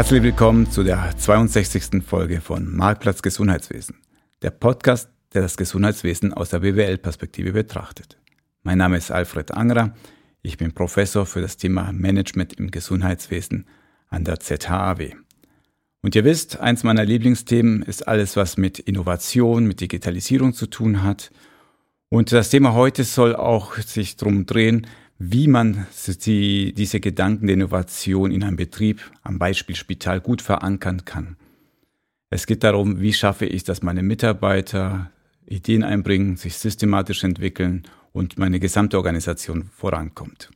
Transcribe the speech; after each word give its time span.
Herzlich 0.00 0.22
willkommen 0.22 0.70
zu 0.70 0.82
der 0.82 1.14
62. 1.14 2.02
Folge 2.02 2.40
von 2.40 2.74
Marktplatz 2.74 3.20
Gesundheitswesen, 3.20 3.96
der 4.40 4.48
Podcast, 4.48 5.10
der 5.34 5.42
das 5.42 5.58
Gesundheitswesen 5.58 6.32
aus 6.32 6.48
der 6.48 6.60
BWL-Perspektive 6.60 7.52
betrachtet. 7.52 8.16
Mein 8.62 8.78
Name 8.78 8.96
ist 8.96 9.10
Alfred 9.10 9.52
Angerer, 9.52 9.94
ich 10.40 10.56
bin 10.56 10.72
Professor 10.72 11.26
für 11.26 11.42
das 11.42 11.58
Thema 11.58 11.92
Management 11.92 12.54
im 12.54 12.70
Gesundheitswesen 12.70 13.66
an 14.08 14.24
der 14.24 14.40
ZHAW. 14.40 15.16
Und 16.00 16.14
ihr 16.14 16.24
wisst, 16.24 16.58
eins 16.60 16.82
meiner 16.82 17.04
Lieblingsthemen 17.04 17.82
ist 17.82 18.08
alles, 18.08 18.36
was 18.36 18.56
mit 18.56 18.78
Innovation, 18.78 19.66
mit 19.66 19.82
Digitalisierung 19.82 20.54
zu 20.54 20.66
tun 20.66 21.02
hat. 21.02 21.30
Und 22.08 22.32
das 22.32 22.48
Thema 22.48 22.72
heute 22.72 23.04
soll 23.04 23.36
auch 23.36 23.76
sich 23.76 24.16
darum 24.16 24.46
drehen, 24.46 24.86
wie 25.22 25.48
man 25.48 25.86
die, 26.24 26.72
diese 26.72 26.98
Gedanken 26.98 27.46
der 27.46 27.54
Innovation 27.54 28.30
in 28.30 28.42
einem 28.42 28.56
Betrieb, 28.56 29.02
am 29.22 29.38
Beispiel 29.38 29.76
Spital, 29.76 30.18
gut 30.18 30.40
verankern 30.40 31.04
kann. 31.04 31.36
Es 32.30 32.46
geht 32.46 32.64
darum, 32.64 33.02
wie 33.02 33.12
schaffe 33.12 33.44
ich, 33.44 33.62
dass 33.62 33.82
meine 33.82 34.02
Mitarbeiter 34.02 35.10
Ideen 35.44 35.84
einbringen, 35.84 36.36
sich 36.36 36.56
systematisch 36.56 37.22
entwickeln 37.22 37.82
und 38.12 38.38
meine 38.38 38.60
gesamte 38.60 38.96
Organisation 38.96 39.68
vorankommt. 39.76 40.50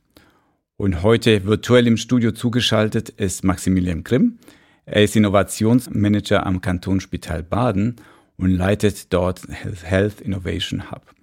Und 0.77 1.03
heute 1.03 1.45
virtuell 1.45 1.85
im 1.85 1.97
Studio 1.97 2.31
zugeschaltet 2.31 3.09
ist 3.09 3.43
Maximilian 3.43 4.03
Grimm. 4.03 4.39
Er 4.87 5.03
ist 5.03 5.15
Innovationsmanager 5.15 6.43
am 6.43 6.61
Kantonsspital 6.61 7.43
Baden 7.43 7.97
und 8.35 8.49
leitet 8.49 9.13
dort 9.13 9.43
Health 9.83 10.21
Innovation 10.21 10.89
Hub. 10.89 11.13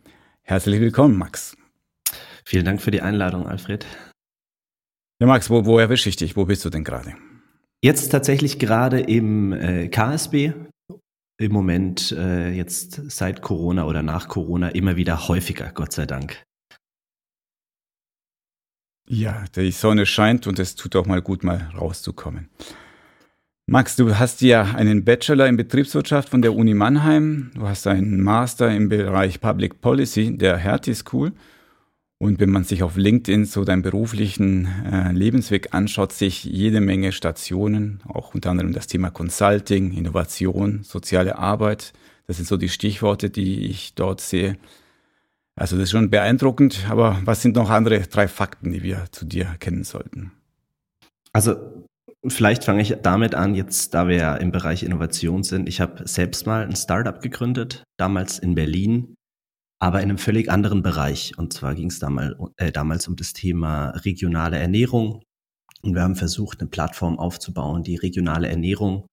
Herzlich 0.43 0.81
willkommen, 0.81 1.19
Max. 1.19 1.57
Vielen 2.45 2.65
Dank 2.65 2.83
für 2.83 2.91
die 2.91 3.03
Einladung, 3.03 3.47
Alfred. 3.47 3.87
Ja, 5.21 5.27
Max, 5.27 5.51
wo, 5.51 5.65
wo 5.65 5.79
erwische 5.79 6.09
ich 6.09 6.17
dich? 6.17 6.37
Wo 6.37 6.45
bist 6.45 6.65
du 6.65 6.71
denn 6.71 6.85
gerade? 6.85 7.15
Jetzt 7.81 8.09
tatsächlich 8.11 8.59
gerade 8.59 9.01
im 9.01 9.53
äh, 9.53 9.89
KSB. 9.89 10.53
Im 11.39 11.53
Moment 11.53 12.13
äh, 12.13 12.51
jetzt 12.51 13.11
seit 13.11 13.43
Corona 13.43 13.87
oder 13.87 14.03
nach 14.03 14.29
Corona 14.29 14.69
immer 14.69 14.97
wieder 14.97 15.29
häufiger, 15.29 15.73
Gott 15.73 15.93
sei 15.93 16.07
Dank. 16.07 16.45
Ja, 19.09 19.45
die 19.57 19.73
Sonne 19.73 20.07
scheint 20.07 20.47
und 20.47 20.59
es 20.59 20.77
tut 20.77 20.95
auch 20.95 21.07
mal 21.07 21.21
gut, 21.21 21.43
mal 21.43 21.71
rauszukommen. 21.77 22.49
Max, 23.67 23.97
du 23.97 24.17
hast 24.17 24.41
ja 24.43 24.63
einen 24.75 25.05
Bachelor 25.05 25.47
in 25.47 25.57
Betriebswirtschaft 25.57 26.29
von 26.29 26.43
der 26.43 26.55
Uni 26.55 26.75
Mannheim. 26.75 27.51
Du 27.55 27.67
hast 27.67 27.87
einen 27.87 28.21
Master 28.21 28.75
im 28.75 28.89
Bereich 28.89 29.41
Public 29.41 29.81
Policy 29.81 30.37
der 30.37 30.57
Hertie 30.57 30.95
School 30.95 31.33
und 32.23 32.39
wenn 32.39 32.51
man 32.51 32.63
sich 32.63 32.85
auf 32.85 32.97
LinkedIn 32.97 33.47
so 33.47 33.65
deinen 33.65 33.83
beruflichen 33.83 34.69
äh, 34.85 35.11
Lebensweg 35.11 35.75
anschaut, 35.75 36.13
sich 36.13 36.45
jede 36.45 36.81
Menge 36.81 37.11
Stationen, 37.11 38.01
auch 38.07 38.33
unter 38.33 38.53
anderem 38.53 38.73
das 38.73 38.87
Thema 38.87 39.11
Consulting, 39.11 39.91
Innovation, 39.91 40.85
soziale 40.85 41.37
Arbeit. 41.37 41.93
Das 42.29 42.37
sind 42.37 42.47
so 42.47 42.57
die 42.57 42.69
Stichworte, 42.69 43.29
die 43.29 43.67
ich 43.67 43.97
dort 43.97 44.21
sehe. 44.21 44.57
Also 45.57 45.75
das 45.75 45.87
ist 45.87 45.91
schon 45.91 46.11
beeindruckend, 46.11 46.87
aber 46.89 47.21
was 47.25 47.43
sind 47.43 47.57
noch 47.57 47.71
andere 47.71 47.99
drei 48.03 48.29
Fakten, 48.29 48.71
die 48.71 48.85
wir 48.85 49.07
zu 49.11 49.25
dir 49.25 49.57
kennen 49.59 49.83
sollten? 49.83 50.31
Also 51.33 51.57
vielleicht 52.29 52.63
fange 52.63 52.83
ich 52.83 52.95
damit 53.03 53.35
an, 53.35 53.57
jetzt 53.57 53.95
da 53.95 54.07
wir 54.07 54.15
ja 54.15 54.37
im 54.37 54.53
Bereich 54.53 54.85
Innovation 54.85 55.43
sind. 55.43 55.69
Ich 55.69 55.81
habe 55.81 56.07
selbst 56.07 56.47
mal 56.47 56.63
ein 56.63 56.77
Startup 56.77 57.21
gegründet, 57.21 57.83
damals 57.97 58.39
in 58.39 58.55
Berlin, 58.55 59.17
aber 59.83 59.99
in 59.99 60.11
einem 60.11 60.19
völlig 60.19 60.49
anderen 60.49 60.81
Bereich. 60.81 61.37
Und 61.37 61.53
zwar 61.53 61.75
ging 61.75 61.89
es 61.89 61.99
damals, 61.99 62.37
äh, 62.57 62.71
damals 62.71 63.09
um 63.09 63.17
das 63.17 63.33
Thema 63.33 63.91
regionale 63.91 64.57
Ernährung. 64.57 65.25
Und 65.83 65.95
wir 65.97 66.03
haben 66.03 66.15
versucht, 66.15 66.61
eine 66.61 66.71
Plattform 66.71 67.19
aufzubauen, 67.19 67.83
die 67.83 67.97
regionale 67.97 68.47
Ernährung 68.47 69.09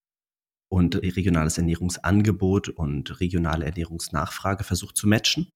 und 0.71 1.01
regionales 1.01 1.57
Ernährungsangebot 1.57 2.69
und 2.69 3.19
regionale 3.19 3.65
Ernährungsnachfrage 3.65 4.63
versucht 4.63 4.95
zu 4.95 5.07
matchen. 5.07 5.49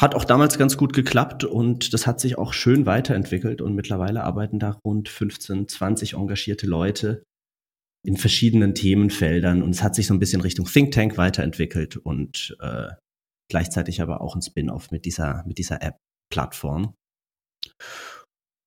Hat 0.00 0.14
auch 0.14 0.24
damals 0.24 0.56
ganz 0.56 0.76
gut 0.76 0.92
geklappt 0.92 1.42
und 1.42 1.92
das 1.92 2.06
hat 2.06 2.20
sich 2.20 2.38
auch 2.38 2.52
schön 2.52 2.86
weiterentwickelt 2.86 3.60
und 3.60 3.74
mittlerweile 3.74 4.22
arbeiten 4.22 4.60
da 4.60 4.78
rund 4.86 5.08
15, 5.08 5.66
20 5.66 6.12
engagierte 6.12 6.68
Leute 6.68 7.24
in 8.04 8.16
verschiedenen 8.16 8.76
Themenfeldern 8.76 9.64
und 9.64 9.70
es 9.70 9.82
hat 9.82 9.96
sich 9.96 10.06
so 10.06 10.14
ein 10.14 10.20
bisschen 10.20 10.42
Richtung 10.42 10.66
Think 10.66 10.92
Tank 10.92 11.18
weiterentwickelt 11.18 11.96
und 11.96 12.56
äh, 12.60 12.90
gleichzeitig 13.48 14.00
aber 14.00 14.20
auch 14.20 14.34
ein 14.34 14.42
Spin-off 14.42 14.90
mit 14.90 15.04
dieser, 15.04 15.44
mit 15.46 15.58
dieser 15.58 15.82
App-Plattform. 15.82 16.94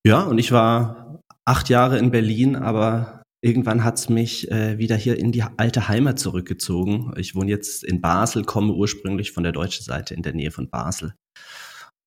Ja, 0.06 0.24
und 0.24 0.38
ich 0.38 0.52
war 0.52 1.22
acht 1.46 1.70
Jahre 1.70 1.98
in 1.98 2.12
Berlin, 2.12 2.56
aber 2.56 3.24
irgendwann 3.42 3.84
hat's 3.84 4.10
mich 4.10 4.50
äh, 4.52 4.78
wieder 4.78 4.96
hier 4.96 5.18
in 5.18 5.32
die 5.32 5.44
alte 5.44 5.88
Heimat 5.88 6.20
zurückgezogen. 6.20 7.14
Ich 7.18 7.36
wohne 7.36 7.50
jetzt 7.50 7.84
in 7.84 8.02
Basel, 8.02 8.44
komme 8.44 8.74
ursprünglich 8.74 9.32
von 9.32 9.44
der 9.44 9.52
deutschen 9.52 9.84
Seite 9.84 10.14
in 10.14 10.24
der 10.24 10.34
Nähe 10.34 10.52
von 10.52 10.70
Basel. 10.70 11.16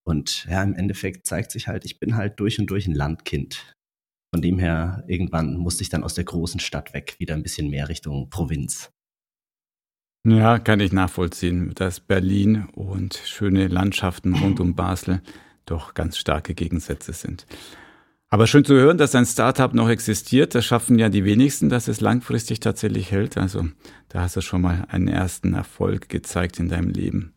Und 0.04 0.46
ja, 0.46 0.62
im 0.62 0.74
Endeffekt 0.74 1.26
zeigt 1.26 1.52
sich 1.52 1.68
halt, 1.68 1.84
ich 1.84 2.00
bin 2.00 2.16
halt 2.16 2.40
durch 2.40 2.58
und 2.58 2.66
durch 2.70 2.86
ein 2.86 2.94
Landkind. 2.94 3.74
Von 4.34 4.42
dem 4.42 4.58
her, 4.58 5.04
irgendwann 5.06 5.56
musste 5.56 5.82
ich 5.82 5.90
dann 5.90 6.04
aus 6.04 6.14
der 6.14 6.24
großen 6.24 6.60
Stadt 6.60 6.94
weg, 6.94 7.16
wieder 7.18 7.34
ein 7.34 7.42
bisschen 7.42 7.68
mehr 7.68 7.88
Richtung 7.88 8.30
Provinz. 8.30 8.90
Ja, 10.24 10.60
kann 10.60 10.78
ich 10.78 10.92
nachvollziehen, 10.92 11.72
dass 11.74 11.98
Berlin 11.98 12.68
und 12.74 13.14
schöne 13.24 13.66
Landschaften 13.66 14.34
rund 14.36 14.60
um 14.60 14.76
Basel 14.76 15.20
doch 15.66 15.94
ganz 15.94 16.16
starke 16.16 16.54
Gegensätze 16.54 17.12
sind. 17.12 17.44
Aber 18.28 18.46
schön 18.46 18.64
zu 18.64 18.74
hören, 18.74 18.98
dass 18.98 19.14
ein 19.14 19.26
Startup 19.26 19.74
noch 19.74 19.88
existiert. 19.88 20.54
Das 20.54 20.64
schaffen 20.64 20.98
ja 20.98 21.08
die 21.08 21.24
wenigsten, 21.24 21.68
dass 21.68 21.88
es 21.88 22.00
langfristig 22.00 22.60
tatsächlich 22.60 23.10
hält. 23.10 23.36
Also 23.36 23.66
da 24.08 24.20
hast 24.22 24.36
du 24.36 24.40
schon 24.40 24.62
mal 24.62 24.86
einen 24.88 25.08
ersten 25.08 25.54
Erfolg 25.54 26.08
gezeigt 26.08 26.58
in 26.60 26.68
deinem 26.68 26.90
Leben. 26.90 27.34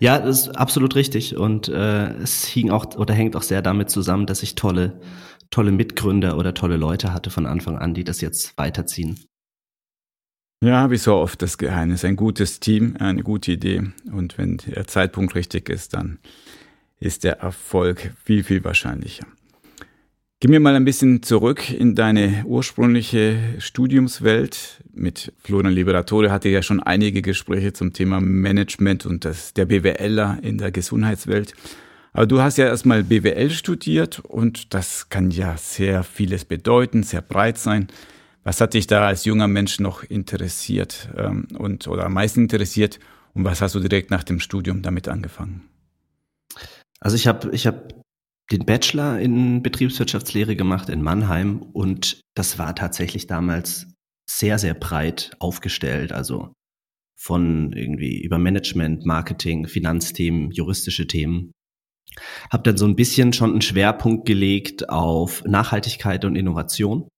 Ja, 0.00 0.18
das 0.18 0.40
ist 0.40 0.56
absolut 0.56 0.96
richtig. 0.96 1.36
Und 1.36 1.68
äh, 1.68 2.14
es 2.14 2.46
hing 2.46 2.70
auch 2.70 2.96
oder 2.96 3.14
hängt 3.14 3.36
auch 3.36 3.42
sehr 3.42 3.62
damit 3.62 3.90
zusammen, 3.90 4.26
dass 4.26 4.42
ich 4.42 4.54
tolle, 4.54 4.98
tolle 5.50 5.72
Mitgründer 5.72 6.38
oder 6.38 6.54
tolle 6.54 6.78
Leute 6.78 7.12
hatte 7.12 7.30
von 7.30 7.46
Anfang 7.46 7.76
an, 7.76 7.94
die 7.94 8.02
das 8.02 8.20
jetzt 8.20 8.56
weiterziehen. 8.56 9.27
Ja, 10.60 10.90
wie 10.90 10.96
so 10.96 11.14
oft 11.14 11.40
das 11.40 11.56
Geheimnis. 11.56 12.04
Ein 12.04 12.16
gutes 12.16 12.58
Team, 12.58 12.96
eine 12.98 13.22
gute 13.22 13.52
Idee. 13.52 13.82
Und 14.10 14.38
wenn 14.38 14.56
der 14.56 14.88
Zeitpunkt 14.88 15.36
richtig 15.36 15.68
ist, 15.68 15.94
dann 15.94 16.18
ist 16.98 17.22
der 17.22 17.38
Erfolg 17.38 18.12
viel, 18.24 18.42
viel 18.42 18.64
wahrscheinlicher. 18.64 19.24
Geh 20.40 20.48
mir 20.48 20.60
mal 20.60 20.74
ein 20.74 20.84
bisschen 20.84 21.22
zurück 21.22 21.70
in 21.70 21.94
deine 21.94 22.44
ursprüngliche 22.44 23.38
Studiumswelt. 23.58 24.82
Mit 24.92 25.32
Florian 25.42 25.72
Liberatore 25.72 26.30
hatte 26.30 26.48
ja 26.48 26.62
schon 26.62 26.80
einige 26.80 27.22
Gespräche 27.22 27.72
zum 27.72 27.92
Thema 27.92 28.20
Management 28.20 29.06
und 29.06 29.24
das, 29.24 29.54
der 29.54 29.66
BWLer 29.66 30.38
in 30.42 30.58
der 30.58 30.72
Gesundheitswelt. 30.72 31.54
Aber 32.12 32.26
du 32.26 32.40
hast 32.40 32.58
ja 32.58 32.66
erstmal 32.66 33.04
BWL 33.04 33.50
studiert 33.50 34.20
und 34.20 34.74
das 34.74 35.08
kann 35.08 35.30
ja 35.30 35.56
sehr 35.56 36.02
vieles 36.02 36.44
bedeuten, 36.44 37.04
sehr 37.04 37.22
breit 37.22 37.58
sein. 37.58 37.88
Was 38.48 38.62
hat 38.62 38.72
dich 38.72 38.86
da 38.86 39.06
als 39.06 39.26
junger 39.26 39.46
Mensch 39.46 39.78
noch 39.78 40.02
interessiert 40.02 41.10
ähm, 41.18 41.48
und 41.58 41.86
oder 41.86 42.06
am 42.06 42.14
meisten 42.14 42.40
interessiert 42.40 42.98
und 43.34 43.44
was 43.44 43.60
hast 43.60 43.74
du 43.74 43.80
direkt 43.80 44.10
nach 44.10 44.24
dem 44.24 44.40
Studium 44.40 44.80
damit 44.80 45.06
angefangen? 45.06 45.68
Also 46.98 47.14
ich 47.14 47.26
habe 47.26 47.50
ich 47.54 47.66
hab 47.66 47.92
den 48.50 48.64
Bachelor 48.64 49.18
in 49.18 49.62
Betriebswirtschaftslehre 49.62 50.56
gemacht 50.56 50.88
in 50.88 51.02
Mannheim 51.02 51.60
und 51.60 52.22
das 52.34 52.58
war 52.58 52.74
tatsächlich 52.74 53.26
damals 53.26 53.86
sehr, 54.24 54.58
sehr 54.58 54.72
breit 54.72 55.32
aufgestellt. 55.40 56.12
Also 56.12 56.54
von 57.20 57.74
irgendwie 57.74 58.22
über 58.22 58.38
Management, 58.38 59.04
Marketing, 59.04 59.66
Finanzthemen, 59.68 60.52
juristische 60.52 61.06
Themen. 61.06 61.52
Hab 62.50 62.64
dann 62.64 62.78
so 62.78 62.86
ein 62.86 62.96
bisschen 62.96 63.34
schon 63.34 63.50
einen 63.50 63.60
Schwerpunkt 63.60 64.24
gelegt 64.24 64.88
auf 64.88 65.44
Nachhaltigkeit 65.44 66.24
und 66.24 66.34
Innovation 66.34 67.08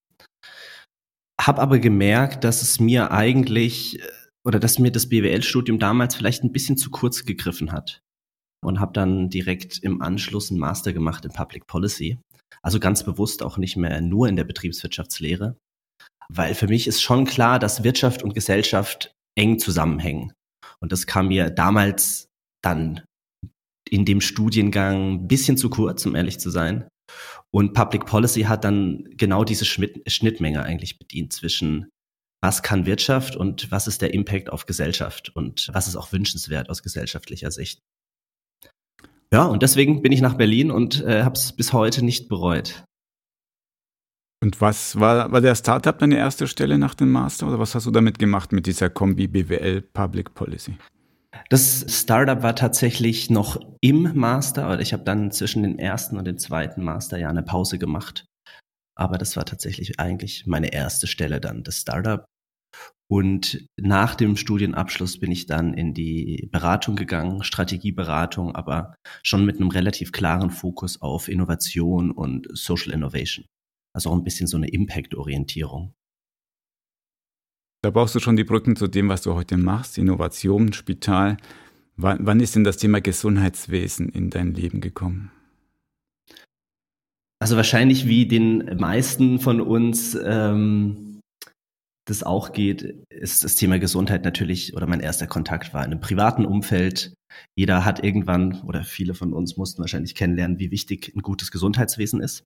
habe 1.47 1.61
aber 1.61 1.79
gemerkt, 1.79 2.45
dass 2.45 2.63
es 2.63 2.81
mir 2.81 3.11
eigentlich 3.11 4.01
äh, 4.01 4.09
oder 4.45 4.59
dass 4.59 4.79
mir 4.79 4.91
das 4.91 5.09
BWL-Studium 5.09 5.79
damals 5.79 6.15
vielleicht 6.15 6.45
ein 6.45 6.53
bisschen 6.53 6.77
zu 6.77 6.91
kurz 6.91 7.25
gegriffen 7.25 7.73
hat 7.73 8.01
und 8.65 8.81
habe 8.81 8.93
dann 8.93 9.29
direkt 9.29 9.79
im 9.79 10.01
Anschluss 10.03 10.51
einen 10.51 10.61
Master 10.61 10.93
gemacht 10.93 11.25
in 11.25 11.33
Public 11.33 11.67
Policy. 11.67 12.19
Also 12.63 12.81
ganz 12.81 13.05
bewusst 13.05 13.43
auch 13.43 13.59
nicht 13.59 13.77
mehr 13.77 14.01
nur 14.01 14.29
in 14.29 14.37
der 14.37 14.45
Betriebswirtschaftslehre, 14.45 15.57
weil 16.29 16.55
für 16.55 16.69
mich 16.69 16.87
ist 16.87 17.03
schon 17.03 17.25
klar, 17.25 17.59
dass 17.59 17.85
Wirtschaft 17.85 18.23
und 18.23 18.35
Gesellschaft 18.35 19.13
eng 19.37 19.59
zusammenhängen. 19.59 20.33
Und 20.81 20.93
das 20.93 21.07
kam 21.07 21.29
mir 21.29 21.51
damals 21.51 22.29
dann 22.63 23.03
in 23.89 24.05
dem 24.05 24.21
Studiengang 24.21 25.13
ein 25.13 25.29
bisschen 25.29 25.57
zu 25.57 25.71
kurz, 25.71 26.05
um 26.07 26.15
ehrlich 26.15 26.39
zu 26.39 26.51
sein. 26.51 26.89
Und 27.53 27.73
Public 27.75 28.07
Policy 28.07 28.43
hat 28.43 28.65
dann 28.65 29.05
genau 29.17 29.45
diese 29.45 29.65
Schnittmenge 29.65 30.63
eigentlich 30.63 30.99
bedient 30.99 31.33
zwischen 31.33 31.89
was 32.43 32.63
kann 32.63 32.87
Wirtschaft 32.87 33.37
und 33.37 33.71
was 33.71 33.87
ist 33.87 34.01
der 34.03 34.15
Impact 34.15 34.51
auf 34.51 34.67
Gesellschaft 34.67 35.35
und 35.37 35.69
was 35.73 35.89
ist 35.89 35.97
auch 35.97 36.13
wünschenswert 36.13 36.71
aus 36.71 36.83
gesellschaftlicher 36.83 37.51
Sicht. 37.51 37.83
Ja, 39.33 39.45
und 39.45 39.63
deswegen 39.63 40.03
bin 40.03 40.11
ich 40.11 40.21
nach 40.21 40.35
Berlin 40.35 40.71
und 40.71 41.03
äh, 41.05 41.23
habe 41.23 41.35
es 41.35 41.53
bis 41.53 41.73
heute 41.73 42.05
nicht 42.05 42.29
bereut. 42.29 42.83
Und 44.43 44.61
was 44.61 44.99
war, 44.99 45.31
war 45.31 45.41
der 45.43 45.55
Startup 45.55 45.97
deine 45.99 46.17
erste 46.17 46.49
Stelle 46.49 46.79
nach 46.79 46.95
dem 46.95 47.11
Master 47.11 47.47
oder 47.47 47.59
was 47.59 47.75
hast 47.75 47.87
du 47.87 47.91
damit 47.91 48.19
gemacht 48.19 48.53
mit 48.53 48.67
dieser 48.67 48.89
Kombi 48.89 49.29
BWL 49.29 49.83
Public 49.83 50.35
Policy? 50.35 50.79
Das 51.49 51.85
Startup 51.89 52.43
war 52.43 52.57
tatsächlich 52.57 53.31
noch 53.31 53.61
im 53.81 54.15
Master, 54.15 54.65
aber 54.65 54.81
ich 54.81 54.93
habe 54.93 55.05
dann 55.05 55.31
zwischen 55.31 55.63
dem 55.63 55.79
ersten 55.79 56.17
und 56.17 56.25
dem 56.25 56.39
zweiten 56.39 56.83
Masterjahr 56.83 57.31
eine 57.31 57.43
Pause 57.43 57.79
gemacht. 57.79 58.27
Aber 58.97 59.17
das 59.17 59.37
war 59.37 59.45
tatsächlich 59.45 59.99
eigentlich 59.99 60.47
meine 60.47 60.73
erste 60.73 61.07
Stelle 61.07 61.41
dann, 61.41 61.63
das 61.63 61.79
Startup. 61.79 62.25
Und 63.11 63.67
nach 63.77 64.15
dem 64.15 64.37
Studienabschluss 64.37 65.19
bin 65.19 65.33
ich 65.33 65.47
dann 65.47 65.75
in 65.75 65.95
die 65.95 66.49
Beratung 66.53 66.95
gegangen, 66.95 67.43
Strategieberatung, 67.43 68.55
aber 68.55 68.95
schon 69.25 69.45
mit 69.45 69.57
einem 69.57 69.71
relativ 69.71 70.13
klaren 70.13 70.51
Fokus 70.51 71.01
auf 71.03 71.29
Innovation 71.29 72.13
und 72.13 72.47
Social 72.53 72.93
Innovation. 72.93 73.47
Also 73.93 74.11
auch 74.11 74.15
ein 74.15 74.23
bisschen 74.23 74.47
so 74.47 74.57
eine 74.57 74.69
Impact-Orientierung. 74.69 75.93
Da 77.83 77.91
brauchst 77.91 78.15
du 78.15 78.21
schon 78.21 78.37
die 78.37 78.45
Brücken 78.45 78.77
zu 78.77 78.89
dem, 78.89 79.09
was 79.09 79.23
du 79.23 79.35
heute 79.35 79.57
machst, 79.57 79.97
Innovation, 79.97 80.73
Spital. 80.73 81.39
Wann, 81.97 82.19
wann 82.27 82.41
ist 82.41 82.55
denn 82.55 82.65
das 82.65 82.77
Thema 82.77 83.01
Gesundheitswesen 83.01 84.11
in 84.11 84.29
dein 84.29 84.55
Leben 84.55 84.81
gekommen? 84.81 85.31
Also 87.39 87.57
wahrscheinlich 87.57 88.07
wie 88.07 88.27
den 88.27 88.77
meisten 88.79 89.41
von 89.41 89.63
uns 89.63 90.15
ähm, 90.23 91.21
das 92.05 92.23
auch 92.23 92.53
geht, 92.53 93.07
ist 93.09 93.45
das 93.45 93.57
Thema 93.57 93.79
Gesundheit 93.79 94.25
natürlich, 94.25 94.75
oder 94.75 94.87
mein 94.87 95.01
erster 95.01 95.27
Kontakt 95.27 95.73
war 95.73 95.85
in 95.85 95.93
einem 95.93 96.01
privaten 96.01 96.45
Umfeld. 96.45 97.15
Jeder 97.57 97.87
hat 97.87 98.05
irgendwann, 98.05 98.61
oder 98.63 98.85
viele 98.85 99.15
von 99.15 99.33
uns 99.33 99.57
mussten 99.57 99.81
wahrscheinlich 99.81 100.15
kennenlernen, 100.15 100.59
wie 100.59 100.71
wichtig 100.71 101.13
ein 101.17 101.23
gutes 101.23 101.51
Gesundheitswesen 101.51 102.21
ist. 102.21 102.45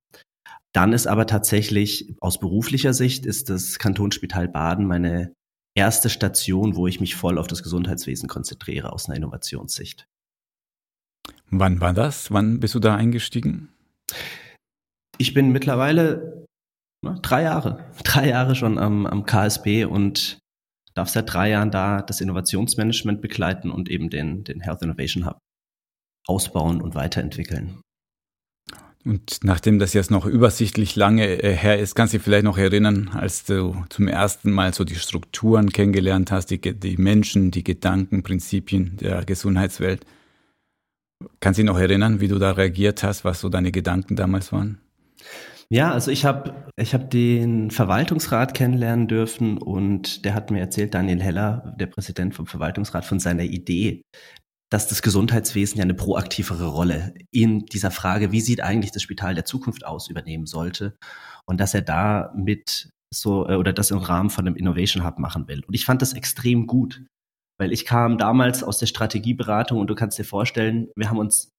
Dann 0.75 0.93
ist 0.93 1.07
aber 1.07 1.27
tatsächlich 1.27 2.17
aus 2.21 2.41
beruflicher 2.41 2.93
Sicht 2.93 3.27
ist 3.27 3.49
das 3.49 3.79
Kantonsspital 3.79 4.49
Baden 4.49 4.87
meine 4.87 5.33
erste 5.77 6.11
Station, 6.11 6.75
wo 6.75 6.87
ich 6.87 7.01
mich 7.01 7.15
voll 7.15 7.39
auf 7.39 7.47
das 7.47 7.63
Gesundheitswesen 7.63 8.29
konzentriere 8.29 8.93
aus 8.93 9.07
einer 9.07 9.17
Innovationssicht. 9.17 10.07
Wann 11.51 11.81
war 11.81 11.95
das? 11.95 12.33
Wann 12.33 12.59
bist 12.59 12.75
du 12.75 12.81
da 12.81 12.97
eingestiegen? 12.97 13.69
Ich 15.19 15.33
bin 15.33 15.53
mittlerweile 15.53 16.45
na, 17.03 17.19
drei 17.23 17.43
Jahre, 17.43 17.85
drei 18.05 18.29
Jahre 18.29 18.57
schon 18.57 18.79
am, 18.79 19.07
am 19.07 19.25
KSB 19.25 19.85
und 19.85 20.39
darf 20.95 21.09
seit 21.09 21.33
drei 21.33 21.51
Jahren 21.51 21.71
da 21.71 22.03
das 22.03 22.21
Innovationsmanagement 22.21 23.21
begleiten 23.21 23.71
und 23.71 23.89
eben 23.89 24.11
den, 24.11 24.43
den 24.43 24.61
Health 24.61 24.83
Innovation 24.83 25.27
Hub 25.27 25.39
ausbauen 26.27 26.81
und 26.81 26.95
weiterentwickeln. 26.95 27.81
Und 29.05 29.41
nachdem 29.43 29.79
das 29.79 29.93
jetzt 29.93 30.11
noch 30.11 30.25
übersichtlich 30.25 30.97
lange 30.97 31.43
äh, 31.43 31.55
her 31.55 31.79
ist, 31.79 31.95
kannst 31.95 32.15
du 32.15 32.19
dich 32.19 32.25
vielleicht 32.25 32.45
noch 32.45 32.57
erinnern, 32.57 33.11
als 33.13 33.45
du 33.45 33.85
zum 33.91 34.09
ersten 34.09 34.51
Mal 34.51 34.73
so 34.73 34.85
die 34.85 34.95
Strukturen 34.95 35.71
kennengelernt 35.71 36.31
hast, 36.31 36.47
die, 36.47 36.59
die 36.59 36.97
Menschen, 36.97 37.51
die 37.51 37.65
Gedanken, 37.65 38.23
Prinzipien 38.23 38.97
der 38.97 39.25
Gesundheitswelt. 39.25 40.07
Kannst 41.41 41.59
du 41.59 41.63
dich 41.63 41.71
noch 41.71 41.79
erinnern, 41.79 42.21
wie 42.21 42.29
du 42.29 42.39
da 42.39 42.53
reagiert 42.53 43.03
hast, 43.03 43.25
was 43.25 43.41
so 43.41 43.51
deine 43.51 43.73
Gedanken 43.73 44.17
damals 44.17 44.53
waren? 44.53 44.79
Ja, 45.71 45.93
also 45.93 46.11
ich 46.11 46.25
habe 46.25 46.55
ich 46.77 46.95
hab 46.95 47.11
den 47.11 47.71
Verwaltungsrat 47.71 48.55
kennenlernen 48.55 49.09
dürfen 49.09 49.59
und 49.59 50.25
der 50.25 50.35
hat 50.35 50.51
mir 50.51 50.61
erzählt, 50.61 50.95
Daniel 50.95 51.23
Heller, 51.23 51.75
der 51.79 51.87
Präsident 51.87 52.35
vom 52.35 52.47
Verwaltungsrat, 52.47 53.05
von 53.05 53.19
seiner 53.19 53.45
Idee, 53.45 54.03
dass 54.75 54.89
das 54.89 55.03
Gesundheitswesen 55.03 55.79
ja 55.79 55.85
eine 55.85 55.95
proaktivere 55.95 56.67
Rolle 56.67 57.15
in 57.31 57.65
dieser 57.67 57.93
Frage, 57.93 58.33
wie 58.33 58.41
sieht 58.41 58.61
eigentlich 58.61 58.91
das 58.91 59.03
Spital 59.03 59.37
der 59.37 59.45
Zukunft 59.45 59.87
aus, 59.87 60.09
übernehmen 60.09 60.47
sollte. 60.47 60.97
Und 61.47 61.61
dass 61.61 61.75
er 61.75 61.83
da 61.83 62.33
mit 62.35 62.91
so 63.15 63.49
äh, 63.49 63.55
oder 63.55 63.73
das 63.73 63.93
im 63.93 63.99
Rahmen 63.99 64.31
von 64.31 64.49
einem 64.49 64.57
Innovation 64.57 65.05
Hub 65.05 65.21
machen 65.21 65.47
will. 65.47 65.63
Und 65.65 65.75
ich 65.75 65.85
fand 65.85 66.03
das 66.03 66.13
extrem 66.13 66.67
gut, 66.67 67.05
weil 67.57 67.73
ich 67.73 67.85
kam 67.85 68.19
damals 68.19 68.65
aus 68.65 68.79
der 68.79 68.87
Strategieberatung 68.87 69.79
und 69.79 69.87
du 69.87 69.95
kannst 69.95 70.19
dir 70.19 70.25
vorstellen, 70.25 70.89
wir 70.97 71.09
haben 71.09 71.19
uns, 71.19 71.53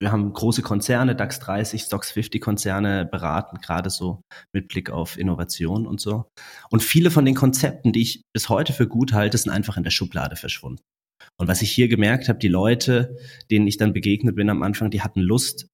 wir 0.00 0.12
haben 0.12 0.32
große 0.32 0.62
Konzerne, 0.62 1.16
DAX 1.16 1.40
30, 1.40 1.82
Stocks 1.82 2.12
50 2.12 2.40
Konzerne 2.40 3.06
beraten, 3.06 3.58
gerade 3.60 3.90
so 3.90 4.22
mit 4.54 4.68
Blick 4.68 4.88
auf 4.90 5.18
Innovation 5.18 5.84
und 5.84 6.00
so. 6.00 6.26
Und 6.70 6.84
viele 6.84 7.10
von 7.10 7.24
den 7.24 7.34
Konzepten, 7.34 7.92
die 7.92 8.02
ich 8.02 8.22
bis 8.32 8.48
heute 8.48 8.72
für 8.72 8.86
gut 8.86 9.12
halte, 9.14 9.36
sind 9.36 9.50
einfach 9.50 9.76
in 9.76 9.82
der 9.82 9.90
Schublade 9.90 10.36
verschwunden. 10.36 10.84
Und 11.38 11.48
was 11.48 11.62
ich 11.62 11.70
hier 11.70 11.88
gemerkt 11.88 12.28
habe, 12.28 12.38
die 12.38 12.48
Leute, 12.48 13.16
denen 13.50 13.66
ich 13.66 13.76
dann 13.76 13.92
begegnet 13.92 14.36
bin 14.36 14.50
am 14.50 14.62
Anfang, 14.62 14.90
die 14.90 15.02
hatten 15.02 15.20
Lust, 15.20 15.68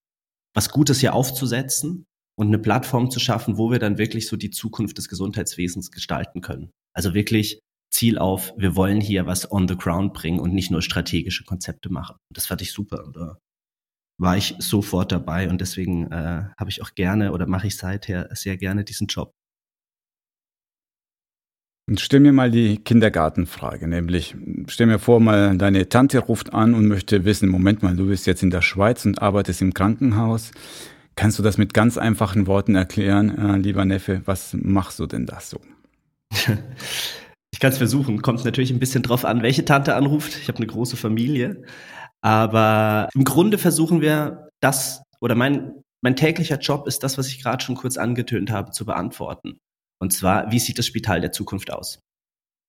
was 0.55 0.71
Gutes 0.71 1.01
hier 1.01 1.15
aufzusetzen 1.15 2.05
und 2.39 2.49
eine 2.49 2.59
Plattform 2.59 3.11
zu 3.11 3.21
schaffen, 3.21 3.59
wo 3.59 3.71
wir 3.71 3.79
dann 3.79 3.99
wirklich 3.99 4.27
so 4.27 4.37
die 4.37 4.51
Zukunft 4.51 4.99
des 4.99 5.09
Gesundheitswesens 5.09 5.91
gestalten 5.91 6.41
können. 6.41 6.71
Also 6.95 7.15
wirklich 7.15 7.61
Ziel 7.91 8.19
auf, 8.19 8.53
wir 8.57 8.75
wollen 8.75 9.01
hier 9.01 9.27
was 9.27 9.51
on 9.51 9.69
the 9.69 9.77
ground 9.77 10.15
bringen 10.15 10.41
und 10.41 10.55
nicht 10.55 10.71
nur 10.71 10.83
strategische 10.83 11.45
Konzepte 11.45 11.91
machen. 11.91 12.17
Das 12.33 12.47
fand 12.47 12.63
ich 12.63 12.73
super 12.73 13.05
und 13.05 13.17
da 13.17 13.39
war 14.19 14.37
ich 14.37 14.55
sofort 14.59 15.13
dabei 15.13 15.49
und 15.49 15.61
deswegen 15.61 16.11
äh, 16.11 16.45
habe 16.59 16.71
ich 16.71 16.83
auch 16.83 16.95
gerne 16.95 17.33
oder 17.33 17.47
mache 17.47 17.67
ich 17.67 17.77
seither 17.77 18.29
sehr 18.35 18.57
gerne 18.57 18.85
diesen 18.85 19.09
Job. 19.09 19.33
Und 21.89 22.01
stell 22.01 22.21
mir 22.21 22.33
mal 22.33 22.51
die 22.51 22.79
Kindergartenfrage, 22.79 23.89
nämlich 23.89 24.37
stell 24.69 24.87
mir 24.87 25.01
vor, 25.01 25.19
mal 25.19 25.59
deine 25.59 25.89
Tante 25.89 26.21
ruft 26.21 26.55
an 26.55 26.75
und 26.75 26.87
möchte 26.87 27.25
wissen, 27.25 27.49
Moment 27.49 27.83
mal, 27.83 27.97
du 27.97 28.07
bist 28.07 28.27
jetzt 28.27 28.43
in 28.43 28.51
der 28.51 28.63
Schweiz 28.63 29.05
und 29.05 29.21
arbeitest 29.21 29.63
im 29.63 29.75
Krankenhaus. 29.75 30.53
Kannst 31.17 31.39
du 31.39 31.43
das 31.43 31.59
mit 31.59 31.75
ganz 31.75 31.99
einfachen 31.99 32.47
Worten 32.47 32.77
erklären, 32.77 33.37
äh, 33.37 33.59
lieber 33.59 33.85
Neffe? 33.85 34.23
Was 34.25 34.55
machst 34.55 34.99
du 35.01 35.07
denn 35.07 35.27
da 35.27 35.41
so? 35.41 35.61
Ich 37.55 37.61
kann 37.61 37.71
es 37.71 37.79
versuchen. 37.79 38.23
Kommt 38.23 38.45
natürlich 38.45 38.71
ein 38.71 38.79
bisschen 38.79 39.03
drauf 39.03 39.27
an, 39.27 39.43
welche 39.43 39.65
Tante 39.65 39.95
anruft. 39.95 40.39
Ich 40.41 40.49
habe 40.49 40.57
eine 40.57 40.67
große 40.67 40.97
Familie. 40.97 41.63
Aber 42.23 43.09
im 43.15 43.25
Grunde 43.25 43.59
versuchen 43.59 44.01
wir 44.01 44.49
das, 44.61 45.03
oder 45.21 45.35
mein, 45.35 45.73
mein 46.01 46.17
täglicher 46.17 46.59
Job 46.59 46.87
ist 46.87 47.03
das, 47.03 47.19
was 47.19 47.29
ich 47.29 47.43
gerade 47.43 47.63
schon 47.63 47.75
kurz 47.75 47.99
angetönt 47.99 48.51
habe, 48.51 48.71
zu 48.71 48.87
beantworten. 48.87 49.61
Und 50.03 50.13
zwar, 50.13 50.51
wie 50.51 50.59
sieht 50.59 50.79
das 50.79 50.87
Spital 50.87 51.21
der 51.21 51.31
Zukunft 51.31 51.73
aus? 51.73 52.01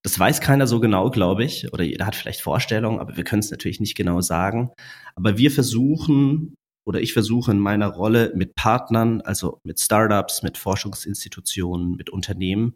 Das 0.05 0.19
weiß 0.19 0.39
keiner 0.39 0.67
so 0.67 0.79
genau, 0.79 1.09
glaube 1.09 1.43
ich, 1.43 1.73
oder 1.73 1.83
jeder 1.83 2.05
hat 2.05 2.15
vielleicht 2.15 2.41
Vorstellungen, 2.41 2.99
aber 2.99 3.17
wir 3.17 3.23
können 3.23 3.39
es 3.39 3.49
natürlich 3.49 3.79
nicht 3.79 3.95
genau 3.95 4.21
sagen. 4.21 4.69
Aber 5.15 5.35
wir 5.35 5.49
versuchen, 5.49 6.53
oder 6.85 7.01
ich 7.01 7.11
versuche 7.11 7.49
in 7.49 7.57
meiner 7.57 7.87
Rolle 7.87 8.33
mit 8.35 8.53
Partnern, 8.53 9.21
also 9.21 9.57
mit 9.65 9.79
Startups, 9.79 10.43
mit 10.43 10.59
Forschungsinstitutionen, 10.59 11.95
mit 11.95 12.11
Unternehmen 12.11 12.75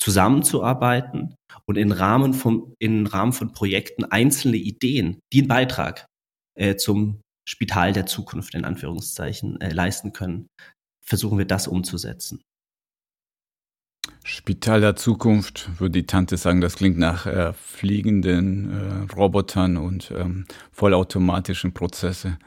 zusammenzuarbeiten 0.00 1.34
und 1.66 1.76
in 1.76 1.90
Rahmen 1.90 2.32
von, 2.32 2.74
in 2.78 3.08
Rahmen 3.08 3.32
von 3.32 3.50
Projekten 3.50 4.04
einzelne 4.04 4.58
Ideen, 4.58 5.18
die 5.32 5.40
einen 5.40 5.48
Beitrag 5.48 6.06
äh, 6.56 6.76
zum 6.76 7.22
Spital 7.44 7.92
der 7.92 8.06
Zukunft 8.06 8.54
in 8.54 8.64
Anführungszeichen 8.64 9.60
äh, 9.60 9.72
leisten 9.72 10.12
können, 10.12 10.46
versuchen 11.04 11.38
wir 11.38 11.44
das 11.44 11.66
umzusetzen. 11.66 12.40
Spital 14.24 14.80
der 14.80 14.96
Zukunft, 14.96 15.70
würde 15.78 15.92
die 15.92 16.06
Tante 16.06 16.36
sagen, 16.36 16.60
das 16.60 16.76
klingt 16.76 16.98
nach 16.98 17.26
äh, 17.26 17.52
fliegenden 17.52 18.70
äh, 18.70 19.12
Robotern 19.14 19.76
und 19.76 20.12
ähm, 20.16 20.46
vollautomatischen 20.72 21.72
Prozesse. 21.72 22.38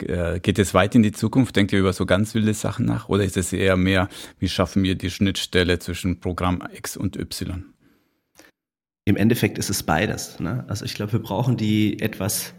Äh, 0.00 0.40
geht 0.40 0.58
es 0.58 0.74
weit 0.74 0.94
in 0.94 1.02
die 1.02 1.12
Zukunft? 1.12 1.56
Denkt 1.56 1.72
ihr 1.72 1.78
über 1.78 1.92
so 1.92 2.06
ganz 2.06 2.34
wilde 2.34 2.54
Sachen 2.54 2.86
nach? 2.86 3.08
Oder 3.08 3.24
ist 3.24 3.36
es 3.36 3.52
eher 3.52 3.76
mehr, 3.76 4.08
wie 4.38 4.48
schaffen 4.48 4.82
wir 4.82 4.94
die 4.94 5.10
Schnittstelle 5.10 5.78
zwischen 5.78 6.20
Programm 6.20 6.62
X 6.72 6.96
und 6.96 7.16
Y? 7.16 7.64
Im 9.04 9.16
Endeffekt 9.16 9.58
ist 9.58 9.70
es 9.70 9.82
beides. 9.82 10.40
Ne? 10.40 10.64
Also 10.68 10.84
ich 10.84 10.94
glaube, 10.94 11.12
wir 11.12 11.20
brauchen 11.20 11.56
die 11.56 12.00
etwas 12.00 12.54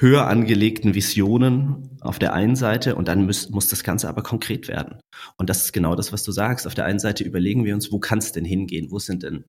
höher 0.00 0.26
angelegten 0.26 0.94
Visionen 0.94 1.98
auf 2.00 2.18
der 2.18 2.32
einen 2.32 2.56
Seite 2.56 2.96
und 2.96 3.06
dann 3.06 3.26
muss, 3.26 3.50
muss 3.50 3.68
das 3.68 3.84
Ganze 3.84 4.08
aber 4.08 4.22
konkret 4.22 4.66
werden. 4.66 4.98
Und 5.36 5.50
das 5.50 5.64
ist 5.64 5.72
genau 5.72 5.94
das, 5.94 6.12
was 6.12 6.22
du 6.22 6.32
sagst. 6.32 6.66
Auf 6.66 6.74
der 6.74 6.86
einen 6.86 6.98
Seite 6.98 7.22
überlegen 7.22 7.64
wir 7.64 7.74
uns, 7.74 7.92
wo 7.92 7.98
kann 7.98 8.18
es 8.18 8.32
denn 8.32 8.44
hingehen? 8.44 8.90
Wo 8.90 8.98
sind 8.98 9.22
denn 9.22 9.44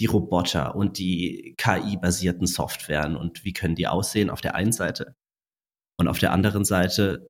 die 0.00 0.06
Roboter 0.06 0.74
und 0.74 0.98
die 0.98 1.54
KI-basierten 1.56 2.46
Softwaren 2.46 3.16
und 3.16 3.44
wie 3.44 3.52
können 3.52 3.76
die 3.76 3.86
aussehen 3.86 4.30
auf 4.30 4.40
der 4.40 4.56
einen 4.56 4.72
Seite? 4.72 5.14
Und 5.98 6.08
auf 6.08 6.18
der 6.18 6.32
anderen 6.32 6.64
Seite 6.64 7.28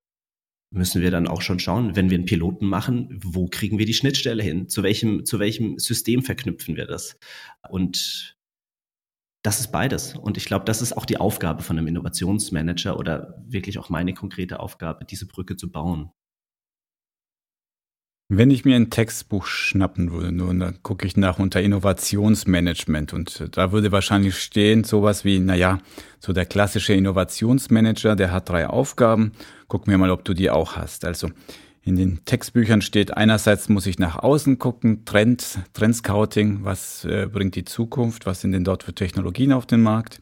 müssen 0.72 1.02
wir 1.02 1.10
dann 1.10 1.28
auch 1.28 1.42
schon 1.42 1.58
schauen, 1.58 1.94
wenn 1.96 2.08
wir 2.08 2.16
einen 2.16 2.24
Piloten 2.24 2.66
machen, 2.66 3.20
wo 3.22 3.46
kriegen 3.46 3.78
wir 3.78 3.84
die 3.84 3.92
Schnittstelle 3.92 4.42
hin? 4.42 4.70
Zu 4.70 4.82
welchem, 4.82 5.26
zu 5.26 5.38
welchem 5.38 5.78
System 5.78 6.22
verknüpfen 6.22 6.76
wir 6.76 6.86
das? 6.86 7.18
Und 7.68 8.34
das 9.42 9.58
ist 9.58 9.72
beides. 9.72 10.14
Und 10.14 10.36
ich 10.36 10.44
glaube, 10.44 10.64
das 10.64 10.82
ist 10.82 10.96
auch 10.96 11.04
die 11.04 11.18
Aufgabe 11.18 11.62
von 11.62 11.76
einem 11.76 11.88
Innovationsmanager 11.88 12.98
oder 12.98 13.42
wirklich 13.46 13.78
auch 13.78 13.90
meine 13.90 14.14
konkrete 14.14 14.60
Aufgabe, 14.60 15.04
diese 15.04 15.26
Brücke 15.26 15.56
zu 15.56 15.70
bauen. 15.70 16.10
Wenn 18.34 18.50
ich 18.50 18.64
mir 18.64 18.76
ein 18.76 18.88
Textbuch 18.88 19.44
schnappen 19.44 20.10
würde, 20.10 20.32
nur 20.32 20.54
dann 20.54 20.82
gucke 20.82 21.06
ich 21.06 21.18
nach 21.18 21.38
unter 21.38 21.60
Innovationsmanagement 21.60 23.12
und 23.12 23.48
da 23.54 23.72
würde 23.72 23.92
wahrscheinlich 23.92 24.38
stehen 24.38 24.84
sowas 24.84 25.26
wie, 25.26 25.38
naja, 25.38 25.80
so 26.18 26.32
der 26.32 26.46
klassische 26.46 26.94
Innovationsmanager, 26.94 28.16
der 28.16 28.32
hat 28.32 28.48
drei 28.48 28.68
Aufgaben. 28.68 29.32
Guck 29.68 29.86
mir 29.86 29.98
mal, 29.98 30.10
ob 30.10 30.24
du 30.24 30.32
die 30.32 30.48
auch 30.48 30.76
hast. 30.76 31.04
Also 31.04 31.28
In 31.84 31.96
den 31.96 32.24
Textbüchern 32.24 32.80
steht 32.80 33.16
einerseits 33.16 33.68
muss 33.68 33.86
ich 33.86 33.98
nach 33.98 34.16
außen 34.16 34.58
gucken, 34.58 35.04
Trend, 35.04 35.58
Trendscouting, 35.72 36.60
was 36.62 37.04
äh, 37.04 37.26
bringt 37.26 37.56
die 37.56 37.64
Zukunft, 37.64 38.24
was 38.24 38.40
sind 38.40 38.52
denn 38.52 38.62
dort 38.62 38.84
für 38.84 38.94
Technologien 38.94 39.52
auf 39.52 39.66
dem 39.66 39.82
Markt. 39.82 40.20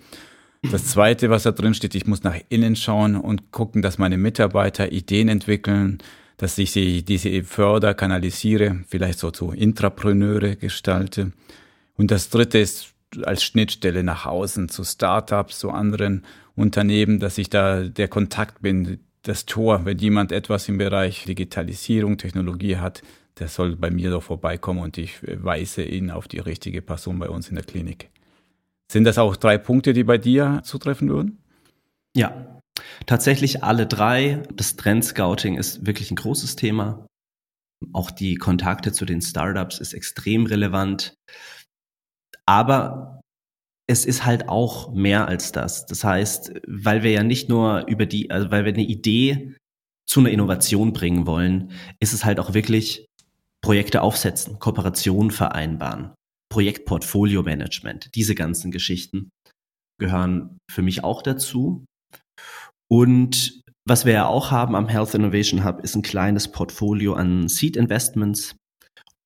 Das 0.63 0.87
zweite, 0.87 1.31
was 1.31 1.43
da 1.45 1.53
drin 1.53 1.75
steht, 1.75 1.95
ich 1.95 2.07
muss 2.07 2.23
nach 2.23 2.39
innen 2.49 2.77
schauen 2.77 3.17
und 3.17 3.51
gucken, 3.51 3.83
dass 3.83 3.99
meine 3.99 4.19
Mitarbeiter 4.19 4.93
Ideen 4.93 5.29
entwickeln, 5.29 5.99
dass 6.37 6.57
ich 6.57 6.73
sie, 6.73 7.03
diese 7.03 7.43
förder, 7.45 7.93
kanalisiere, 7.93 8.81
vielleicht 8.89 9.19
so 9.19 9.31
zu 9.31 9.53
Intrapreneure 9.53 10.57
gestalte. 10.57 11.33
Und 11.97 12.11
das 12.11 12.31
dritte 12.31 12.59
ist 12.59 12.95
als 13.23 13.43
Schnittstelle 13.43 14.03
nach 14.03 14.25
außen 14.25 14.69
zu 14.71 14.85
Startups, 14.85 15.59
zu 15.59 15.71
anderen 15.71 16.25
Unternehmen, 16.57 17.21
dass 17.21 17.39
ich 17.39 17.51
da 17.51 17.83
der 17.83 18.09
Kontakt 18.09 18.63
bin, 18.63 19.01
das 19.23 19.47
Tor, 19.47 19.85
wenn 19.85 19.99
jemand 19.99 20.33
etwas 20.33 20.69
im 20.69 20.79
Bereich 20.79 21.25
Digitalisierung, 21.25 22.17
Technologie 22.17 22.77
hat, 22.77 23.03
der 23.39 23.49
soll 23.49 23.77
bei 23.77 23.91
mir 23.91 24.11
doch 24.11 24.23
vorbeikommen 24.23 24.81
und 24.81 24.99
ich 24.99 25.19
weise 25.23 25.83
ihn 25.83 26.11
auf 26.11 26.29
die 26.29 26.39
richtige 26.39 26.83
Person 26.83 27.19
bei 27.19 27.29
uns 27.29 27.49
in 27.49 27.55
der 27.55 27.65
Klinik. 27.65 28.11
Sind 28.91 29.05
das 29.05 29.19
auch 29.19 29.37
drei 29.37 29.57
Punkte, 29.57 29.93
die 29.93 30.05
bei 30.05 30.19
dir 30.19 30.63
zutreffen 30.65 31.09
würden? 31.09 31.39
Ja, 32.17 32.61
tatsächlich 33.07 33.63
alle 33.63 33.87
drei. 33.87 34.43
Das 34.55 34.77
Trend-Scouting 34.77 35.57
ist 35.57 35.87
wirklich 35.87 36.11
ein 36.11 36.17
großes 36.17 36.57
Thema. 36.57 37.07
Auch 37.93 38.11
die 38.11 38.35
Kontakte 38.35 38.93
zu 38.93 39.05
den 39.05 39.23
Startups 39.23 39.79
ist 39.79 39.95
extrem 39.95 40.45
relevant. 40.47 41.15
Aber 42.47 43.20
es 43.91 44.07
ist 44.07 44.25
halt 44.25 44.49
auch 44.49 44.93
mehr 44.95 45.27
als 45.27 45.51
das. 45.51 45.85
Das 45.85 46.05
heißt, 46.05 46.53
weil 46.69 47.03
wir 47.03 47.11
ja 47.11 47.25
nicht 47.25 47.49
nur 47.49 47.87
über 47.89 48.07
die, 48.07 48.31
also 48.31 48.53
weil 48.53 48.65
wir 48.65 48.73
eine 48.73 48.85
Idee 48.85 49.57
zu 50.09 50.21
einer 50.21 50.31
Innovation 50.31 50.93
bringen 50.93 51.27
wollen, 51.27 51.73
ist 51.99 52.13
es 52.13 52.25
halt 52.25 52.39
auch 52.39 52.55
wirklich 52.55 53.07
Projekte 53.63 54.03
aufsetzen, 54.03 54.61
Kooperationen 54.61 55.33
vereinbaren, 55.33 56.15
Projektportfolio-Management, 56.53 58.15
diese 58.15 58.37
ganzen 58.37 58.71
Geschichten 58.71 59.31
gehören 59.99 60.59
für 60.71 60.83
mich 60.83 61.03
auch 61.03 61.23
dazu. 61.23 61.85
Und 62.89 63.61
was 63.89 64.05
wir 64.05 64.13
ja 64.13 64.27
auch 64.27 64.53
haben 64.53 64.77
am 64.77 64.89
Health 64.89 65.15
Innovation 65.15 65.65
Hub 65.65 65.81
ist 65.81 65.97
ein 65.97 66.03
kleines 66.03 66.53
Portfolio 66.53 67.15
an 67.15 67.49
Seed 67.49 67.77
Investments 67.77 68.55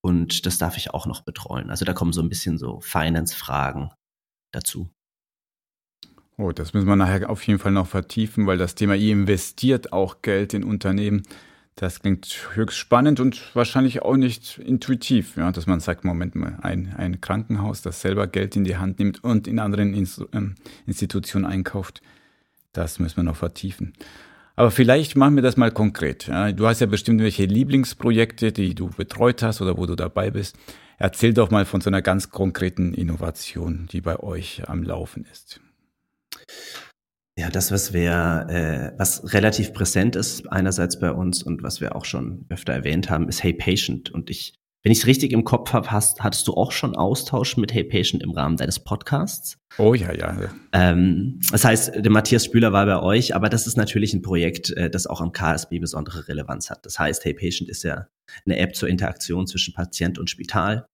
und 0.03 0.47
das 0.47 0.57
darf 0.57 0.79
ich 0.79 0.95
auch 0.95 1.07
noch 1.07 1.21
betreuen. 1.21 1.69
Also 1.69 1.85
da 1.85 1.93
kommen 1.93 2.15
so 2.15 2.23
ein 2.23 2.31
bisschen 2.31 2.57
so 2.57 2.81
Finance-Fragen 2.81 3.91
dazu. 4.55 4.89
Oh, 6.37 6.51
das 6.51 6.75
müssen 6.75 6.89
wir 6.89 6.97
nachher 6.97 7.31
auf 7.31 7.47
jeden 7.47 7.61
Fall 7.61 7.73
noch 7.73 7.87
vertiefen, 7.87 8.47
weil 8.47 8.59
das 8.59 8.75
Thema, 8.75 8.95
ihr 8.95 9.13
investiert 9.13 9.93
auch 9.93 10.21
Geld 10.23 10.53
in 10.53 10.65
Unternehmen. 10.65 11.23
Das 11.77 12.01
klingt 12.01 12.51
höchst 12.55 12.79
spannend 12.79 13.19
und 13.21 13.55
wahrscheinlich 13.55 14.03
auch 14.03 14.17
nicht 14.17 14.59
intuitiv, 14.59 15.37
ja, 15.37 15.51
dass 15.51 15.67
man 15.67 15.81
sagt, 15.81 16.05
Moment 16.05 16.35
mal, 16.35 16.59
ein, 16.63 16.95
ein 16.97 17.21
Krankenhaus, 17.21 17.83
das 17.83 18.01
selber 18.01 18.27
Geld 18.27 18.55
in 18.57 18.65
die 18.65 18.77
Hand 18.77 18.99
nimmt 19.01 19.23
und 19.25 19.49
in 19.49 19.59
anderen 19.59 19.93
ähm, 20.33 20.55
Institutionen 20.87 21.47
einkauft, 21.47 22.01
das 22.73 22.99
müssen 23.01 23.17
wir 23.17 23.25
noch 23.25 23.37
vertiefen. 23.37 23.93
Aber 24.57 24.71
vielleicht 24.71 25.17
machen 25.17 25.35
wir 25.35 25.43
das 25.43 25.57
mal 25.57 25.73
konkret. 25.73 26.29
Ja. 26.29 26.53
Du 26.53 26.67
hast 26.67 26.81
ja 26.81 26.87
bestimmt 26.87 27.21
welche 27.21 27.45
Lieblingsprojekte, 27.45 28.53
die 28.53 28.75
du 28.75 28.89
betreut 28.89 29.43
hast 29.43 29.61
oder 29.61 29.77
wo 29.77 29.87
du 29.87 29.97
dabei 29.97 30.31
bist. 30.31 30.57
Erzähl 31.05 31.35
doch 31.35 31.51
mal 31.51 31.67
von 31.67 31.83
so 31.83 31.91
einer 31.91 32.01
ganz 32.01 32.31
konkreten 32.31 32.95
Innovation, 32.95 33.87
die 33.93 34.01
bei 34.01 34.21
euch 34.21 34.67
am 34.71 34.83
Laufen 34.83 35.27
ist. 35.31 35.61
Ja, 37.39 37.51
das, 37.51 37.71
was 37.71 37.93
wir, 37.93 38.47
äh, 38.49 38.99
was 38.99 39.35
relativ 39.35 39.75
präsent 39.75 40.17
ist, 40.17 40.51
einerseits 40.51 40.99
bei 40.99 41.11
uns 41.13 41.43
und 41.43 41.63
was 41.63 41.83
wir 41.83 41.95
auch 41.95 42.07
schon 42.07 42.47
öfter 42.49 42.73
erwähnt 42.73 43.11
haben, 43.11 43.29
ist 43.29 43.43
Hey 43.43 43.53
Patient. 43.53 44.13
Und 44.13 44.31
ich 44.31 44.55
wenn 44.85 44.93
ich 44.93 44.99
es 44.99 45.07
richtig 45.07 45.33
im 45.33 45.45
Kopf 45.45 45.73
habe, 45.73 45.91
hast, 45.91 46.23
hattest 46.23 46.47
du 46.47 46.53
auch 46.53 46.71
schon 46.71 46.95
Austausch 46.95 47.57
mit 47.57 47.73
Hey 47.73 47.85
Patient 47.85 48.23
im 48.23 48.33
Rahmen 48.33 48.59
deines 48.59 48.79
Podcasts? 48.79 49.57
Oh 49.79 49.95
ja, 49.95 50.13
ja. 50.13 50.55
Ähm, 50.73 51.41
das 51.51 51.65
heißt, 51.65 52.05
der 52.05 52.11
Matthias 52.11 52.45
Spüler 52.45 52.75
war 52.75 52.85
bei 52.85 53.01
euch, 53.01 53.35
aber 53.35 53.49
das 53.49 53.67
ist 53.67 53.79
natürlich 53.79 54.13
ein 54.13 54.21
Projekt, 54.21 54.71
äh, 54.77 54.91
das 54.91 55.07
auch 55.07 55.23
am 55.23 55.33
KSB 55.33 55.79
besondere 55.79 56.29
Relevanz 56.29 56.69
hat. 56.69 56.85
Das 56.85 56.99
heißt, 56.99 57.25
Hey 57.25 57.33
Patient 57.33 57.71
ist 57.71 57.83
ja 57.83 58.09
eine 58.45 58.59
App 58.59 58.77
zur 58.77 58.91
Interaktion 58.91 59.47
zwischen 59.47 59.73
Patient 59.73 60.19
und 60.19 60.29
Spital. 60.29 60.87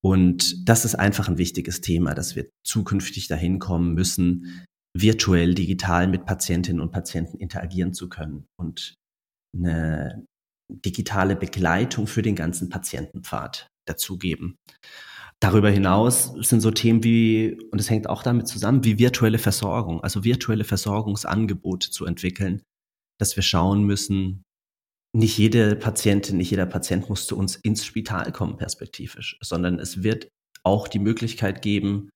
Und 0.00 0.68
das 0.68 0.84
ist 0.84 0.94
einfach 0.94 1.28
ein 1.28 1.38
wichtiges 1.38 1.80
Thema, 1.80 2.14
dass 2.14 2.36
wir 2.36 2.48
zukünftig 2.64 3.26
dahin 3.26 3.58
kommen 3.58 3.94
müssen, 3.94 4.64
virtuell, 4.96 5.54
digital 5.54 6.06
mit 6.06 6.24
Patientinnen 6.24 6.80
und 6.80 6.92
Patienten 6.92 7.38
interagieren 7.38 7.94
zu 7.94 8.08
können 8.08 8.46
und 8.60 8.94
eine 9.56 10.24
digitale 10.80 11.36
Begleitung 11.36 12.06
für 12.06 12.22
den 12.22 12.36
ganzen 12.36 12.68
Patientenpfad 12.68 13.68
dazugeben. 13.86 14.56
Darüber 15.40 15.70
hinaus 15.70 16.32
sind 16.40 16.60
so 16.60 16.70
Themen 16.70 17.02
wie, 17.02 17.58
und 17.72 17.80
es 17.80 17.90
hängt 17.90 18.08
auch 18.08 18.22
damit 18.22 18.46
zusammen, 18.46 18.84
wie 18.84 18.98
virtuelle 18.98 19.38
Versorgung, 19.38 20.00
also 20.00 20.22
virtuelle 20.22 20.62
Versorgungsangebote 20.62 21.90
zu 21.90 22.06
entwickeln, 22.06 22.62
dass 23.18 23.34
wir 23.34 23.42
schauen 23.42 23.82
müssen, 23.82 24.44
nicht 25.14 25.36
jede 25.36 25.74
Patientin, 25.74 26.36
nicht 26.36 26.50
jeder 26.50 26.66
Patient 26.66 27.08
muss 27.08 27.26
zu 27.26 27.36
uns 27.36 27.56
ins 27.56 27.84
Spital 27.84 28.30
kommen, 28.32 28.56
perspektivisch, 28.56 29.36
sondern 29.42 29.78
es 29.78 30.02
wird 30.02 30.28
auch 30.62 30.86
die 30.86 31.00
Möglichkeit 31.00 31.60
geben, 31.60 32.08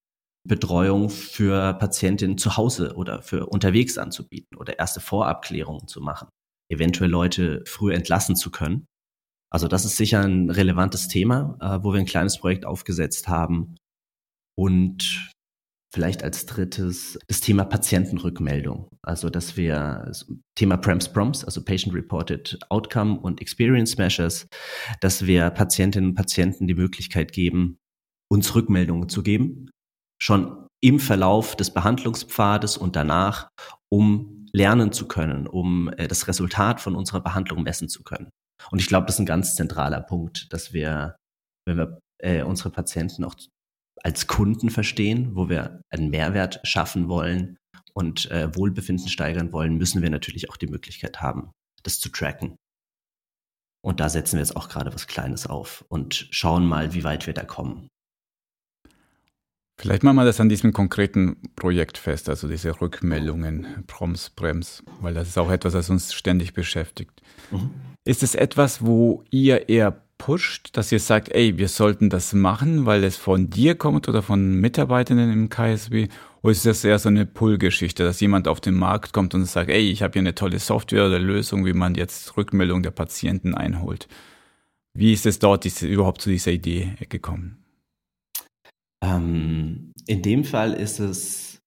Betreuung 0.46 1.10
für 1.10 1.74
Patientinnen 1.74 2.38
zu 2.38 2.56
Hause 2.56 2.94
oder 2.94 3.22
für 3.22 3.46
unterwegs 3.46 3.98
anzubieten 3.98 4.56
oder 4.56 4.78
erste 4.78 5.00
Vorabklärungen 5.00 5.88
zu 5.88 6.00
machen 6.00 6.28
eventuell 6.70 7.10
Leute 7.10 7.62
früh 7.66 7.92
entlassen 7.92 8.36
zu 8.36 8.50
können. 8.50 8.86
Also 9.50 9.68
das 9.68 9.84
ist 9.84 9.96
sicher 9.96 10.22
ein 10.22 10.50
relevantes 10.50 11.08
Thema, 11.08 11.56
äh, 11.60 11.84
wo 11.84 11.92
wir 11.92 12.00
ein 12.00 12.06
kleines 12.06 12.38
Projekt 12.38 12.66
aufgesetzt 12.66 13.28
haben. 13.28 13.76
Und 14.58 15.30
vielleicht 15.96 16.22
als 16.22 16.44
drittes 16.46 17.18
das 17.26 17.40
Thema 17.40 17.64
Patientenrückmeldung. 17.64 18.88
Also 19.02 19.30
dass 19.30 19.56
wir 19.56 20.12
Thema 20.54 20.76
PREMS 20.76 21.12
Prompts, 21.12 21.44
also 21.44 21.64
Patient 21.64 21.94
Reported 21.94 22.58
Outcome 22.68 23.18
und 23.20 23.40
Experience 23.40 23.96
Measures, 23.96 24.46
dass 25.00 25.26
wir 25.26 25.48
Patientinnen 25.50 26.10
und 26.10 26.14
Patienten 26.14 26.66
die 26.66 26.74
Möglichkeit 26.74 27.32
geben, 27.32 27.78
uns 28.30 28.54
Rückmeldungen 28.54 29.08
zu 29.08 29.22
geben, 29.22 29.70
schon 30.20 30.66
im 30.82 30.98
Verlauf 30.98 31.56
des 31.56 31.72
Behandlungspfades 31.72 32.76
und 32.76 32.96
danach, 32.96 33.48
um 33.88 34.45
lernen 34.56 34.90
zu 34.90 35.06
können, 35.06 35.46
um 35.46 35.90
äh, 35.98 36.08
das 36.08 36.28
Resultat 36.28 36.80
von 36.80 36.96
unserer 36.96 37.20
Behandlung 37.20 37.62
messen 37.62 37.88
zu 37.88 38.02
können. 38.02 38.30
Und 38.70 38.80
ich 38.80 38.86
glaube, 38.86 39.06
das 39.06 39.16
ist 39.16 39.20
ein 39.20 39.26
ganz 39.26 39.54
zentraler 39.54 40.00
Punkt, 40.00 40.50
dass 40.52 40.72
wir, 40.72 41.16
wenn 41.66 41.76
wir 41.76 42.00
äh, 42.22 42.42
unsere 42.42 42.70
Patienten 42.70 43.22
auch 43.24 43.34
als 44.02 44.26
Kunden 44.26 44.70
verstehen, 44.70 45.36
wo 45.36 45.50
wir 45.50 45.82
einen 45.90 46.08
Mehrwert 46.08 46.60
schaffen 46.64 47.08
wollen 47.08 47.58
und 47.92 48.30
äh, 48.30 48.54
Wohlbefinden 48.56 49.08
steigern 49.08 49.52
wollen, 49.52 49.76
müssen 49.76 50.00
wir 50.00 50.10
natürlich 50.10 50.48
auch 50.48 50.56
die 50.56 50.68
Möglichkeit 50.68 51.20
haben, 51.20 51.52
das 51.82 52.00
zu 52.00 52.08
tracken. 52.08 52.56
Und 53.84 54.00
da 54.00 54.08
setzen 54.08 54.36
wir 54.36 54.40
jetzt 54.40 54.56
auch 54.56 54.68
gerade 54.68 54.92
was 54.94 55.06
Kleines 55.06 55.46
auf 55.46 55.84
und 55.88 56.28
schauen 56.30 56.66
mal, 56.66 56.94
wie 56.94 57.04
weit 57.04 57.26
wir 57.26 57.34
da 57.34 57.44
kommen. 57.44 57.88
Vielleicht 59.78 60.02
machen 60.02 60.16
wir 60.16 60.24
das 60.24 60.40
an 60.40 60.48
diesem 60.48 60.72
konkreten 60.72 61.36
Projekt 61.54 61.98
fest, 61.98 62.30
also 62.30 62.48
diese 62.48 62.80
Rückmeldungen, 62.80 63.84
Proms, 63.86 64.30
Brems, 64.30 64.82
weil 65.00 65.12
das 65.12 65.28
ist 65.28 65.38
auch 65.38 65.50
etwas, 65.50 65.74
das 65.74 65.90
uns 65.90 66.14
ständig 66.14 66.54
beschäftigt. 66.54 67.20
Mhm. 67.50 67.70
Ist 68.04 68.22
es 68.22 68.34
etwas, 68.34 68.84
wo 68.84 69.24
ihr 69.30 69.68
eher 69.68 70.00
pusht, 70.18 70.76
dass 70.76 70.92
ihr 70.92 71.00
sagt, 71.00 71.28
ey, 71.28 71.58
wir 71.58 71.68
sollten 71.68 72.08
das 72.08 72.32
machen, 72.32 72.86
weil 72.86 73.04
es 73.04 73.16
von 73.16 73.50
dir 73.50 73.74
kommt 73.74 74.08
oder 74.08 74.22
von 74.22 74.54
Mitarbeitenden 74.54 75.30
im 75.30 75.48
KSB? 75.50 76.08
Oder 76.42 76.52
ist 76.52 76.64
das 76.64 76.84
eher 76.84 76.98
so 76.98 77.08
eine 77.08 77.26
Pull-Geschichte, 77.26 78.04
dass 78.04 78.20
jemand 78.20 78.48
auf 78.48 78.60
den 78.60 78.74
Markt 78.74 79.12
kommt 79.12 79.34
und 79.34 79.44
sagt, 79.44 79.68
ey, 79.68 79.90
ich 79.90 80.02
habe 80.02 80.12
hier 80.14 80.20
eine 80.20 80.34
tolle 80.34 80.58
Software 80.58 81.06
oder 81.06 81.18
Lösung, 81.18 81.66
wie 81.66 81.74
man 81.74 81.96
jetzt 81.96 82.36
Rückmeldung 82.36 82.82
der 82.82 82.92
Patienten 82.92 83.54
einholt? 83.54 84.08
Wie 84.94 85.12
ist 85.12 85.26
es 85.26 85.38
dort 85.38 85.64
diese, 85.64 85.86
überhaupt 85.86 86.22
zu 86.22 86.30
dieser 86.30 86.52
Idee 86.52 86.94
gekommen? 87.10 87.58
Ähm, 89.16 89.92
in 90.06 90.22
dem 90.22 90.44
Fall 90.44 90.72
ist 90.72 91.00
es, 91.00 91.58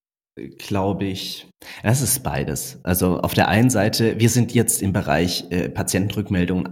glaube 0.58 1.06
ich, 1.06 1.48
es 1.84 2.02
ist 2.02 2.24
beides. 2.24 2.80
Also 2.84 3.20
auf 3.20 3.34
der 3.34 3.48
einen 3.48 3.70
Seite, 3.70 4.20
wir 4.20 4.30
sind 4.30 4.54
jetzt 4.54 4.82
im 4.82 4.94
Bereich 4.94 5.46
äh, 5.50 5.70
Patientenrückmeldung 5.70 6.70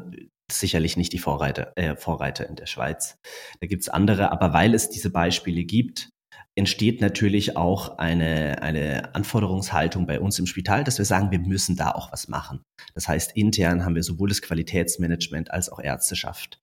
sicherlich 0.50 0.96
nicht 0.96 1.12
die 1.12 1.20
Vorreiter, 1.20 1.74
äh, 1.76 1.96
Vorreiter 1.96 2.48
in 2.48 2.56
der 2.56 2.68
Schweiz. 2.68 3.18
Da 3.60 3.68
gibt's 3.68 3.90
andere, 3.90 4.32
aber 4.32 4.54
weil 4.54 4.74
es 4.74 4.90
diese 4.90 5.10
Beispiele 5.10 5.66
gibt, 5.66 6.10
entsteht 6.56 7.02
natürlich 7.02 7.56
auch 7.56 7.98
eine, 8.00 8.64
eine 8.64 9.14
Anforderungshaltung 9.14 10.08
bei 10.08 10.20
uns 10.20 10.40
im 10.40 10.48
Spital, 10.48 10.84
dass 10.84 10.98
wir 10.98 11.06
sagen, 11.06 11.32
wir 11.32 11.40
müssen 11.40 11.76
da 11.76 11.92
auch 11.92 12.12
was 12.12 12.30
machen. 12.30 12.64
Das 12.96 13.08
heißt, 13.08 13.36
intern 13.36 13.86
haben 13.86 13.96
wir 13.96 14.04
sowohl 14.04 14.30
das 14.30 14.42
Qualitätsmanagement 14.42 15.52
als 15.52 15.70
auch 15.70 15.80
Ärzteschaft 15.80 16.60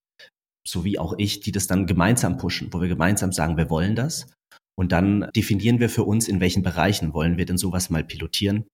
so 0.67 0.85
wie 0.85 0.99
auch 0.99 1.15
ich, 1.19 1.41
die 1.41 1.53
das 1.53 1.67
dann 1.67 1.87
gemeinsam 1.87 2.37
pushen, 2.37 2.73
wo 2.73 2.81
wir 2.81 2.89
gemeinsam 2.89 3.33
sagen, 3.33 3.57
wir 3.57 3.71
wollen 3.71 3.97
das. 3.97 4.33
Und 4.77 4.93
dann 4.93 5.29
definieren 5.37 5.79
wir 5.79 5.89
für 5.89 6.05
uns, 6.05 6.27
in 6.27 6.41
welchen 6.41 6.63
Bereichen 6.63 7.15
wollen 7.15 7.37
wir 7.37 7.47
denn 7.47 7.59
sowas 7.59 7.91
mal 7.91 8.03
pilotieren. 8.03 8.67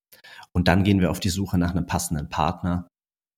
Und 0.53 0.69
dann 0.69 0.85
gehen 0.85 1.01
wir 1.01 1.11
auf 1.11 1.21
die 1.21 1.29
Suche 1.29 1.59
nach 1.59 1.71
einem 1.73 1.87
passenden 1.87 2.29
Partner, 2.29 2.89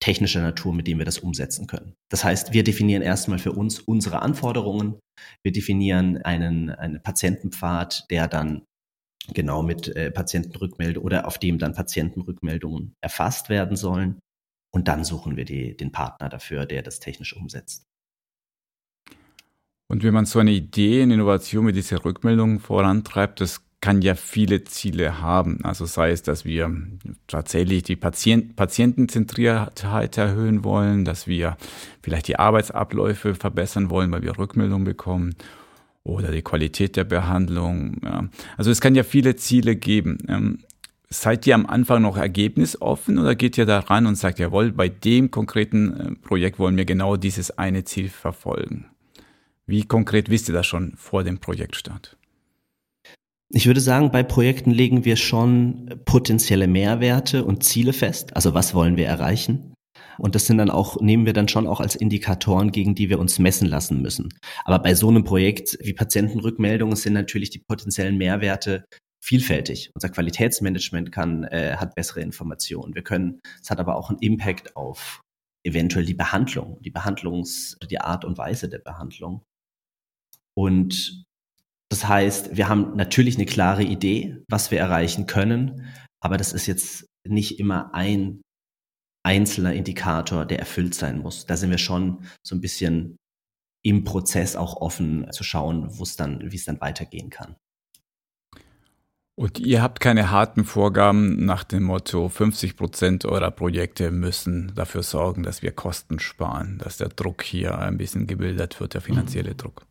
technischer 0.00 0.42
Natur, 0.42 0.72
mit 0.72 0.86
dem 0.86 0.98
wir 0.98 1.04
das 1.04 1.18
umsetzen 1.18 1.66
können. 1.66 1.94
Das 2.10 2.24
heißt, 2.24 2.52
wir 2.52 2.64
definieren 2.64 3.02
erstmal 3.02 3.38
für 3.38 3.52
uns 3.52 3.80
unsere 3.80 4.22
Anforderungen. 4.22 4.98
Wir 5.44 5.52
definieren 5.52 6.18
einen, 6.18 6.70
einen 6.70 7.02
Patientenpfad, 7.02 8.06
der 8.10 8.28
dann 8.28 8.64
genau 9.32 9.62
mit 9.62 9.88
äh, 9.94 10.10
Patientenrückmeldungen 10.10 11.06
oder 11.06 11.26
auf 11.26 11.38
dem 11.38 11.58
dann 11.58 11.74
Patientenrückmeldungen 11.74 12.94
erfasst 13.00 13.48
werden 13.48 13.76
sollen. 13.76 14.18
Und 14.74 14.88
dann 14.88 15.04
suchen 15.04 15.36
wir 15.36 15.44
die, 15.44 15.76
den 15.76 15.92
Partner 15.92 16.28
dafür, 16.28 16.66
der 16.66 16.82
das 16.82 16.98
technisch 16.98 17.36
umsetzt. 17.36 17.84
Und 19.92 20.02
wenn 20.02 20.14
man 20.14 20.24
so 20.24 20.38
eine 20.38 20.52
Idee 20.52 21.02
in 21.02 21.10
Innovation 21.10 21.66
mit 21.66 21.76
dieser 21.76 22.02
Rückmeldung 22.02 22.60
vorantreibt, 22.60 23.42
das 23.42 23.60
kann 23.82 24.00
ja 24.00 24.14
viele 24.14 24.64
Ziele 24.64 25.20
haben. 25.20 25.58
Also 25.64 25.84
sei 25.84 26.12
es, 26.12 26.22
dass 26.22 26.46
wir 26.46 26.74
tatsächlich 27.26 27.82
die 27.82 27.96
Patient 27.96 28.56
Patientenzentriertheit 28.56 30.16
erhöhen 30.16 30.64
wollen, 30.64 31.04
dass 31.04 31.26
wir 31.26 31.58
vielleicht 32.02 32.28
die 32.28 32.38
Arbeitsabläufe 32.38 33.34
verbessern 33.34 33.90
wollen, 33.90 34.10
weil 34.12 34.22
wir 34.22 34.38
Rückmeldungen 34.38 34.84
bekommen 34.84 35.34
oder 36.04 36.32
die 36.32 36.40
Qualität 36.40 36.96
der 36.96 37.04
Behandlung. 37.04 38.00
Ja. 38.02 38.30
Also 38.56 38.70
es 38.70 38.80
kann 38.80 38.94
ja 38.94 39.02
viele 39.02 39.36
Ziele 39.36 39.76
geben. 39.76 40.16
Ähm, 40.26 40.60
seid 41.10 41.46
ihr 41.46 41.54
am 41.54 41.66
Anfang 41.66 42.00
noch 42.00 42.16
ergebnisoffen 42.16 43.18
oder 43.18 43.34
geht 43.34 43.58
ihr 43.58 43.66
da 43.66 43.80
ran 43.80 44.06
und 44.06 44.14
sagt, 44.14 44.38
jawohl, 44.38 44.72
bei 44.72 44.88
dem 44.88 45.30
konkreten 45.30 46.00
äh, 46.00 46.12
Projekt 46.26 46.58
wollen 46.58 46.78
wir 46.78 46.86
genau 46.86 47.18
dieses 47.18 47.58
eine 47.58 47.84
Ziel 47.84 48.08
verfolgen? 48.08 48.86
Wie 49.66 49.84
konkret 49.84 50.28
wisst 50.28 50.48
ihr 50.48 50.54
das 50.54 50.66
schon 50.66 50.96
vor 50.96 51.24
dem 51.24 51.38
Projektstart? 51.38 52.16
Ich 53.54 53.66
würde 53.66 53.80
sagen, 53.80 54.10
bei 54.10 54.22
Projekten 54.22 54.70
legen 54.70 55.04
wir 55.04 55.16
schon 55.16 56.00
potenzielle 56.04 56.66
Mehrwerte 56.66 57.44
und 57.44 57.62
Ziele 57.62 57.92
fest. 57.92 58.34
Also 58.34 58.54
was 58.54 58.74
wollen 58.74 58.96
wir 58.96 59.06
erreichen? 59.06 59.74
Und 60.18 60.34
das 60.34 60.46
sind 60.46 60.58
dann 60.58 60.70
auch, 60.70 61.00
nehmen 61.00 61.26
wir 61.26 61.32
dann 61.32 61.48
schon 61.48 61.66
auch 61.66 61.80
als 61.80 61.94
Indikatoren, 61.94 62.72
gegen 62.72 62.94
die 62.94 63.10
wir 63.10 63.18
uns 63.18 63.38
messen 63.38 63.68
lassen 63.68 64.00
müssen. 64.00 64.30
Aber 64.64 64.78
bei 64.78 64.94
so 64.94 65.08
einem 65.08 65.24
Projekt 65.24 65.78
wie 65.80 65.92
Patientenrückmeldungen 65.92 66.96
sind 66.96 67.12
natürlich 67.12 67.50
die 67.50 67.58
potenziellen 67.58 68.16
Mehrwerte 68.16 68.84
vielfältig. 69.22 69.90
Unser 69.94 70.08
Qualitätsmanagement 70.08 71.12
kann, 71.12 71.44
äh, 71.44 71.76
hat 71.76 71.94
bessere 71.94 72.20
Informationen. 72.20 72.94
Wir 72.94 73.02
können, 73.02 73.40
es 73.62 73.70
hat 73.70 73.80
aber 73.80 73.96
auch 73.96 74.10
einen 74.10 74.18
Impact 74.18 74.76
auf 74.76 75.20
eventuell 75.64 76.04
die 76.04 76.14
Behandlung, 76.14 76.80
die 76.82 76.90
Behandlungs, 76.90 77.76
die 77.88 78.00
Art 78.00 78.24
und 78.24 78.36
Weise 78.38 78.68
der 78.68 78.80
Behandlung. 78.80 79.42
Und 80.54 81.24
das 81.88 82.08
heißt, 82.08 82.56
wir 82.56 82.68
haben 82.68 82.96
natürlich 82.96 83.36
eine 83.36 83.46
klare 83.46 83.82
Idee, 83.82 84.38
was 84.48 84.70
wir 84.70 84.78
erreichen 84.78 85.26
können, 85.26 85.86
aber 86.20 86.36
das 86.36 86.52
ist 86.52 86.66
jetzt 86.66 87.06
nicht 87.26 87.58
immer 87.58 87.94
ein 87.94 88.42
einzelner 89.24 89.72
Indikator, 89.74 90.46
der 90.46 90.58
erfüllt 90.58 90.94
sein 90.94 91.18
muss. 91.18 91.46
Da 91.46 91.56
sind 91.56 91.70
wir 91.70 91.78
schon 91.78 92.24
so 92.42 92.54
ein 92.54 92.60
bisschen 92.60 93.18
im 93.84 94.04
Prozess 94.04 94.56
auch 94.56 94.76
offen 94.76 95.30
zu 95.32 95.44
schauen, 95.44 95.98
wo 95.98 96.02
es 96.02 96.16
dann, 96.16 96.50
wie 96.50 96.56
es 96.56 96.64
dann 96.64 96.80
weitergehen 96.80 97.30
kann. 97.30 97.56
Und 99.34 99.58
ihr 99.58 99.82
habt 99.82 100.00
keine 100.00 100.30
harten 100.30 100.64
Vorgaben 100.64 101.44
nach 101.44 101.64
dem 101.64 101.84
Motto, 101.84 102.28
50 102.28 102.76
Prozent 102.76 103.24
eurer 103.24 103.50
Projekte 103.50 104.10
müssen 104.10 104.72
dafür 104.74 105.02
sorgen, 105.02 105.42
dass 105.42 105.62
wir 105.62 105.72
Kosten 105.72 106.18
sparen, 106.20 106.78
dass 106.78 106.98
der 106.98 107.08
Druck 107.08 107.42
hier 107.42 107.78
ein 107.78 107.96
bisschen 107.96 108.26
gebildet 108.26 108.78
wird, 108.78 108.94
der 108.94 109.00
finanzielle 109.00 109.52
mhm. 109.52 109.56
Druck. 109.56 109.86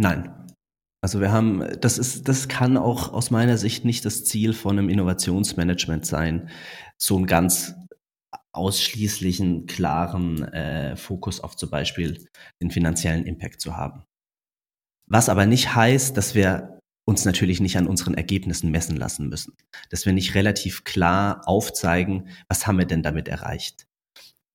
Nein, 0.00 0.32
also 1.02 1.20
wir 1.20 1.30
haben, 1.32 1.64
das 1.80 1.98
ist, 1.98 2.28
das 2.28 2.48
kann 2.48 2.76
auch 2.76 3.12
aus 3.12 3.30
meiner 3.30 3.56
Sicht 3.56 3.84
nicht 3.84 4.04
das 4.04 4.24
Ziel 4.24 4.52
von 4.52 4.78
einem 4.78 4.88
Innovationsmanagement 4.88 6.06
sein, 6.06 6.48
so 6.96 7.16
einen 7.16 7.26
ganz 7.26 7.74
ausschließlichen, 8.52 9.66
klaren 9.66 10.42
äh, 10.44 10.96
Fokus 10.96 11.40
auf 11.40 11.56
zum 11.56 11.70
Beispiel 11.70 12.26
den 12.60 12.70
finanziellen 12.70 13.24
Impact 13.24 13.60
zu 13.60 13.76
haben. 13.76 14.04
Was 15.06 15.28
aber 15.28 15.46
nicht 15.46 15.74
heißt, 15.74 16.16
dass 16.16 16.34
wir 16.34 16.80
uns 17.06 17.24
natürlich 17.24 17.60
nicht 17.60 17.78
an 17.78 17.86
unseren 17.86 18.14
Ergebnissen 18.14 18.70
messen 18.70 18.96
lassen 18.96 19.28
müssen, 19.28 19.56
dass 19.90 20.04
wir 20.04 20.12
nicht 20.12 20.34
relativ 20.34 20.84
klar 20.84 21.42
aufzeigen, 21.46 22.28
was 22.48 22.66
haben 22.66 22.78
wir 22.78 22.84
denn 22.84 23.02
damit 23.02 23.28
erreicht. 23.28 23.87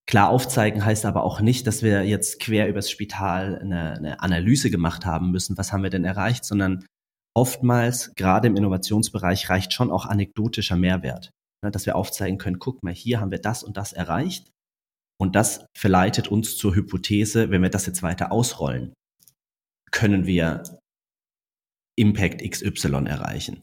Klar 0.05 0.29
aufzeigen 0.29 0.83
heißt 0.83 1.05
aber 1.05 1.23
auch 1.23 1.39
nicht, 1.39 1.65
dass 1.65 1.81
wir 1.81 2.03
jetzt 2.03 2.39
quer 2.39 2.67
übers 2.67 2.89
Spital 2.89 3.59
eine, 3.59 3.93
eine 3.93 4.19
Analyse 4.19 4.69
gemacht 4.69 5.05
haben 5.05 5.31
müssen, 5.31 5.57
was 5.57 5.71
haben 5.71 5.83
wir 5.83 5.89
denn 5.89 6.03
erreicht, 6.03 6.43
sondern 6.43 6.85
oftmals, 7.35 8.13
gerade 8.15 8.47
im 8.47 8.57
Innovationsbereich, 8.57 9.49
reicht 9.49 9.73
schon 9.73 9.91
auch 9.91 10.05
anekdotischer 10.05 10.75
Mehrwert, 10.75 11.31
ne, 11.63 11.71
dass 11.71 11.85
wir 11.85 11.95
aufzeigen 11.95 12.37
können, 12.37 12.59
guck 12.59 12.83
mal, 12.83 12.93
hier 12.93 13.21
haben 13.21 13.31
wir 13.31 13.39
das 13.39 13.63
und 13.63 13.77
das 13.77 13.93
erreicht 13.93 14.51
und 15.19 15.35
das 15.35 15.65
verleitet 15.77 16.27
uns 16.27 16.57
zur 16.57 16.75
Hypothese, 16.75 17.49
wenn 17.49 17.61
wir 17.61 17.69
das 17.69 17.85
jetzt 17.85 18.03
weiter 18.03 18.31
ausrollen, 18.31 18.93
können 19.91 20.25
wir 20.25 20.63
Impact 21.95 22.41
XY 22.41 23.05
erreichen. 23.05 23.61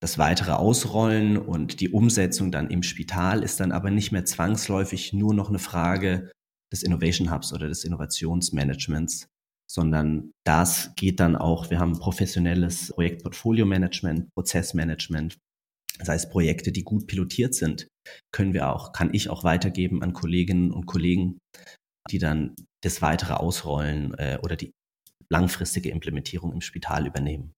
Das 0.00 0.16
weitere 0.16 0.52
Ausrollen 0.52 1.36
und 1.36 1.80
die 1.80 1.90
Umsetzung 1.90 2.52
dann 2.52 2.70
im 2.70 2.82
Spital 2.82 3.42
ist 3.42 3.58
dann 3.58 3.72
aber 3.72 3.90
nicht 3.90 4.12
mehr 4.12 4.24
zwangsläufig 4.24 5.12
nur 5.12 5.34
noch 5.34 5.48
eine 5.48 5.58
Frage 5.58 6.30
des 6.72 6.82
Innovation 6.82 7.32
Hubs 7.32 7.52
oder 7.52 7.66
des 7.66 7.84
Innovationsmanagements, 7.84 9.26
sondern 9.68 10.30
das 10.46 10.92
geht 10.96 11.18
dann 11.18 11.34
auch, 11.34 11.70
wir 11.70 11.80
haben 11.80 11.98
professionelles 11.98 12.92
Projektportfolio-Management, 12.94 14.28
Prozessmanagement, 14.34 15.38
sei 16.00 16.14
es 16.14 16.28
Projekte, 16.28 16.70
die 16.70 16.84
gut 16.84 17.06
pilotiert 17.06 17.54
sind, 17.54 17.88
können 18.32 18.54
wir 18.54 18.72
auch, 18.72 18.92
kann 18.92 19.12
ich 19.12 19.30
auch 19.30 19.42
weitergeben 19.42 20.02
an 20.02 20.12
Kolleginnen 20.12 20.70
und 20.70 20.86
Kollegen, 20.86 21.38
die 22.10 22.18
dann 22.18 22.54
das 22.82 23.02
weitere 23.02 23.34
Ausrollen 23.34 24.14
äh, 24.14 24.38
oder 24.42 24.56
die 24.56 24.72
langfristige 25.28 25.90
Implementierung 25.90 26.52
im 26.52 26.60
Spital 26.60 27.06
übernehmen. 27.06 27.52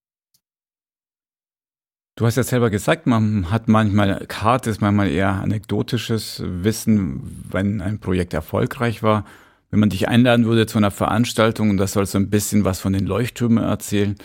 Du 2.20 2.26
hast 2.26 2.36
ja 2.36 2.42
selber 2.42 2.68
gesagt, 2.68 3.06
man 3.06 3.50
hat 3.50 3.66
manchmal 3.66 4.26
hartes, 4.30 4.82
manchmal 4.82 5.08
eher 5.08 5.40
anekdotisches 5.40 6.42
Wissen, 6.44 7.46
wenn 7.50 7.80
ein 7.80 7.98
Projekt 7.98 8.34
erfolgreich 8.34 9.02
war. 9.02 9.24
Wenn 9.70 9.80
man 9.80 9.88
dich 9.88 10.06
einladen 10.06 10.44
würde 10.44 10.66
zu 10.66 10.76
einer 10.76 10.90
Veranstaltung 10.90 11.70
und 11.70 11.78
das 11.78 11.94
soll 11.94 12.04
so 12.04 12.18
ein 12.18 12.28
bisschen 12.28 12.62
was 12.62 12.78
von 12.78 12.92
den 12.92 13.06
Leuchttürmen 13.06 13.64
erzählen 13.64 14.16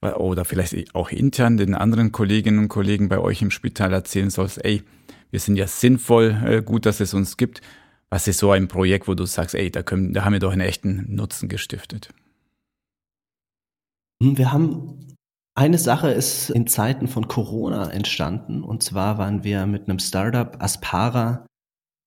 oder 0.00 0.44
vielleicht 0.44 0.94
auch 0.94 1.10
intern 1.10 1.56
den 1.56 1.74
anderen 1.74 2.12
Kolleginnen 2.12 2.60
und 2.60 2.68
Kollegen 2.68 3.08
bei 3.08 3.18
euch 3.18 3.42
im 3.42 3.50
Spital 3.50 3.92
erzählen 3.92 4.30
sollst, 4.30 4.64
ey, 4.64 4.84
wir 5.32 5.40
sind 5.40 5.56
ja 5.56 5.66
sinnvoll, 5.66 6.40
äh, 6.46 6.62
gut, 6.62 6.86
dass 6.86 7.00
es 7.00 7.12
uns 7.12 7.36
gibt. 7.36 7.60
Was 8.08 8.28
ist 8.28 8.38
so 8.38 8.52
ein 8.52 8.68
Projekt, 8.68 9.08
wo 9.08 9.14
du 9.14 9.26
sagst, 9.26 9.56
ey, 9.56 9.68
da, 9.68 9.82
können, 9.82 10.12
da 10.12 10.24
haben 10.24 10.34
wir 10.34 10.38
doch 10.38 10.52
einen 10.52 10.60
echten 10.60 11.12
Nutzen 11.12 11.48
gestiftet? 11.48 12.10
Wir 14.20 14.52
haben 14.52 15.12
eine 15.54 15.78
Sache 15.78 16.10
ist 16.10 16.50
in 16.50 16.66
Zeiten 16.66 17.08
von 17.08 17.28
Corona 17.28 17.90
entstanden. 17.90 18.62
Und 18.62 18.82
zwar 18.82 19.18
waren 19.18 19.44
wir 19.44 19.66
mit 19.66 19.88
einem 19.88 19.98
Startup, 19.98 20.60
Aspara, 20.62 21.46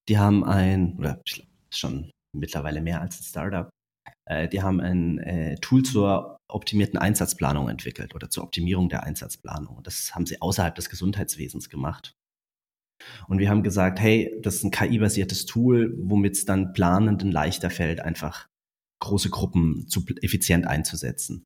die 0.09 0.17
haben 0.17 0.43
ein, 0.43 0.97
oder 0.97 1.21
schon 1.69 2.11
mittlerweile 2.33 2.81
mehr 2.81 3.01
als 3.01 3.19
ein 3.19 3.23
Startup, 3.23 3.69
äh, 4.25 4.47
die 4.47 4.61
haben 4.61 4.81
ein 4.81 5.19
äh, 5.19 5.55
Tool 5.57 5.83
zur 5.83 6.37
optimierten 6.47 6.99
Einsatzplanung 6.99 7.69
entwickelt 7.69 8.15
oder 8.15 8.29
zur 8.29 8.43
Optimierung 8.43 8.89
der 8.89 9.03
Einsatzplanung. 9.03 9.81
Das 9.83 10.13
haben 10.15 10.25
sie 10.25 10.41
außerhalb 10.41 10.75
des 10.75 10.89
Gesundheitswesens 10.89 11.69
gemacht. 11.69 12.13
Und 13.27 13.39
wir 13.39 13.49
haben 13.49 13.63
gesagt, 13.63 13.99
hey, 13.99 14.39
das 14.41 14.55
ist 14.55 14.63
ein 14.63 14.71
KI-basiertes 14.71 15.45
Tool, 15.45 15.95
womit 15.97 16.33
es 16.33 16.45
dann 16.45 16.73
Planenden 16.73 17.31
leichter 17.31 17.69
fällt, 17.69 17.99
einfach 17.99 18.47
große 19.01 19.29
Gruppen 19.29 19.87
zu 19.87 20.05
effizient 20.21 20.65
einzusetzen. 20.65 21.43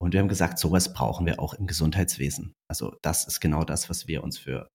Und 0.00 0.12
wir 0.12 0.20
haben 0.20 0.28
gesagt, 0.28 0.58
sowas 0.58 0.92
brauchen 0.92 1.26
wir 1.26 1.40
auch 1.40 1.54
im 1.54 1.66
Gesundheitswesen. 1.66 2.54
Also 2.68 2.96
das 3.02 3.26
ist 3.26 3.40
genau 3.40 3.64
das, 3.64 3.90
was 3.90 4.08
wir 4.08 4.24
uns 4.24 4.38
für 4.38 4.68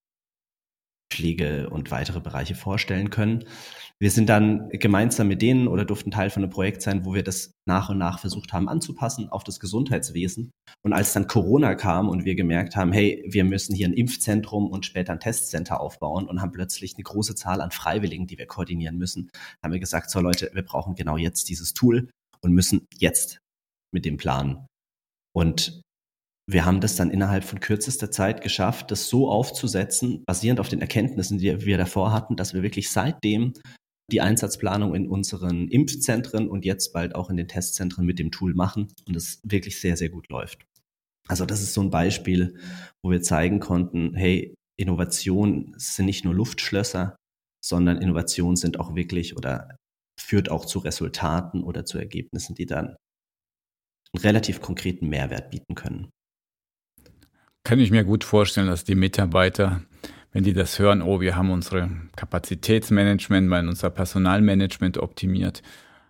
Pflege 1.11 1.69
und 1.69 1.91
weitere 1.91 2.19
Bereiche 2.19 2.55
vorstellen 2.55 3.09
können. 3.09 3.45
Wir 3.99 4.11
sind 4.11 4.27
dann 4.27 4.69
gemeinsam 4.69 5.27
mit 5.27 5.41
denen 5.41 5.67
oder 5.67 5.85
durften 5.85 6.11
Teil 6.11 6.29
von 6.29 6.43
einem 6.43 6.51
Projekt 6.51 6.81
sein, 6.81 7.05
wo 7.05 7.13
wir 7.13 7.23
das 7.23 7.51
nach 7.67 7.89
und 7.89 7.97
nach 7.97 8.19
versucht 8.19 8.53
haben 8.53 8.67
anzupassen 8.67 9.29
auf 9.29 9.43
das 9.43 9.59
Gesundheitswesen. 9.59 10.51
Und 10.83 10.93
als 10.93 11.13
dann 11.13 11.27
Corona 11.27 11.75
kam 11.75 12.09
und 12.09 12.25
wir 12.25 12.35
gemerkt 12.35 12.75
haben, 12.75 12.91
hey, 12.91 13.23
wir 13.29 13.45
müssen 13.45 13.75
hier 13.75 13.88
ein 13.88 13.93
Impfzentrum 13.93 14.69
und 14.69 14.85
später 14.85 15.13
ein 15.13 15.19
Testcenter 15.19 15.79
aufbauen 15.79 16.27
und 16.27 16.41
haben 16.41 16.51
plötzlich 16.51 16.95
eine 16.95 17.03
große 17.03 17.35
Zahl 17.35 17.61
an 17.61 17.71
Freiwilligen, 17.71 18.27
die 18.27 18.38
wir 18.38 18.47
koordinieren 18.47 18.97
müssen, 18.97 19.29
haben 19.63 19.73
wir 19.73 19.79
gesagt, 19.79 20.09
so 20.09 20.19
Leute, 20.19 20.51
wir 20.53 20.63
brauchen 20.63 20.95
genau 20.95 21.17
jetzt 21.17 21.49
dieses 21.49 21.73
Tool 21.73 22.09
und 22.41 22.51
müssen 22.51 22.85
jetzt 22.97 23.39
mit 23.93 24.05
dem 24.05 24.17
Plan 24.17 24.67
und 25.35 25.81
wir 26.49 26.65
haben 26.65 26.79
das 26.79 26.95
dann 26.95 27.09
innerhalb 27.09 27.43
von 27.43 27.59
kürzester 27.59 28.11
Zeit 28.11 28.41
geschafft, 28.41 28.91
das 28.91 29.07
so 29.07 29.29
aufzusetzen, 29.29 30.23
basierend 30.25 30.59
auf 30.59 30.69
den 30.69 30.79
Erkenntnissen, 30.79 31.39
die 31.39 31.65
wir 31.65 31.77
davor 31.77 32.11
hatten, 32.11 32.35
dass 32.35 32.53
wir 32.53 32.61
wirklich 32.61 32.91
seitdem 32.91 33.53
die 34.11 34.21
Einsatzplanung 34.21 34.93
in 34.93 35.09
unseren 35.09 35.67
Impfzentren 35.67 36.47
und 36.47 36.63
jetzt 36.63 36.93
bald 36.93 37.15
auch 37.15 37.31
in 37.31 37.37
den 37.37 37.47
Testzentren 37.47 38.05
mit 38.05 38.19
dem 38.19 38.31
Tool 38.31 38.53
machen 38.53 38.93
und 39.07 39.15
es 39.15 39.39
wirklich 39.43 39.81
sehr, 39.81 39.97
sehr 39.97 40.09
gut 40.09 40.29
läuft. 40.29 40.65
Also 41.27 41.47
das 41.47 41.63
ist 41.63 41.73
so 41.73 41.81
ein 41.81 41.89
Beispiel, 41.89 42.59
wo 43.03 43.09
wir 43.09 43.23
zeigen 43.23 43.59
konnten, 43.59 44.13
hey, 44.13 44.53
Innovation 44.79 45.73
sind 45.77 46.05
nicht 46.05 46.23
nur 46.23 46.35
Luftschlösser, 46.35 47.15
sondern 47.65 47.97
Innovationen 47.97 48.57
sind 48.57 48.79
auch 48.79 48.93
wirklich 48.93 49.35
oder 49.35 49.75
führt 50.21 50.51
auch 50.51 50.65
zu 50.65 50.79
Resultaten 50.79 51.63
oder 51.63 51.85
zu 51.85 51.97
Ergebnissen, 51.97 52.53
die 52.53 52.67
dann 52.67 52.95
einen 54.13 54.21
relativ 54.21 54.61
konkreten 54.61 55.09
Mehrwert 55.09 55.51
bieten 55.51 55.75
können. 55.75 56.09
Kann 57.63 57.79
ich 57.79 57.91
mir 57.91 58.03
gut 58.03 58.23
vorstellen, 58.23 58.67
dass 58.67 58.83
die 58.83 58.95
Mitarbeiter, 58.95 59.81
wenn 60.31 60.43
die 60.43 60.53
das 60.53 60.77
hören, 60.77 61.01
oh, 61.01 61.19
wir 61.19 61.35
haben 61.35 61.49
unsere 61.49 61.89
Kapazitätsmanagement, 62.15 63.51
unser 63.67 63.89
Personalmanagement 63.89 64.97
optimiert. 64.97 65.63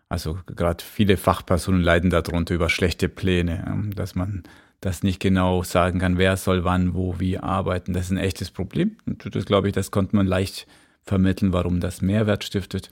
Also 0.09 0.37
gerade 0.47 0.83
viele 0.83 1.17
Fachpersonen 1.17 1.81
leiden 1.81 2.09
darunter 2.09 2.53
über 2.53 2.69
schlechte 2.69 3.09
Pläne, 3.09 3.89
dass 3.95 4.15
man 4.15 4.43
das 4.81 5.01
nicht 5.01 5.19
genau 5.19 5.63
sagen 5.63 5.99
kann, 5.99 6.17
wer 6.17 6.37
soll 6.37 6.63
wann, 6.63 6.93
wo, 6.93 7.19
wie 7.19 7.39
arbeiten. 7.39 7.93
Das 7.93 8.05
ist 8.05 8.11
ein 8.11 8.17
echtes 8.17 8.51
Problem. 8.51 8.97
Und 9.05 9.33
das 9.33 9.45
glaube 9.45 9.67
ich, 9.67 9.73
das 9.73 9.89
konnte 9.89 10.15
man 10.15 10.27
leicht 10.27 10.67
vermitteln, 11.01 11.53
warum 11.53 11.79
das 11.79 12.01
Mehrwert 12.01 12.43
stiftet. 12.43 12.91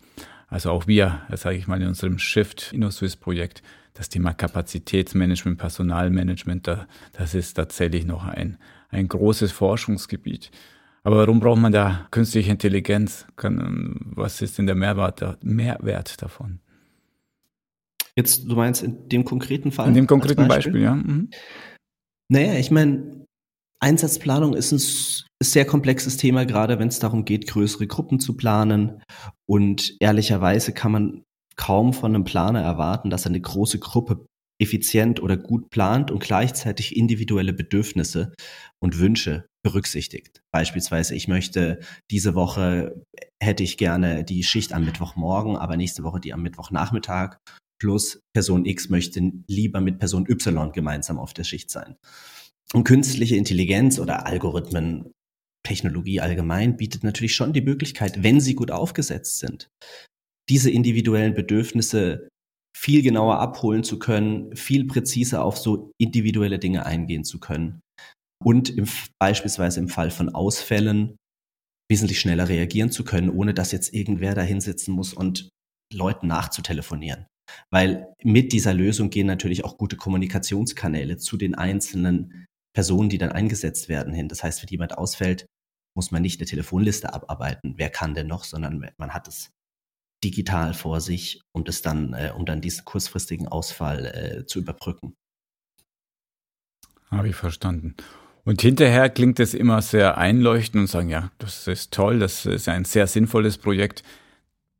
Also 0.54 0.70
auch 0.70 0.86
wir, 0.86 1.22
sage 1.32 1.58
ich 1.58 1.68
mal, 1.68 1.82
in 1.82 1.88
unserem 1.88 2.20
Shift 2.20 2.74
InnoSwiss 2.74 3.16
Projekt, 3.16 3.64
das 3.96 4.08
Thema 4.08 4.34
Kapazitätsmanagement, 4.34 5.58
Personalmanagement, 5.58 6.68
da, 6.68 6.88
das 7.12 7.34
ist 7.34 7.56
tatsächlich 7.56 8.06
noch 8.06 8.24
ein, 8.24 8.60
ein 8.90 9.08
großes 9.08 9.52
Forschungsgebiet. 9.52 10.52
Aber 11.02 11.18
warum 11.18 11.40
braucht 11.40 11.60
man 11.60 11.72
da 11.72 12.08
künstliche 12.12 12.52
Intelligenz? 12.52 13.26
Was 13.36 14.44
ist 14.44 14.60
denn 14.60 14.68
der 14.68 14.76
Mehrwert, 14.76 15.44
Mehrwert 15.44 16.22
davon? 16.22 16.60
Jetzt, 18.16 18.48
du 18.48 18.56
meinst 18.56 18.84
in 18.84 19.10
dem 19.10 19.26
konkreten 19.26 19.72
Fall? 19.72 19.88
In 19.88 19.96
dem 19.96 20.06
konkreten 20.06 20.48
Beispiel? 20.48 20.74
Beispiel, 20.74 20.82
ja. 20.84 20.94
Mhm. 20.94 21.32
Naja, 22.30 22.54
ich 22.60 22.70
meine, 22.70 23.23
Einsatzplanung 23.84 24.54
ist 24.54 24.72
ein 24.72 25.26
sehr 25.44 25.66
komplexes 25.66 26.16
Thema, 26.16 26.46
gerade 26.46 26.80
wenn 26.80 26.88
es 26.88 27.00
darum 27.00 27.26
geht, 27.26 27.48
größere 27.48 27.86
Gruppen 27.86 28.22
zu 28.22 28.38
planen. 28.38 29.04
Und 29.46 29.98
ehrlicherweise 30.00 30.72
kann 30.72 30.94
man 30.94 31.24
kaum 31.58 31.92
von 31.92 32.16
einem 32.16 32.24
Planer 32.24 32.62
erwarten, 32.62 33.10
dass 33.10 33.26
er 33.26 33.32
eine 33.32 33.42
große 33.42 33.80
Gruppe 33.80 34.26
effizient 34.58 35.22
oder 35.22 35.36
gut 35.36 35.70
plant 35.70 36.12
und 36.12 36.24
gleichzeitig 36.24 36.96
individuelle 36.96 37.52
Bedürfnisse 37.52 38.34
und 38.82 39.00
Wünsche 39.00 39.48
berücksichtigt. 39.66 40.42
Beispielsweise, 40.54 41.14
ich 41.14 41.28
möchte 41.28 41.82
diese 42.10 42.36
Woche 42.36 43.04
hätte 43.42 43.64
ich 43.64 43.76
gerne 43.76 44.24
die 44.24 44.44
Schicht 44.44 44.72
am 44.72 44.86
Mittwochmorgen, 44.86 45.58
aber 45.58 45.76
nächste 45.76 46.04
Woche 46.04 46.22
die 46.22 46.32
am 46.32 46.42
Mittwochnachmittag. 46.42 47.38
Plus 47.82 48.22
Person 48.34 48.66
X 48.66 48.88
möchte 48.88 49.34
lieber 49.50 49.82
mit 49.82 50.00
Person 50.00 50.26
Y 50.30 50.72
gemeinsam 50.72 51.20
auf 51.20 51.34
der 51.34 51.44
Schicht 51.44 51.70
sein. 51.70 51.98
Und 52.74 52.86
künstliche 52.86 53.36
Intelligenz 53.36 54.00
oder 54.00 54.26
Algorithmen, 54.26 55.12
Technologie 55.66 56.20
allgemein 56.20 56.76
bietet 56.76 57.04
natürlich 57.04 57.36
schon 57.36 57.54
die 57.54 57.62
Möglichkeit, 57.62 58.24
wenn 58.24 58.42
sie 58.42 58.56
gut 58.56 58.72
aufgesetzt 58.72 59.40
sind, 59.40 59.70
diese 60.50 60.70
individuellen 60.70 61.34
Bedürfnisse 61.34 62.28
viel 62.76 63.02
genauer 63.02 63.40
abholen 63.40 63.84
zu 63.84 64.00
können, 64.00 64.56
viel 64.56 64.86
präziser 64.86 65.46
auf 65.46 65.58
so 65.58 65.92
individuelle 65.98 66.60
Dinge 66.60 66.86
eingehen 66.86 67.24
zu 67.24 67.40
können 67.40 67.82
und 68.44 68.70
im, 68.70 68.88
beispielsweise 69.22 69.80
im 69.80 69.88
Fall 69.88 70.12
von 70.12 70.30
Ausfällen 70.30 71.16
wesentlich 71.90 72.20
schneller 72.20 72.50
reagieren 72.50 72.92
zu 72.92 73.06
können, 73.06 73.30
ohne 73.30 73.54
dass 73.54 73.72
jetzt 73.72 73.94
irgendwer 73.94 74.36
da 74.36 74.42
hinsitzen 74.42 74.94
muss 74.94 75.14
und 75.14 75.50
Leuten 75.94 76.28
nachzutelefonieren. 76.28 77.28
Weil 77.72 78.14
mit 78.24 78.52
dieser 78.52 78.74
Lösung 78.74 79.10
gehen 79.10 79.28
natürlich 79.28 79.64
auch 79.64 79.78
gute 79.78 79.96
Kommunikationskanäle 79.96 81.18
zu 81.18 81.38
den 81.38 81.56
einzelnen 81.56 82.46
Personen, 82.74 83.10
die 83.10 83.18
dann 83.18 83.32
eingesetzt 83.32 83.90
werden, 83.90 84.14
hin. 84.14 84.28
Das 84.28 84.44
heißt, 84.44 84.62
wenn 84.62 84.70
jemand 84.70 84.98
ausfällt, 84.98 85.46
muss 85.96 86.12
man 86.12 86.22
nicht 86.22 86.40
eine 86.40 86.48
Telefonliste 86.48 87.14
abarbeiten, 87.14 87.76
wer 87.78 87.90
kann 87.90 88.16
denn 88.16 88.28
noch, 88.28 88.44
sondern 88.44 88.90
man 88.98 89.14
hat 89.14 89.28
es 89.28 89.52
digital 90.24 90.74
vor 90.74 91.02
sich, 91.02 91.42
um 91.54 91.64
das 91.66 91.82
dann, 91.82 92.14
äh, 92.14 92.32
um 92.36 92.46
dann 92.46 92.62
diesen 92.62 92.86
kurzfristigen 92.86 93.48
Ausfall 93.48 94.06
äh, 94.06 94.46
zu 94.46 94.60
überbrücken. 94.60 95.14
Habe 97.12 97.30
ich 97.30 97.36
verstanden. 97.36 97.96
Und 98.46 98.62
hinterher 98.62 99.10
klingt 99.10 99.40
es 99.40 99.54
immer 99.54 99.82
sehr 99.82 100.18
einleuchtend 100.18 100.82
und 100.82 100.88
sagen, 100.88 101.10
ja, 101.10 101.32
das 101.38 101.68
ist 101.68 101.94
toll, 101.94 102.20
das 102.20 102.46
ist 102.46 102.68
ein 102.68 102.86
sehr 102.86 103.08
sinnvolles 103.08 103.58
Projekt 103.58 104.04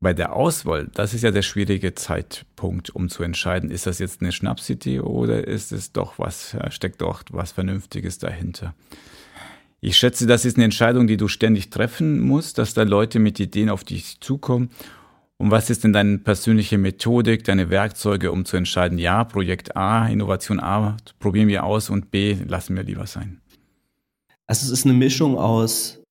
bei 0.04 0.14
der 0.14 0.36
Auswahl, 0.36 0.90
das 0.94 1.14
ist 1.14 1.24
ja 1.24 1.32
der 1.32 1.42
schwierige 1.42 1.96
Zeitpunkt, 1.96 2.92
um 2.92 3.10
zu 3.10 3.24
entscheiden, 3.24 3.72
ist 3.72 3.88
das 3.88 4.00
jetzt 4.00 4.22
eine 4.22 4.32
Schnapsidee 4.32 5.00
oder 5.00 5.48
ist 5.48 5.72
es 5.72 5.92
doch 5.92 6.20
was, 6.20 6.56
steckt 6.70 7.02
doch 7.02 7.24
was 7.32 7.54
Vernünftiges 7.54 8.20
dahinter. 8.20 8.76
Ich 9.82 9.98
schätze, 9.98 10.28
das 10.28 10.46
ist 10.46 10.58
eine 10.58 10.66
Entscheidung, 10.66 11.08
die 11.08 11.18
du 11.18 11.28
ständig 11.28 11.70
treffen 11.70 12.20
musst, 12.20 12.58
dass 12.58 12.74
da 12.74 12.84
Leute 12.84 13.20
mit 13.20 13.40
Ideen 13.40 13.70
auf 13.70 13.84
dich 13.84 14.20
zukommen. 14.22 14.70
Und 15.38 15.52
was 15.52 15.70
ist 15.70 15.84
denn 15.84 15.92
deine 15.92 16.20
persönliche 16.20 16.78
Methodik, 16.78 17.44
deine 17.44 17.70
Werkzeuge, 17.70 18.32
um 18.32 18.46
zu 18.46 18.56
entscheiden, 18.56 18.98
ja, 18.98 19.24
Projekt 19.24 19.76
A, 19.76 20.08
Innovation 20.08 20.60
A, 20.60 20.96
probieren 21.20 21.48
wir 21.48 21.66
aus 21.66 21.90
und 21.90 22.12
B, 22.12 22.38
lassen 22.48 22.76
wir 22.76 22.84
lieber 22.84 23.08
sein? 23.08 23.42
Also 24.48 24.68
es 24.68 24.80
ist 24.80 24.86
eine 24.86 24.94
Mischung 24.94 25.38
aus 25.38 26.02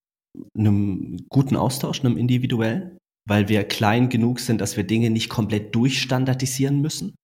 einem 0.56 1.18
guten 1.28 1.56
Austausch, 1.56 2.04
einem 2.04 2.16
individuellen, 2.16 2.98
weil 3.28 3.48
wir 3.48 3.64
klein 3.64 4.08
genug 4.08 4.40
sind, 4.40 4.60
dass 4.60 4.76
wir 4.76 4.84
Dinge 4.84 5.10
nicht 5.10 5.28
komplett 5.28 5.74
durchstandardisieren 5.74 6.80
müssen. 6.80 7.14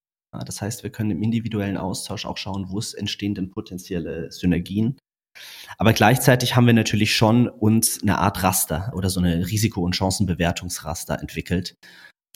Das 0.44 0.60
heißt, 0.60 0.82
wir 0.82 0.90
können 0.90 1.10
im 1.10 1.22
individuellen 1.22 1.76
Austausch 1.76 2.26
auch 2.26 2.36
schauen, 2.36 2.66
wo 2.68 2.78
es 2.78 2.94
entstehen 2.94 3.34
denn 3.34 3.50
potenzielle 3.50 4.30
Synergien. 4.30 4.98
Aber 5.78 5.92
gleichzeitig 5.92 6.56
haben 6.56 6.66
wir 6.66 6.74
natürlich 6.74 7.14
schon 7.14 7.48
uns 7.48 8.02
eine 8.02 8.18
Art 8.18 8.42
Raster 8.42 8.92
oder 8.94 9.08
so 9.08 9.20
eine 9.20 9.46
Risiko- 9.46 9.82
und 9.84 9.96
Chancenbewertungsraster 9.96 11.20
entwickelt. 11.20 11.74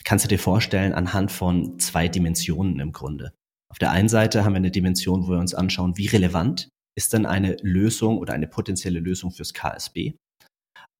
Kannst 0.03 0.25
du 0.25 0.29
dir 0.29 0.39
vorstellen, 0.39 0.93
anhand 0.93 1.31
von 1.31 1.79
zwei 1.79 2.07
Dimensionen 2.07 2.79
im 2.79 2.91
Grunde. 2.91 3.33
Auf 3.69 3.79
der 3.79 3.91
einen 3.91 4.09
Seite 4.09 4.43
haben 4.43 4.53
wir 4.53 4.57
eine 4.57 4.71
Dimension, 4.71 5.23
wo 5.23 5.31
wir 5.31 5.39
uns 5.39 5.53
anschauen, 5.53 5.97
wie 5.97 6.07
relevant 6.07 6.69
ist 6.95 7.13
denn 7.13 7.25
eine 7.25 7.57
Lösung 7.61 8.17
oder 8.17 8.33
eine 8.33 8.47
potenzielle 8.47 8.99
Lösung 8.99 9.31
fürs 9.31 9.53
KSB? 9.53 10.13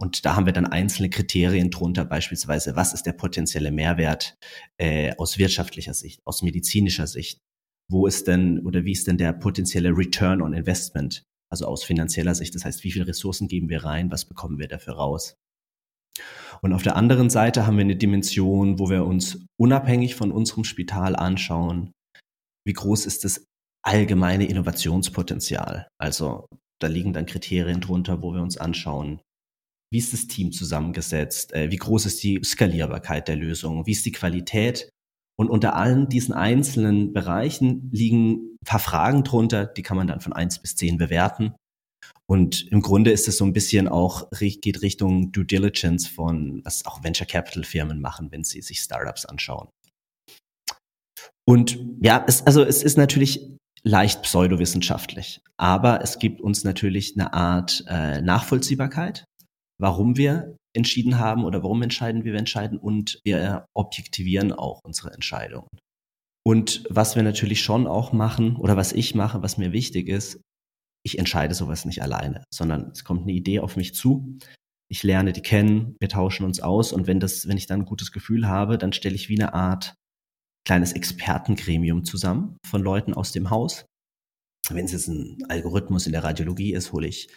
Und 0.01 0.25
da 0.25 0.35
haben 0.35 0.45
wir 0.45 0.53
dann 0.53 0.65
einzelne 0.65 1.09
Kriterien 1.09 1.69
drunter, 1.69 2.05
beispielsweise, 2.05 2.75
was 2.75 2.93
ist 2.93 3.03
der 3.03 3.13
potenzielle 3.13 3.71
Mehrwert 3.71 4.35
äh, 4.77 5.15
aus 5.17 5.37
wirtschaftlicher 5.37 5.93
Sicht, 5.93 6.21
aus 6.25 6.41
medizinischer 6.41 7.07
Sicht? 7.07 7.39
Wo 7.89 8.07
ist 8.07 8.27
denn 8.27 8.59
oder 8.65 8.85
wie 8.85 8.91
ist 8.91 9.07
denn 9.07 9.17
der 9.17 9.33
potenzielle 9.33 9.95
Return 9.95 10.41
on 10.41 10.53
Investment, 10.53 11.23
also 11.51 11.65
aus 11.65 11.83
finanzieller 11.83 12.35
Sicht? 12.35 12.55
Das 12.55 12.65
heißt, 12.65 12.83
wie 12.83 12.91
viele 12.91 13.07
Ressourcen 13.07 13.47
geben 13.47 13.69
wir 13.69 13.83
rein, 13.83 14.11
was 14.11 14.25
bekommen 14.25 14.59
wir 14.59 14.67
dafür 14.67 14.95
raus? 14.95 15.35
Und 16.61 16.73
auf 16.73 16.83
der 16.83 16.95
anderen 16.95 17.29
Seite 17.29 17.65
haben 17.65 17.77
wir 17.77 17.83
eine 17.83 17.95
Dimension, 17.95 18.79
wo 18.79 18.89
wir 18.89 19.05
uns 19.05 19.45
unabhängig 19.59 20.15
von 20.15 20.31
unserem 20.31 20.63
Spital 20.63 21.15
anschauen, 21.15 21.91
wie 22.65 22.73
groß 22.73 23.05
ist 23.05 23.25
das 23.25 23.45
allgemeine 23.83 24.45
Innovationspotenzial. 24.45 25.87
Also 25.99 26.45
da 26.81 26.87
liegen 26.87 27.13
dann 27.13 27.25
Kriterien 27.25 27.81
drunter, 27.81 28.21
wo 28.21 28.33
wir 28.33 28.41
uns 28.41 28.57
anschauen, 28.57 29.21
wie 29.93 29.99
ist 29.99 30.11
das 30.11 30.25
Team 30.25 30.51
zusammengesetzt? 30.51 31.53
Äh, 31.53 31.69
wie 31.69 31.77
groß 31.77 32.07
ist 32.07 32.23
die 32.23 32.41
Skalierbarkeit 32.43 33.27
der 33.27 33.35
Lösung? 33.35 33.85
Wie 33.85 33.91
ist 33.91 34.05
die 34.05 34.11
Qualität? 34.11 34.89
Und 35.39 35.49
unter 35.49 35.75
allen 35.75 36.09
diesen 36.09 36.33
einzelnen 36.33 37.13
Bereichen 37.13 37.89
liegen 37.91 38.31
ein 38.31 38.65
paar 38.65 38.79
Fragen 38.79 39.23
drunter, 39.23 39.67
die 39.67 39.83
kann 39.83 39.97
man 39.97 40.07
dann 40.07 40.19
von 40.19 40.33
eins 40.33 40.59
bis 40.59 40.75
zehn 40.75 40.97
bewerten. 40.97 41.53
Und 42.27 42.67
im 42.71 42.81
Grunde 42.81 43.11
ist 43.11 43.27
es 43.27 43.37
so 43.37 43.45
ein 43.45 43.53
bisschen 43.53 43.87
auch, 43.87 44.29
geht 44.31 44.81
Richtung 44.81 45.31
Due 45.31 45.45
Diligence 45.45 46.07
von, 46.07 46.61
was 46.65 46.85
auch 46.85 47.03
Venture 47.03 47.27
Capital 47.27 47.63
Firmen 47.63 48.01
machen, 48.01 48.31
wenn 48.31 48.43
sie 48.43 48.61
sich 48.61 48.79
Startups 48.79 49.25
anschauen. 49.25 49.69
Und 51.45 51.77
ja, 52.01 52.23
es, 52.27 52.47
also 52.47 52.63
es 52.63 52.81
ist 52.81 52.97
natürlich 52.97 53.47
leicht 53.83 54.23
pseudowissenschaftlich, 54.23 55.41
aber 55.57 56.01
es 56.01 56.17
gibt 56.17 56.41
uns 56.41 56.63
natürlich 56.63 57.13
eine 57.15 57.33
Art 57.33 57.83
äh, 57.87 58.21
Nachvollziehbarkeit 58.21 59.25
warum 59.83 60.15
wir 60.15 60.55
entschieden 60.73 61.19
haben 61.19 61.43
oder 61.43 61.61
warum 61.61 61.81
entscheiden 61.81 62.23
wir 62.23 62.33
entscheiden 62.35 62.77
und 62.77 63.19
wir 63.25 63.65
objektivieren 63.75 64.53
auch 64.53 64.79
unsere 64.85 65.11
Entscheidungen. 65.11 65.67
Und 66.45 66.85
was 66.89 67.17
wir 67.17 67.23
natürlich 67.23 67.61
schon 67.61 67.85
auch 67.85 68.13
machen 68.13 68.55
oder 68.55 68.77
was 68.77 68.93
ich 68.93 69.13
mache, 69.13 69.43
was 69.43 69.57
mir 69.57 69.73
wichtig 69.73 70.07
ist, 70.07 70.39
ich 71.05 71.19
entscheide 71.19 71.53
sowas 71.53 71.83
nicht 71.83 72.01
alleine, 72.01 72.45
sondern 72.49 72.91
es 72.91 73.03
kommt 73.03 73.23
eine 73.23 73.33
Idee 73.33 73.59
auf 73.59 73.75
mich 73.75 73.93
zu. 73.93 74.39
Ich 74.89 75.03
lerne 75.03 75.33
die 75.33 75.41
kennen, 75.41 75.97
wir 75.99 76.07
tauschen 76.07 76.45
uns 76.45 76.61
aus 76.61 76.93
und 76.93 77.05
wenn 77.05 77.19
das, 77.19 77.49
wenn 77.49 77.57
ich 77.57 77.67
dann 77.67 77.81
ein 77.81 77.85
gutes 77.85 78.13
Gefühl 78.13 78.47
habe, 78.47 78.77
dann 78.77 78.93
stelle 78.93 79.15
ich 79.15 79.27
wie 79.27 79.37
eine 79.37 79.53
Art 79.53 79.95
kleines 80.65 80.93
Expertengremium 80.93 82.05
zusammen 82.05 82.57
von 82.65 82.81
Leuten 82.81 83.13
aus 83.13 83.33
dem 83.33 83.49
Haus. 83.49 83.85
Wenn 84.69 84.85
es 84.85 84.93
jetzt 84.93 85.09
ein 85.09 85.43
Algorithmus 85.49 86.05
in 86.05 86.13
der 86.13 86.23
Radiologie 86.23 86.73
ist, 86.73 86.93
hole 86.93 87.07
ich 87.07 87.27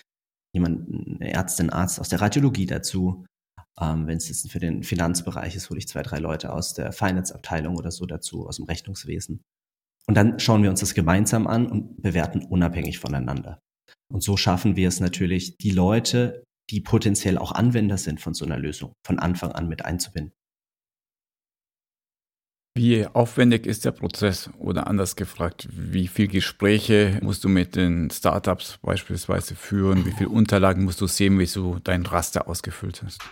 jemand, 0.56 0.88
eine 1.20 1.32
Ärztin, 1.32 1.70
Arzt 1.70 2.00
aus 2.00 2.08
der 2.08 2.20
Radiologie 2.20 2.66
dazu. 2.66 3.24
Ähm, 3.80 4.06
Wenn 4.06 4.16
es 4.16 4.28
jetzt 4.28 4.50
für 4.50 4.58
den 4.58 4.82
Finanzbereich 4.82 5.54
ist, 5.54 5.70
hole 5.70 5.78
ich 5.78 5.88
zwei, 5.88 6.02
drei 6.02 6.18
Leute 6.18 6.52
aus 6.52 6.74
der 6.74 6.92
Finance-Abteilung 6.92 7.76
oder 7.76 7.90
so 7.90 8.06
dazu, 8.06 8.46
aus 8.46 8.56
dem 8.56 8.66
Rechnungswesen. 8.66 9.42
Und 10.08 10.14
dann 10.16 10.38
schauen 10.38 10.62
wir 10.62 10.70
uns 10.70 10.80
das 10.80 10.94
gemeinsam 10.94 11.46
an 11.46 11.66
und 11.66 12.02
bewerten 12.02 12.44
unabhängig 12.44 12.98
voneinander. 12.98 13.58
Und 14.12 14.22
so 14.22 14.36
schaffen 14.36 14.76
wir 14.76 14.88
es 14.88 15.00
natürlich, 15.00 15.56
die 15.58 15.70
Leute 15.70 16.44
die 16.70 16.80
potenziell 16.80 17.38
auch 17.38 17.52
Anwender 17.52 17.98
sind 17.98 18.20
von 18.20 18.34
so 18.34 18.44
einer 18.44 18.58
Lösung, 18.58 18.92
von 19.04 19.18
Anfang 19.18 19.52
an 19.52 19.68
mit 19.68 19.84
einzubinden. 19.84 20.32
Wie 22.76 23.06
aufwendig 23.06 23.64
ist 23.64 23.86
der 23.86 23.92
Prozess? 23.92 24.50
Oder 24.58 24.86
anders 24.86 25.16
gefragt, 25.16 25.66
wie 25.72 26.08
viele 26.08 26.28
Gespräche 26.28 27.18
musst 27.22 27.42
du 27.42 27.48
mit 27.48 27.74
den 27.74 28.10
Startups 28.10 28.78
beispielsweise 28.82 29.54
führen? 29.54 30.04
Wie 30.04 30.12
viele 30.12 30.28
Unterlagen 30.28 30.84
musst 30.84 31.00
du 31.00 31.06
sehen, 31.06 31.38
wie 31.38 31.46
du 31.46 31.78
dein 31.78 32.04
Raster 32.04 32.48
ausgefüllt 32.48 33.02
hast? 33.02 33.22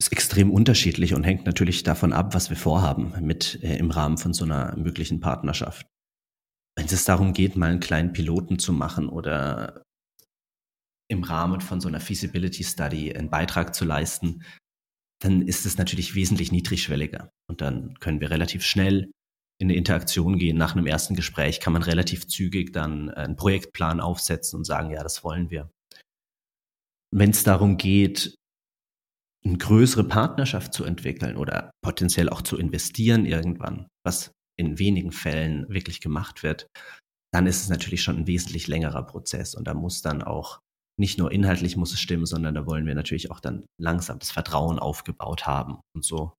Ist 0.00 0.12
extrem 0.12 0.52
unterschiedlich 0.52 1.12
und 1.12 1.24
hängt 1.24 1.44
natürlich 1.44 1.82
davon 1.82 2.12
ab, 2.12 2.36
was 2.36 2.50
wir 2.50 2.56
vorhaben 2.56 3.14
mit 3.20 3.58
äh, 3.64 3.78
im 3.78 3.90
Rahmen 3.90 4.16
von 4.16 4.32
so 4.32 4.44
einer 4.44 4.76
möglichen 4.76 5.18
Partnerschaft. 5.18 5.88
Wenn 6.76 6.86
es 6.86 7.04
darum 7.04 7.32
geht, 7.32 7.56
mal 7.56 7.70
einen 7.70 7.80
kleinen 7.80 8.12
Piloten 8.12 8.60
zu 8.60 8.72
machen 8.72 9.08
oder 9.08 9.82
im 11.10 11.24
Rahmen 11.24 11.60
von 11.60 11.80
so 11.80 11.88
einer 11.88 12.00
Feasibility 12.00 12.62
Study 12.62 13.12
einen 13.12 13.28
Beitrag 13.28 13.74
zu 13.74 13.84
leisten, 13.84 14.44
dann 15.24 15.40
ist 15.40 15.64
es 15.64 15.78
natürlich 15.78 16.14
wesentlich 16.14 16.52
niedrigschwelliger. 16.52 17.30
Und 17.48 17.62
dann 17.62 17.98
können 17.98 18.20
wir 18.20 18.30
relativ 18.30 18.62
schnell 18.62 19.10
in 19.58 19.68
eine 19.68 19.76
Interaktion 19.76 20.38
gehen. 20.38 20.58
Nach 20.58 20.76
einem 20.76 20.86
ersten 20.86 21.16
Gespräch 21.16 21.60
kann 21.60 21.72
man 21.72 21.82
relativ 21.82 22.26
zügig 22.28 22.74
dann 22.74 23.08
einen 23.08 23.34
Projektplan 23.34 24.00
aufsetzen 24.00 24.58
und 24.58 24.64
sagen, 24.64 24.90
ja, 24.90 25.02
das 25.02 25.24
wollen 25.24 25.50
wir. 25.50 25.70
Wenn 27.10 27.30
es 27.30 27.42
darum 27.42 27.78
geht, 27.78 28.34
eine 29.46 29.56
größere 29.56 30.04
Partnerschaft 30.04 30.74
zu 30.74 30.84
entwickeln 30.84 31.36
oder 31.36 31.70
potenziell 31.82 32.28
auch 32.28 32.42
zu 32.42 32.58
investieren 32.58 33.24
irgendwann, 33.24 33.88
was 34.04 34.32
in 34.58 34.78
wenigen 34.78 35.12
Fällen 35.12 35.66
wirklich 35.70 36.00
gemacht 36.02 36.42
wird, 36.42 36.66
dann 37.32 37.46
ist 37.46 37.62
es 37.62 37.68
natürlich 37.70 38.02
schon 38.02 38.18
ein 38.18 38.26
wesentlich 38.26 38.68
längerer 38.68 39.06
Prozess 39.06 39.54
und 39.54 39.66
da 39.66 39.74
muss 39.74 40.02
dann 40.02 40.22
auch 40.22 40.60
nicht 40.98 41.18
nur 41.18 41.32
inhaltlich 41.32 41.76
muss 41.76 41.92
es 41.92 42.00
stimmen, 42.00 42.26
sondern 42.26 42.54
da 42.54 42.66
wollen 42.66 42.86
wir 42.86 42.94
natürlich 42.94 43.30
auch 43.30 43.40
dann 43.40 43.66
langsam 43.80 44.18
das 44.18 44.30
Vertrauen 44.30 44.78
aufgebaut 44.78 45.46
haben 45.46 45.80
und 45.94 46.04
so. 46.04 46.34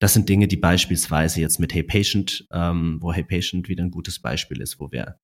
Das 0.00 0.12
sind 0.12 0.28
Dinge, 0.28 0.48
die 0.48 0.56
beispielsweise 0.56 1.40
jetzt 1.40 1.60
mit 1.60 1.72
Hey 1.74 1.82
Patient, 1.82 2.46
ähm, 2.50 2.98
wo 3.00 3.12
Hey 3.12 3.24
Patient 3.24 3.68
wieder 3.68 3.84
ein 3.84 3.90
gutes 3.90 4.20
Beispiel 4.20 4.60
ist, 4.60 4.80
wo 4.80 4.90
wir 4.90 5.18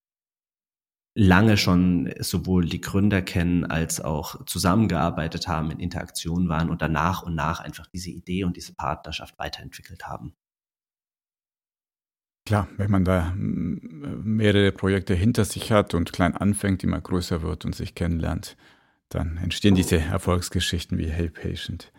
lange 1.17 1.57
schon 1.57 2.13
sowohl 2.19 2.65
die 2.65 2.79
Gründer 2.79 3.21
kennen 3.21 3.65
als 3.65 3.99
auch 3.99 4.45
zusammengearbeitet 4.45 5.47
haben, 5.47 5.71
in 5.71 5.79
Interaktion 5.79 6.47
waren 6.47 6.69
und 6.69 6.81
danach 6.81 7.23
und 7.23 7.35
nach 7.35 7.59
einfach 7.59 7.87
diese 7.87 8.11
Idee 8.11 8.45
und 8.45 8.55
diese 8.55 8.73
Partnerschaft 8.73 9.37
weiterentwickelt 9.37 10.07
haben. 10.07 10.33
Klar, 12.51 12.67
wenn 12.75 12.91
man 12.91 13.05
da 13.05 13.33
mehrere 13.33 14.73
Projekte 14.73 15.13
hinter 15.13 15.45
sich 15.45 15.71
hat 15.71 15.93
und 15.93 16.11
klein 16.11 16.35
anfängt, 16.35 16.83
immer 16.83 16.99
größer 16.99 17.43
wird 17.43 17.63
und 17.63 17.73
sich 17.73 17.95
kennenlernt, 17.95 18.57
dann 19.07 19.37
entstehen 19.37 19.73
diese 19.73 19.99
Erfolgsgeschichten 19.99 20.97
wie 20.97 21.07
Hey 21.07 21.29
Patient. 21.29 21.93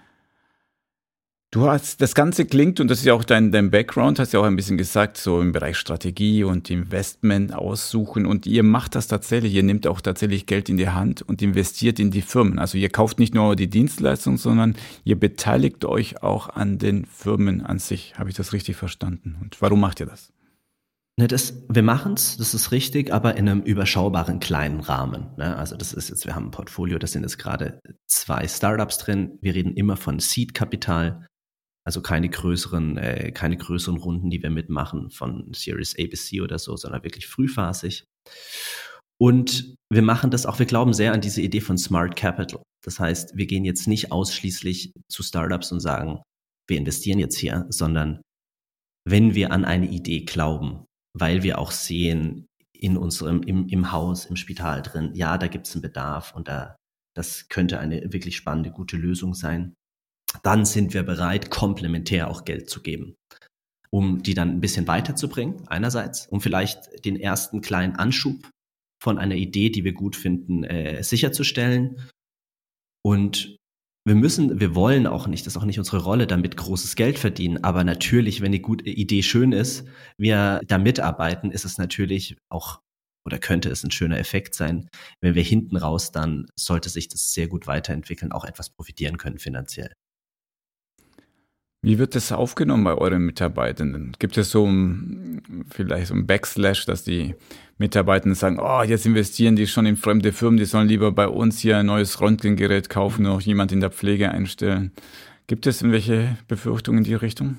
Du 1.52 1.70
hast, 1.70 2.02
das 2.02 2.14
Ganze 2.14 2.44
klingt, 2.44 2.80
und 2.80 2.88
das 2.88 2.98
ist 2.98 3.06
ja 3.06 3.14
auch 3.14 3.24
dein, 3.24 3.50
dein 3.50 3.70
Background, 3.70 4.18
hast 4.18 4.34
ja 4.34 4.40
auch 4.40 4.44
ein 4.44 4.56
bisschen 4.56 4.76
gesagt, 4.76 5.16
so 5.16 5.40
im 5.40 5.52
Bereich 5.52 5.78
Strategie 5.78 6.44
und 6.44 6.68
Investment 6.68 7.54
aussuchen. 7.54 8.26
Und 8.26 8.44
ihr 8.44 8.62
macht 8.62 8.94
das 8.94 9.06
tatsächlich, 9.06 9.54
ihr 9.54 9.62
nehmt 9.62 9.86
auch 9.86 10.02
tatsächlich 10.02 10.44
Geld 10.44 10.68
in 10.68 10.76
die 10.76 10.90
Hand 10.90 11.22
und 11.22 11.40
investiert 11.40 11.98
in 11.98 12.10
die 12.10 12.20
Firmen. 12.20 12.58
Also 12.58 12.76
ihr 12.76 12.90
kauft 12.90 13.18
nicht 13.18 13.34
nur 13.34 13.56
die 13.56 13.70
Dienstleistung, 13.70 14.36
sondern 14.36 14.74
ihr 15.04 15.18
beteiligt 15.18 15.86
euch 15.86 16.22
auch 16.22 16.50
an 16.50 16.76
den 16.76 17.06
Firmen 17.06 17.62
an 17.62 17.78
sich. 17.78 18.18
Habe 18.18 18.28
ich 18.28 18.36
das 18.36 18.52
richtig 18.52 18.76
verstanden? 18.76 19.36
Und 19.40 19.62
warum 19.62 19.80
macht 19.80 19.98
ihr 20.00 20.06
das? 20.06 20.30
Ne, 21.22 21.28
das, 21.28 21.62
wir 21.68 21.84
machen 21.84 22.14
es, 22.14 22.36
das 22.36 22.52
ist 22.52 22.72
richtig, 22.72 23.12
aber 23.12 23.36
in 23.36 23.48
einem 23.48 23.62
überschaubaren 23.62 24.40
kleinen 24.40 24.80
Rahmen. 24.80 25.28
Ne? 25.36 25.56
Also 25.56 25.76
das 25.76 25.92
ist 25.92 26.08
jetzt, 26.08 26.26
wir 26.26 26.34
haben 26.34 26.46
ein 26.46 26.50
Portfolio, 26.50 26.98
da 26.98 27.06
sind 27.06 27.22
jetzt 27.22 27.38
gerade 27.38 27.78
zwei 28.08 28.48
Startups 28.48 28.98
drin. 28.98 29.38
Wir 29.40 29.54
reden 29.54 29.76
immer 29.76 29.96
von 29.96 30.18
Seed-Kapital. 30.18 31.28
Also 31.86 32.02
keine 32.02 32.28
größeren, 32.28 32.96
äh, 32.96 33.30
keine 33.30 33.56
größeren 33.56 33.98
Runden, 33.98 34.30
die 34.30 34.42
wir 34.42 34.50
mitmachen 34.50 35.12
von 35.12 35.48
Series 35.54 35.94
A 35.96 36.08
bis 36.08 36.26
C 36.26 36.40
oder 36.40 36.58
so, 36.58 36.76
sondern 36.76 37.04
wirklich 37.04 37.28
frühphasig. 37.28 38.02
Und 39.16 39.76
wir 39.92 40.02
machen 40.02 40.32
das 40.32 40.44
auch, 40.44 40.58
wir 40.58 40.66
glauben 40.66 40.92
sehr 40.92 41.12
an 41.12 41.20
diese 41.20 41.40
Idee 41.40 41.60
von 41.60 41.78
Smart 41.78 42.16
Capital. 42.16 42.64
Das 42.84 42.98
heißt, 42.98 43.36
wir 43.36 43.46
gehen 43.46 43.64
jetzt 43.64 43.86
nicht 43.86 44.10
ausschließlich 44.10 44.92
zu 45.08 45.22
Startups 45.22 45.70
und 45.70 45.78
sagen, 45.78 46.20
wir 46.68 46.78
investieren 46.78 47.20
jetzt 47.20 47.38
hier, 47.38 47.66
sondern 47.68 48.22
wenn 49.08 49.36
wir 49.36 49.52
an 49.52 49.64
eine 49.64 49.86
Idee 49.86 50.24
glauben, 50.24 50.84
weil 51.14 51.42
wir 51.42 51.58
auch 51.58 51.70
sehen 51.70 52.46
in 52.72 52.96
unserem, 52.96 53.42
im, 53.42 53.68
im 53.68 53.92
Haus, 53.92 54.26
im 54.26 54.36
Spital 54.36 54.82
drin, 54.82 55.12
ja, 55.14 55.38
da 55.38 55.46
gibt 55.46 55.66
es 55.66 55.74
einen 55.74 55.82
Bedarf 55.82 56.34
und 56.34 56.48
da, 56.48 56.76
das 57.14 57.48
könnte 57.48 57.78
eine 57.78 58.12
wirklich 58.12 58.36
spannende, 58.36 58.70
gute 58.70 58.96
Lösung 58.96 59.34
sein, 59.34 59.74
dann 60.42 60.64
sind 60.64 60.94
wir 60.94 61.02
bereit, 61.02 61.50
komplementär 61.50 62.28
auch 62.28 62.44
Geld 62.44 62.70
zu 62.70 62.82
geben, 62.82 63.14
um 63.90 64.22
die 64.22 64.34
dann 64.34 64.50
ein 64.50 64.60
bisschen 64.60 64.88
weiterzubringen, 64.88 65.68
einerseits, 65.68 66.26
um 66.26 66.40
vielleicht 66.40 67.04
den 67.04 67.16
ersten 67.16 67.60
kleinen 67.60 67.96
Anschub 67.96 68.50
von 69.02 69.18
einer 69.18 69.34
Idee, 69.34 69.70
die 69.70 69.84
wir 69.84 69.92
gut 69.92 70.16
finden, 70.16 70.64
äh, 70.64 71.02
sicherzustellen. 71.02 72.08
Und 73.04 73.56
wir 74.04 74.14
müssen, 74.14 74.60
wir 74.60 74.74
wollen 74.74 75.06
auch 75.06 75.26
nicht, 75.28 75.46
das 75.46 75.54
ist 75.54 75.62
auch 75.62 75.64
nicht 75.64 75.78
unsere 75.78 76.02
Rolle, 76.02 76.26
damit 76.26 76.56
großes 76.56 76.96
Geld 76.96 77.18
verdienen. 77.18 77.62
Aber 77.62 77.84
natürlich, 77.84 78.40
wenn 78.40 78.52
die 78.52 78.62
gute 78.62 78.88
Idee 78.88 79.22
schön 79.22 79.52
ist, 79.52 79.86
wir 80.16 80.60
da 80.66 80.78
mitarbeiten, 80.78 81.50
ist 81.50 81.64
es 81.64 81.78
natürlich 81.78 82.36
auch 82.48 82.80
oder 83.24 83.38
könnte 83.38 83.70
es 83.70 83.84
ein 83.84 83.92
schöner 83.92 84.18
Effekt 84.18 84.54
sein, 84.56 84.88
wenn 85.20 85.36
wir 85.36 85.44
hinten 85.44 85.76
raus 85.76 86.10
dann, 86.10 86.46
sollte 86.56 86.88
sich 86.88 87.08
das 87.08 87.32
sehr 87.32 87.46
gut 87.46 87.68
weiterentwickeln, 87.68 88.32
auch 88.32 88.44
etwas 88.44 88.70
profitieren 88.70 89.16
können 89.16 89.38
finanziell. 89.38 89.92
Wie 91.84 91.98
wird 91.98 92.14
das 92.14 92.30
aufgenommen 92.30 92.84
bei 92.84 92.94
euren 92.94 93.26
Mitarbeitenden? 93.26 94.12
Gibt 94.20 94.38
es 94.38 94.50
so 94.52 94.64
ein, 94.64 95.64
vielleicht 95.68 96.06
so 96.06 96.14
ein 96.14 96.28
Backslash, 96.28 96.86
dass 96.86 97.02
die 97.02 97.34
Mitarbeitenden 97.76 98.36
sagen, 98.36 98.60
oh, 98.60 98.82
jetzt 98.84 99.04
investieren 99.04 99.56
die 99.56 99.66
schon 99.66 99.86
in 99.86 99.96
fremde 99.96 100.32
Firmen, 100.32 100.58
die 100.58 100.64
sollen 100.64 100.86
lieber 100.86 101.10
bei 101.10 101.26
uns 101.26 101.58
hier 101.58 101.78
ein 101.78 101.86
neues 101.86 102.20
Röntgengerät 102.20 102.88
kaufen 102.88 103.26
auch 103.26 103.40
jemand 103.40 103.72
in 103.72 103.80
der 103.80 103.90
Pflege 103.90 104.30
einstellen. 104.30 104.92
Gibt 105.48 105.66
es 105.66 105.82
irgendwelche 105.82 106.38
Befürchtungen 106.46 106.98
in 106.98 107.04
die 107.04 107.14
Richtung? 107.14 107.56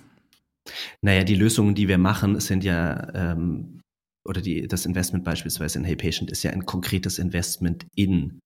Naja, 1.02 1.26
die 1.26 1.36
Lösungen, 1.36 1.76
die 1.76 1.90
wir 1.90 1.98
machen, 1.98 2.40
sind 2.40 2.64
ja, 2.64 3.14
ähm, 3.14 3.82
oder 4.26 4.40
die, 4.40 4.70
das 4.70 4.86
Investment 4.86 5.26
beispielsweise 5.26 5.80
in 5.80 5.84
Hey 5.84 5.98
Patient 5.98 6.32
ist 6.32 6.44
ja 6.44 6.52
ein 6.52 6.66
konkretes 6.66 7.20
Investment 7.20 7.86
in 7.94 8.40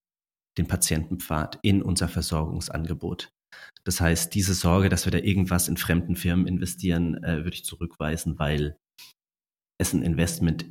den 0.58 0.66
Patientenpfad, 0.66 1.60
in 1.62 1.84
unser 1.84 2.08
Versorgungsangebot. 2.08 3.30
Das 3.88 4.02
heißt, 4.02 4.36
diese 4.36 4.54
Sorge, 4.54 4.90
dass 4.90 5.06
wir 5.06 5.14
da 5.14 5.20
irgendwas 5.20 5.70
in 5.70 5.78
fremden 5.78 6.18
Firmen 6.18 6.46
investieren, 6.46 7.24
äh, 7.24 7.46
würde 7.46 7.54
ich 7.54 7.64
zurückweisen, 7.64 8.38
weil 8.38 8.78
es 9.80 9.94
ein 9.94 10.04
Investment 10.04 10.70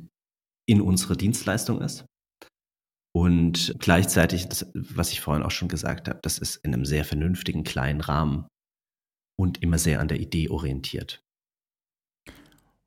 in 0.69 0.81
unsere 0.81 1.17
Dienstleistung 1.17 1.81
ist. 1.81 2.05
Und 3.15 3.73
gleichzeitig, 3.79 4.47
das, 4.47 4.71
was 4.75 5.11
ich 5.11 5.21
vorhin 5.21 5.43
auch 5.43 5.49
schon 5.49 5.67
gesagt 5.67 6.07
habe, 6.07 6.19
das 6.21 6.37
ist 6.37 6.57
in 6.57 6.75
einem 6.75 6.85
sehr 6.85 7.05
vernünftigen 7.05 7.63
kleinen 7.63 8.01
Rahmen 8.01 8.45
und 9.35 9.63
immer 9.63 9.79
sehr 9.79 9.99
an 9.99 10.09
der 10.09 10.19
Idee 10.19 10.49
orientiert. 10.49 11.19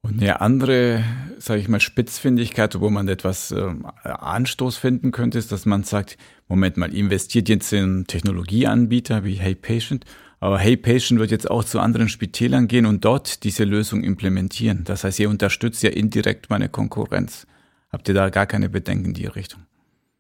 Und 0.03 0.21
eine 0.21 0.41
andere, 0.41 1.05
sage 1.39 1.61
ich 1.61 1.69
mal, 1.69 1.81
Spitzfindigkeit, 1.81 2.81
wo 2.81 2.89
man 2.89 3.07
etwas 3.09 3.51
äh, 3.53 3.75
Anstoß 4.03 4.79
finden 4.79 5.11
könnte, 5.13 5.39
ist, 5.39 5.53
dass 5.53 5.67
man 5.67 5.85
sagt, 5.85 6.17
Moment 6.49 6.79
mal, 6.79 6.95
investiert 6.95 7.49
jetzt 7.49 7.73
in 7.73 8.07
Technologieanbieter 8.07 9.25
wie 9.25 9.35
Hey 9.35 9.55
Patient, 9.55 10.05
aber 10.41 10.59
Hey 10.59 10.79
Patient 10.79 11.21
wird 11.21 11.31
jetzt 11.31 11.51
auch 11.51 11.65
zu 11.65 11.81
anderen 11.81 12.09
Spitälern 12.09 12.67
gehen 12.67 12.87
und 12.87 13.05
dort 13.05 13.45
diese 13.45 13.65
Lösung 13.65 14.03
implementieren. 14.03 14.85
Das 14.85 15.05
heißt, 15.05 15.21
ihr 15.21 15.29
unterstützt 15.29 15.83
ja 15.83 15.91
indirekt 15.91 16.49
meine 16.49 16.71
Konkurrenz. 16.71 17.47
Habt 17.91 18.09
ihr 18.09 18.15
da 18.15 18.31
gar 18.31 18.47
keine 18.47 18.71
Bedenken 18.71 19.07
in 19.07 19.15
die 19.15 19.27
Richtung? 19.27 19.67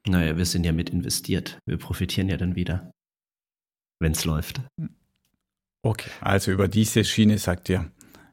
Naja, 0.07 0.37
wir 0.37 0.45
sind 0.45 0.65
ja 0.65 0.73
mit 0.73 0.91
investiert. 0.91 1.59
Wir 1.67 1.79
profitieren 1.79 2.29
ja 2.29 2.37
dann 2.37 2.55
wieder, 2.55 2.91
wenn 3.99 4.13
es 4.13 4.25
läuft. 4.27 4.61
Okay, 5.83 6.11
also 6.21 6.51
über 6.51 6.69
diese 6.69 7.05
Schiene 7.05 7.39
sagt 7.39 7.71
ihr, 7.71 7.91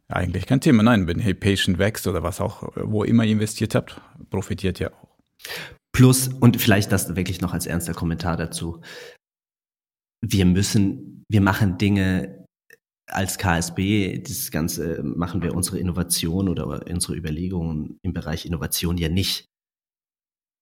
eigentlich 0.09 0.45
kein 0.45 0.61
Thema. 0.61 0.83
Nein, 0.83 1.07
wenn 1.07 1.19
Hey 1.19 1.33
Patient 1.33 1.77
wächst 1.79 2.07
oder 2.07 2.23
was 2.23 2.39
auch, 2.39 2.71
wo 2.75 3.03
immer 3.03 3.23
ihr 3.25 3.33
investiert 3.33 3.75
habt, 3.75 3.99
profitiert 4.29 4.79
ihr 4.79 4.93
auch. 4.93 5.07
Plus, 5.93 6.27
und 6.27 6.61
vielleicht 6.61 6.91
das 6.91 7.15
wirklich 7.15 7.41
noch 7.41 7.53
als 7.53 7.65
ernster 7.65 7.93
Kommentar 7.93 8.37
dazu. 8.37 8.81
Wir 10.25 10.45
müssen, 10.45 11.23
wir 11.29 11.41
machen 11.41 11.77
Dinge 11.77 12.45
als 13.09 13.37
KSB, 13.37 14.19
das 14.19 14.51
Ganze 14.51 15.01
machen 15.03 15.41
wir 15.41 15.55
unsere 15.55 15.79
Innovation 15.79 16.49
oder 16.49 16.85
unsere 16.87 17.15
Überlegungen 17.15 17.99
im 18.03 18.13
Bereich 18.13 18.45
Innovation 18.45 18.97
ja 18.97 19.09
nicht 19.09 19.45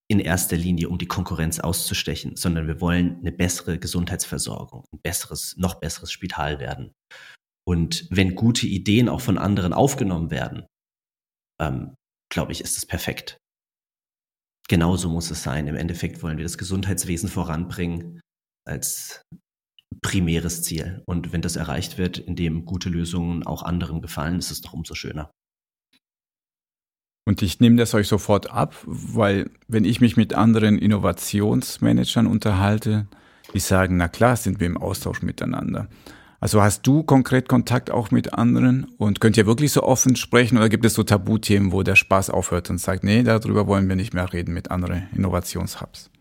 in 0.08 0.20
erster 0.20 0.56
Linie, 0.56 0.90
um 0.90 1.00
die 1.00 1.08
Konkurrenz 1.08 1.60
auszustechen, 1.60 2.36
sondern 2.36 2.68
wir 2.68 2.80
wollen 2.80 3.18
eine 3.20 3.32
bessere 3.32 3.80
Gesundheitsversorgung, 3.80 4.86
ein 4.94 5.02
besseres, 5.02 5.58
noch 5.58 5.76
besseres 5.76 6.12
Spital 6.12 6.60
werden. 6.60 6.92
Und 7.68 8.08
wenn 8.12 8.36
gute 8.36 8.68
Ideen 8.68 9.10
auch 9.10 9.22
von 9.22 9.38
anderen 9.38 9.74
aufgenommen 9.74 10.30
werden, 10.32 10.68
ähm, 11.60 11.96
glaube 12.32 12.52
ich, 12.52 12.62
ist 12.62 12.78
es 12.78 12.86
perfekt. 12.86 13.38
genauso 14.68 15.10
muss 15.10 15.32
es 15.32 15.44
sein. 15.44 15.68
Im 15.68 15.76
Endeffekt 15.76 16.24
wollen 16.24 16.38
wir 16.38 16.46
das 16.46 16.58
Gesundheitswesen 16.58 17.30
voranbringen 17.30 18.20
als 18.68 19.22
primäres 20.02 20.64
Ziel. 20.64 21.04
Und 21.06 21.34
wenn 21.34 21.42
das 21.42 21.56
erreicht 21.56 21.98
wird, 21.98 22.18
indem 22.18 22.66
gute 22.66 22.90
Lösungen 22.90 23.46
auch 23.46 23.64
anderen 23.64 24.02
gefallen, 24.02 24.40
ist 24.40 24.52
es 24.52 24.62
doch 24.62 24.74
umso 24.74 24.96
schöner. 24.96 25.32
Und 27.28 27.42
ich 27.42 27.60
nehme 27.60 27.78
das 27.78 27.94
euch 27.94 28.08
sofort 28.08 28.52
ab, 28.52 28.76
weil 28.86 29.50
wenn 29.68 29.86
ich 29.86 30.00
mich 30.00 30.16
mit 30.16 30.34
anderen 30.34 30.78
Innovationsmanagern 30.78 32.28
unterhalte, 32.28 33.08
die 33.54 33.60
sagen, 33.60 33.98
na 33.98 34.08
klar, 34.08 34.36
sind 34.36 34.60
wir 34.60 34.68
im 34.68 34.78
Austausch 34.78 35.22
miteinander. 35.22 35.90
Also 36.46 36.62
hast 36.62 36.86
du 36.86 37.02
konkret 37.02 37.50
Kontakt 37.50 37.90
auch 37.90 38.12
mit 38.12 38.36
anderen 38.36 38.86
und 39.00 39.20
könnt 39.20 39.36
ihr 39.36 39.48
wirklich 39.48 39.72
so 39.72 39.82
offen 39.82 40.16
sprechen 40.16 40.60
oder 40.60 40.70
gibt 40.70 40.86
es 40.86 40.94
so 40.94 41.02
Tabuthemen, 41.02 41.72
wo 41.72 41.82
der 41.82 41.96
Spaß 41.96 42.30
aufhört 42.30 42.70
und 42.70 42.78
sagt, 42.78 43.04
nee, 43.04 43.24
darüber 43.24 43.66
wollen 43.66 43.90
wir 43.90 43.96
nicht 43.96 44.14
mehr 44.14 44.32
reden 44.32 44.54
mit 44.54 44.70
anderen 44.70 45.10
Innovationshubs? 45.16 46.12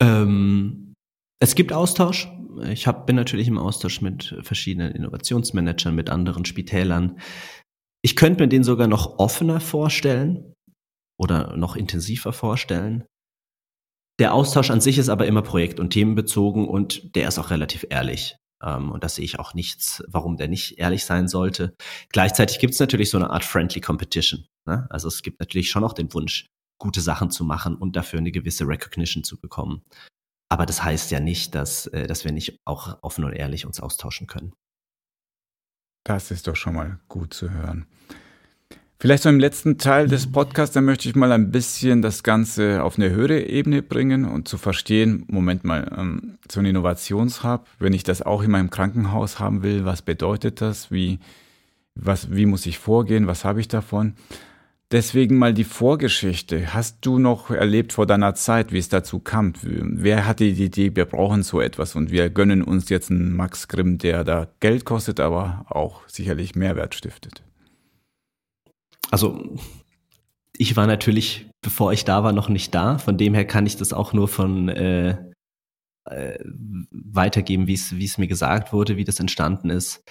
Ähm, 0.00 0.94
es 1.38 1.54
gibt 1.54 1.74
Austausch. 1.74 2.32
Ich 2.70 2.86
hab, 2.86 3.06
bin 3.06 3.16
natürlich 3.16 3.46
im 3.46 3.58
Austausch 3.58 4.00
mit 4.00 4.34
verschiedenen 4.40 4.90
Innovationsmanagern, 4.92 5.94
mit 5.94 6.08
anderen 6.08 6.46
Spitälern. 6.46 7.20
Ich 8.00 8.16
könnte 8.16 8.42
mir 8.42 8.48
den 8.48 8.64
sogar 8.64 8.86
noch 8.86 9.18
offener 9.18 9.60
vorstellen 9.60 10.54
oder 11.20 11.58
noch 11.58 11.76
intensiver 11.76 12.32
vorstellen. 12.32 13.04
Der 14.18 14.32
Austausch 14.32 14.70
an 14.70 14.80
sich 14.80 14.96
ist 14.96 15.10
aber 15.10 15.26
immer 15.26 15.42
projekt- 15.42 15.78
und 15.78 15.90
themenbezogen 15.90 16.66
und 16.66 17.14
der 17.16 17.28
ist 17.28 17.38
auch 17.38 17.50
relativ 17.50 17.84
ehrlich. 17.90 18.38
Ähm, 18.62 18.90
und 18.90 19.04
da 19.04 19.08
sehe 19.08 19.24
ich 19.24 19.38
auch 19.38 19.54
nichts, 19.54 20.02
warum 20.08 20.36
der 20.36 20.48
nicht 20.48 20.78
ehrlich 20.78 21.04
sein 21.04 21.28
sollte. 21.28 21.74
Gleichzeitig 22.10 22.58
gibt 22.58 22.74
es 22.74 22.80
natürlich 22.80 23.10
so 23.10 23.18
eine 23.18 23.30
Art 23.30 23.44
friendly 23.44 23.80
competition. 23.80 24.46
Ne? 24.66 24.86
Also 24.90 25.08
es 25.08 25.22
gibt 25.22 25.40
natürlich 25.40 25.70
schon 25.70 25.84
auch 25.84 25.92
den 25.92 26.12
Wunsch, 26.14 26.46
gute 26.78 27.00
Sachen 27.00 27.30
zu 27.30 27.44
machen 27.44 27.76
und 27.76 27.96
dafür 27.96 28.18
eine 28.18 28.32
gewisse 28.32 28.66
Recognition 28.66 29.24
zu 29.24 29.40
bekommen. 29.40 29.82
Aber 30.48 30.66
das 30.66 30.82
heißt 30.82 31.10
ja 31.10 31.20
nicht, 31.20 31.54
dass, 31.54 31.86
äh, 31.88 32.06
dass 32.06 32.24
wir 32.24 32.32
nicht 32.32 32.60
auch 32.64 32.98
offen 33.02 33.24
und 33.24 33.32
ehrlich 33.32 33.66
uns 33.66 33.80
austauschen 33.80 34.26
können. 34.26 34.52
Das 36.04 36.30
ist 36.30 36.46
doch 36.46 36.54
schon 36.54 36.74
mal 36.74 37.00
gut 37.08 37.34
zu 37.34 37.50
hören. 37.50 37.86
Vielleicht 38.98 39.24
so 39.24 39.28
im 39.28 39.38
letzten 39.38 39.76
Teil 39.76 40.08
des 40.08 40.32
Podcasts, 40.32 40.72
da 40.72 40.80
möchte 40.80 41.06
ich 41.06 41.14
mal 41.14 41.30
ein 41.30 41.50
bisschen 41.50 42.00
das 42.00 42.22
Ganze 42.22 42.82
auf 42.82 42.96
eine 42.96 43.10
höhere 43.10 43.42
Ebene 43.42 43.82
bringen 43.82 44.24
und 44.24 44.48
zu 44.48 44.56
verstehen, 44.56 45.24
Moment 45.28 45.64
mal, 45.64 45.92
ähm, 45.98 46.38
so 46.50 46.60
ein 46.60 46.66
Innovationshub, 46.66 47.66
wenn 47.78 47.92
ich 47.92 48.04
das 48.04 48.22
auch 48.22 48.42
in 48.42 48.50
meinem 48.50 48.70
Krankenhaus 48.70 49.38
haben 49.38 49.62
will, 49.62 49.84
was 49.84 50.00
bedeutet 50.00 50.62
das? 50.62 50.90
Wie, 50.90 51.18
was, 51.94 52.34
wie 52.34 52.46
muss 52.46 52.64
ich 52.64 52.78
vorgehen? 52.78 53.26
Was 53.26 53.44
habe 53.44 53.60
ich 53.60 53.68
davon? 53.68 54.14
Deswegen 54.90 55.36
mal 55.36 55.52
die 55.52 55.64
Vorgeschichte. 55.64 56.72
Hast 56.72 57.04
du 57.04 57.18
noch 57.18 57.50
erlebt 57.50 57.92
vor 57.92 58.06
deiner 58.06 58.34
Zeit, 58.34 58.72
wie 58.72 58.78
es 58.78 58.88
dazu 58.88 59.18
kam? 59.18 59.52
Wer 59.62 60.26
hatte 60.26 60.44
die 60.44 60.64
Idee, 60.64 60.96
wir 60.96 61.04
brauchen 61.04 61.42
so 61.42 61.60
etwas 61.60 61.96
und 61.96 62.10
wir 62.10 62.30
gönnen 62.30 62.62
uns 62.62 62.88
jetzt 62.88 63.10
einen 63.10 63.36
Max 63.36 63.68
Grimm, 63.68 63.98
der 63.98 64.24
da 64.24 64.48
Geld 64.60 64.86
kostet, 64.86 65.20
aber 65.20 65.66
auch 65.68 66.08
sicherlich 66.08 66.54
Mehrwert 66.54 66.94
stiftet? 66.94 67.42
Also, 69.10 69.56
ich 70.56 70.76
war 70.76 70.86
natürlich, 70.86 71.50
bevor 71.62 71.92
ich 71.92 72.04
da 72.04 72.24
war, 72.24 72.32
noch 72.32 72.48
nicht 72.48 72.74
da. 72.74 72.98
Von 72.98 73.18
dem 73.18 73.34
her 73.34 73.46
kann 73.46 73.66
ich 73.66 73.76
das 73.76 73.92
auch 73.92 74.12
nur 74.12 74.28
von 74.28 74.68
äh, 74.68 75.16
äh, 76.06 76.38
weitergeben, 76.90 77.66
wie 77.66 77.74
es 77.74 78.18
mir 78.18 78.28
gesagt 78.28 78.72
wurde, 78.72 78.96
wie 78.96 79.04
das 79.04 79.20
entstanden 79.20 79.70
ist. 79.70 80.02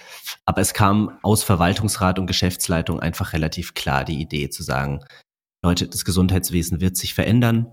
Aber 0.44 0.60
es 0.60 0.74
kam 0.74 1.18
aus 1.22 1.42
Verwaltungsrat 1.42 2.18
und 2.18 2.26
Geschäftsleitung 2.26 3.00
einfach 3.00 3.32
relativ 3.32 3.74
klar 3.74 4.04
die 4.04 4.20
Idee 4.20 4.50
zu 4.50 4.62
sagen, 4.62 5.04
Leute, 5.64 5.88
das 5.88 6.04
Gesundheitswesen 6.04 6.80
wird 6.80 6.96
sich 6.96 7.14
verändern 7.14 7.72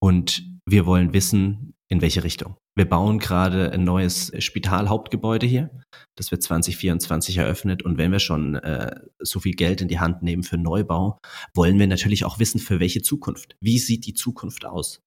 und 0.00 0.44
wir 0.66 0.86
wollen 0.86 1.12
wissen, 1.12 1.71
in 1.92 2.00
welche 2.00 2.24
Richtung. 2.24 2.56
Wir 2.74 2.88
bauen 2.88 3.18
gerade 3.18 3.70
ein 3.70 3.84
neues 3.84 4.32
Spitalhauptgebäude 4.38 5.46
hier. 5.46 5.68
Das 6.16 6.30
wird 6.30 6.42
2024 6.42 7.36
eröffnet. 7.36 7.82
Und 7.82 7.98
wenn 7.98 8.10
wir 8.10 8.18
schon 8.18 8.54
äh, 8.54 8.98
so 9.18 9.40
viel 9.40 9.52
Geld 9.52 9.82
in 9.82 9.88
die 9.88 10.00
Hand 10.00 10.22
nehmen 10.22 10.42
für 10.42 10.56
Neubau, 10.56 11.18
wollen 11.54 11.78
wir 11.78 11.86
natürlich 11.86 12.24
auch 12.24 12.38
wissen, 12.38 12.60
für 12.60 12.80
welche 12.80 13.02
Zukunft. 13.02 13.56
Wie 13.60 13.78
sieht 13.78 14.06
die 14.06 14.14
Zukunft 14.14 14.64
aus? 14.64 15.02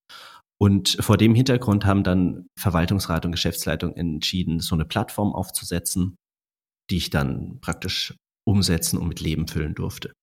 Und 0.62 0.98
vor 1.00 1.17
dem 1.17 1.34
Hintergrund 1.34 1.86
haben 1.86 2.04
dann 2.04 2.45
Verwaltungsrat 2.56 3.26
und 3.26 3.32
Geschäftsleitung 3.32 3.95
entschieden, 3.95 4.60
so 4.60 4.76
eine 4.76 4.86
Plattform 4.86 5.34
aufzusetzen, 5.34 6.15
die 6.91 6.98
ich 6.98 7.10
dann 7.10 7.58
praktisch 7.62 8.13
umsetzen 8.48 9.00
und 9.00 9.08
mit 9.08 9.21
Leben 9.21 9.48
füllen 9.48 9.74
durfte. 9.74 10.13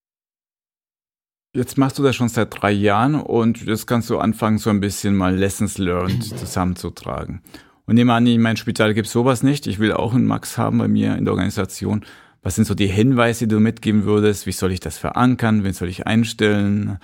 Jetzt 1.55 1.77
machst 1.77 1.99
du 1.99 2.03
das 2.03 2.17
schon 2.17 2.31
seit 2.31 2.49
drei 2.51 2.71
Jahren 2.71 3.15
und 3.15 3.67
jetzt 3.67 3.87
kannst 3.87 4.09
du 4.09 4.19
anfangen, 4.19 4.57
so 4.57 4.71
ein 4.71 4.81
bisschen 4.81 5.15
mal 5.15 5.37
Lessons 5.37 5.77
learned 5.77 6.25
zusammenzutragen. 6.25 7.43
Und 7.85 7.97
nehme 7.97 8.15
an, 8.15 8.27
in 8.27 8.41
meinem 8.41 8.57
Spital 8.57 8.95
gibt 8.95 9.07
es 9.07 9.13
sowas 9.13 9.43
nicht. 9.43 9.67
Ich 9.67 9.79
will 9.79 9.93
auch 9.93 10.15
einen 10.15 10.25
Max 10.25 10.57
haben 10.57 10.79
bei 10.79 10.89
mir 10.89 11.15
in 11.17 11.27
der 11.27 11.35
Organisation. 11.35 12.07
Was 12.41 12.55
sind 12.55 12.65
so 12.65 12.75
die 12.75 12.87
Hinweise, 12.87 13.47
die 13.47 13.55
du 13.55 13.61
mitgeben 13.61 14.05
würdest? 14.05 14.47
Wie 14.47 14.53
soll 14.53 14.73
ich 14.73 14.81
das 14.81 14.97
verankern? 14.97 15.63
Wen 15.63 15.75
soll 15.75 15.91
ich 15.91 16.07
einstellen? 16.07 16.99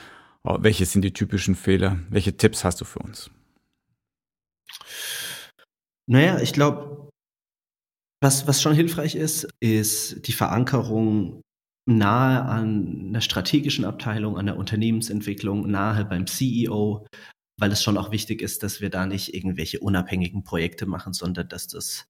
Oh, 0.45 0.57
welche 0.61 0.87
sind 0.87 1.03
die 1.03 1.13
typischen 1.13 1.55
Fehler? 1.55 1.99
Welche 2.09 2.37
Tipps 2.37 2.65
hast 2.65 2.81
du 2.81 2.87
für 2.87 3.01
uns? 3.01 3.31
Naja, 6.07 6.41
ich 6.41 6.55
glaube, 6.55 7.11
was, 8.23 8.47
was 8.47 8.63
schon 8.63 8.73
hilfreich 8.73 9.15
ist, 9.15 9.47
ist 9.61 10.27
die 10.27 10.33
Verankerung 10.33 11.43
nahe 11.89 12.43
an 12.43 13.09
einer 13.09 13.21
strategischen 13.23 13.85
Abteilung, 13.85 14.37
an 14.37 14.47
der 14.47 14.59
Unternehmensentwicklung, 14.59 15.71
nahe 15.71 16.05
beim 16.05 16.27
CEO, 16.27 17.07
weil 17.59 17.73
es 17.73 17.83
schon 17.83 17.97
auch 17.97 18.13
wichtig 18.13 18.43
ist, 18.43 18.63
dass 18.63 18.81
wir 18.81 18.91
da 18.91 19.07
nicht 19.07 19.35
irgendwelche 19.35 19.81
unabhängigen 19.81 20.45
Projekte 20.45 20.85
machen, 20.85 21.15
sondern 21.15 21.49
dass 21.49 21.67
das, 21.67 22.05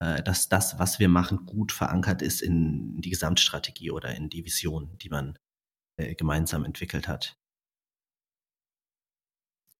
äh, 0.00 0.22
dass 0.24 0.48
das, 0.48 0.78
was 0.80 0.98
wir 0.98 1.08
machen, 1.08 1.46
gut 1.46 1.70
verankert 1.70 2.20
ist 2.20 2.42
in 2.42 3.00
die 3.00 3.10
Gesamtstrategie 3.10 3.92
oder 3.92 4.14
in 4.14 4.28
die 4.28 4.44
Vision, 4.44 4.98
die 4.98 5.08
man 5.08 5.38
äh, 5.98 6.14
gemeinsam 6.16 6.64
entwickelt 6.64 7.06
hat. 7.06 7.36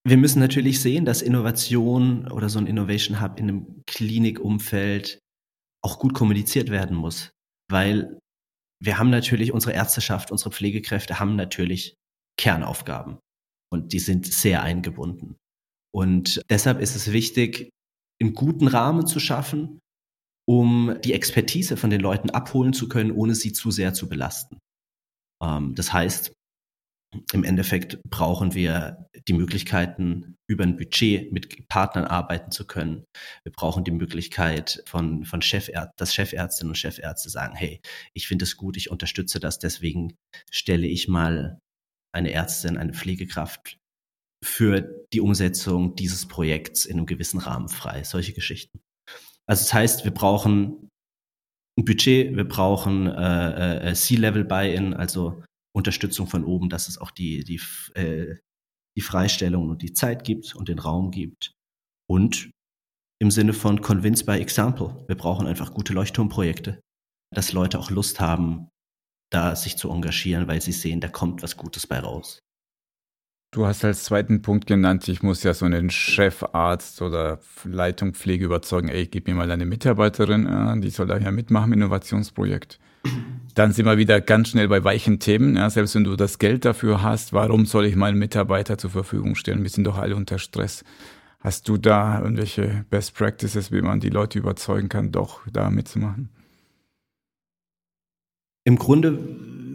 Wir 0.05 0.17
müssen 0.17 0.41
natürlich 0.41 0.81
sehen, 0.81 1.05
dass 1.05 1.21
Innovation 1.21 2.31
oder 2.31 2.49
so 2.49 2.59
ein 2.59 2.67
Innovation 2.67 3.21
Hub 3.21 3.39
in 3.39 3.49
einem 3.49 3.83
Klinikumfeld 3.87 5.19
auch 5.85 5.99
gut 5.99 6.15
kommuniziert 6.15 6.71
werden 6.71 6.97
muss, 6.97 7.31
weil 7.69 8.19
wir 8.83 8.99
haben 8.99 9.11
natürlich 9.11 9.53
unsere 9.53 9.75
Ärzteschaft, 9.75 10.33
unsere 10.33 10.51
Pflegekräfte 10.51 11.21
haben 11.21 11.37
natürlich 11.37 11.95
Kernaufgaben 12.37 13.19
und 13.73 13.93
die 13.93 14.01
sind 14.01 14.27
sehr 14.27 14.63
eingebunden. 14.63 15.37
Und 15.95 16.43
deshalb 16.51 16.81
ist 16.81 16.97
es 16.97 17.13
wichtig, 17.13 17.71
einen 18.21 18.35
guten 18.35 18.67
Rahmen 18.67 19.07
zu 19.07 19.21
schaffen, 19.21 19.79
um 20.49 20.97
die 21.05 21.13
Expertise 21.13 21.77
von 21.77 21.91
den 21.91 22.01
Leuten 22.01 22.31
abholen 22.31 22.73
zu 22.73 22.89
können, 22.89 23.13
ohne 23.13 23.37
sie 23.37 23.53
zu 23.53 23.71
sehr 23.71 23.95
zu 23.95 24.09
belasten. 24.09 24.59
Ähm, 25.43 25.75
das 25.77 25.93
heißt, 25.93 26.33
im 27.33 27.45
Endeffekt 27.45 28.03
brauchen 28.09 28.55
wir 28.55 29.09
die 29.29 29.35
Möglichkeiten, 29.35 30.37
über 30.49 30.65
ein 30.65 30.77
Budget 30.77 31.33
mit 31.33 31.69
Partnern 31.69 32.05
arbeiten 32.05 32.51
zu 32.51 32.67
können. 32.67 33.05
Wir 33.45 33.53
brauchen 33.53 33.85
die 33.85 33.91
Möglichkeit 33.91 34.83
von, 34.87 35.25
von 35.25 35.43
Chefärzten, 35.43 35.93
dass 35.97 36.15
Chefärztinnen 36.15 36.71
und 36.71 36.77
Chefärzte 36.77 37.31
sagen, 37.31 37.55
hey, 37.55 37.81
ich 38.15 38.27
finde 38.27 38.45
es 38.45 38.57
gut, 38.57 38.77
ich 38.77 38.91
unterstütze 38.91 39.41
das, 39.41 39.59
deswegen 39.59 40.15
stelle 40.51 40.87
ich 40.87 41.09
mal 41.09 41.59
eine 42.15 42.33
Ärztin, 42.33 42.79
eine 42.79 42.93
Pflegekraft 42.93 43.79
für 44.45 45.07
die 45.13 45.21
Umsetzung 45.21 45.95
dieses 45.95 46.27
Projekts 46.27 46.85
in 46.85 46.97
einem 46.97 47.07
gewissen 47.07 47.39
Rahmen 47.39 47.69
frei. 47.69 48.05
Solche 48.05 48.33
Geschichten. 48.33 48.81
Also 49.47 49.63
das 49.63 49.73
heißt, 49.73 50.05
wir 50.05 50.13
brauchen 50.13 50.89
ein 51.79 51.85
Budget, 51.85 52.37
wir 52.37 52.47
brauchen 52.47 53.07
äh, 53.07 53.91
äh, 53.91 53.95
C-Level-Buy-in, 53.95 54.95
also 54.95 55.43
Unterstützung 55.75 56.27
von 56.27 56.45
oben, 56.45 56.69
dass 56.69 56.89
es 56.89 56.99
auch 56.99 57.11
die, 57.11 57.45
die, 57.45 57.61
äh, 57.95 58.37
die 58.97 59.01
Freistellung 59.01 59.71
und 59.71 59.83
die 59.83 59.93
Zeit 59.93 60.25
gibt 60.25 60.55
und 60.55 60.69
den 60.69 60.79
Raum 60.79 61.11
gibt. 61.11 61.53
Und 62.09 62.51
im 63.21 63.31
Sinne 63.31 63.53
von 63.53 63.81
Convince 63.81 64.25
by 64.25 64.33
Example. 64.33 65.05
Wir 65.07 65.17
brauchen 65.17 65.47
einfach 65.47 65.73
gute 65.73 65.93
Leuchtturmprojekte, 65.93 66.81
dass 67.33 67.53
Leute 67.53 67.79
auch 67.79 67.91
Lust 67.91 68.19
haben, 68.19 68.69
da 69.31 69.55
sich 69.55 69.77
zu 69.77 69.91
engagieren, 69.91 70.49
weil 70.49 70.61
sie 70.61 70.73
sehen, 70.73 71.01
da 71.01 71.09
kommt 71.09 71.43
was 71.43 71.57
Gutes 71.57 71.87
bei 71.87 72.01
raus. 72.01 72.41
Du 73.55 73.67
hast 73.67 73.85
als 73.85 74.05
zweiten 74.05 74.43
Punkt 74.43 74.67
genannt, 74.67 75.07
ich 75.09 75.23
muss 75.23 75.43
ja 75.43 75.55
so 75.55 75.67
einen 75.67 75.91
Chefarzt 75.91 77.01
oder 77.03 77.39
Leitung 77.65 78.15
Pflege 78.15 78.47
überzeugen, 78.47 78.89
ey, 78.89 79.07
gib 79.07 79.29
mir 79.29 79.35
mal 79.35 79.47
deine 79.47 79.67
Mitarbeiterin, 79.67 80.81
die 80.81 80.91
soll 80.91 81.07
da 81.07 81.19
ja 81.19 81.31
mitmachen 81.31 81.73
im 81.73 81.75
Innovationsprojekt. 81.75 82.81
Dann 83.55 83.73
sind 83.73 83.85
wir 83.85 83.99
wieder 83.99 84.21
ganz 84.21 84.49
schnell 84.49 84.69
bei 84.69 84.83
weichen 84.83 85.19
Themen. 85.19 85.57
Ja, 85.57 85.69
selbst 85.69 85.95
wenn 85.95 86.05
du 86.05 86.17
das 86.17 86.39
Geld 86.39 86.65
dafür 86.65 87.03
hast, 87.03 87.33
warum 87.33 87.67
soll 87.67 87.85
ich 87.85 87.97
meinen 87.97 88.19
Mitarbeiter 88.19 88.79
zur 88.79 88.91
Verfügung 88.91 89.35
stellen? 89.35 89.63
Wir 89.63 89.71
sind 89.71 89.85
doch 89.85 89.99
alle 89.99 90.17
unter 90.17 90.39
Stress. 90.39 90.85
Hast 91.41 91.69
du 91.69 91.77
da 91.77 92.21
irgendwelche 92.21 92.87
Best 92.89 93.15
Practices, 93.15 93.73
wie 93.73 93.83
man 93.83 94.01
die 94.01 94.11
Leute 94.11 94.39
überzeugen 94.39 94.89
kann, 94.89 95.13
doch 95.13 95.41
da 95.53 95.71
mitzumachen? 95.71 96.31
Im 98.65 98.77
Grunde 98.77 99.19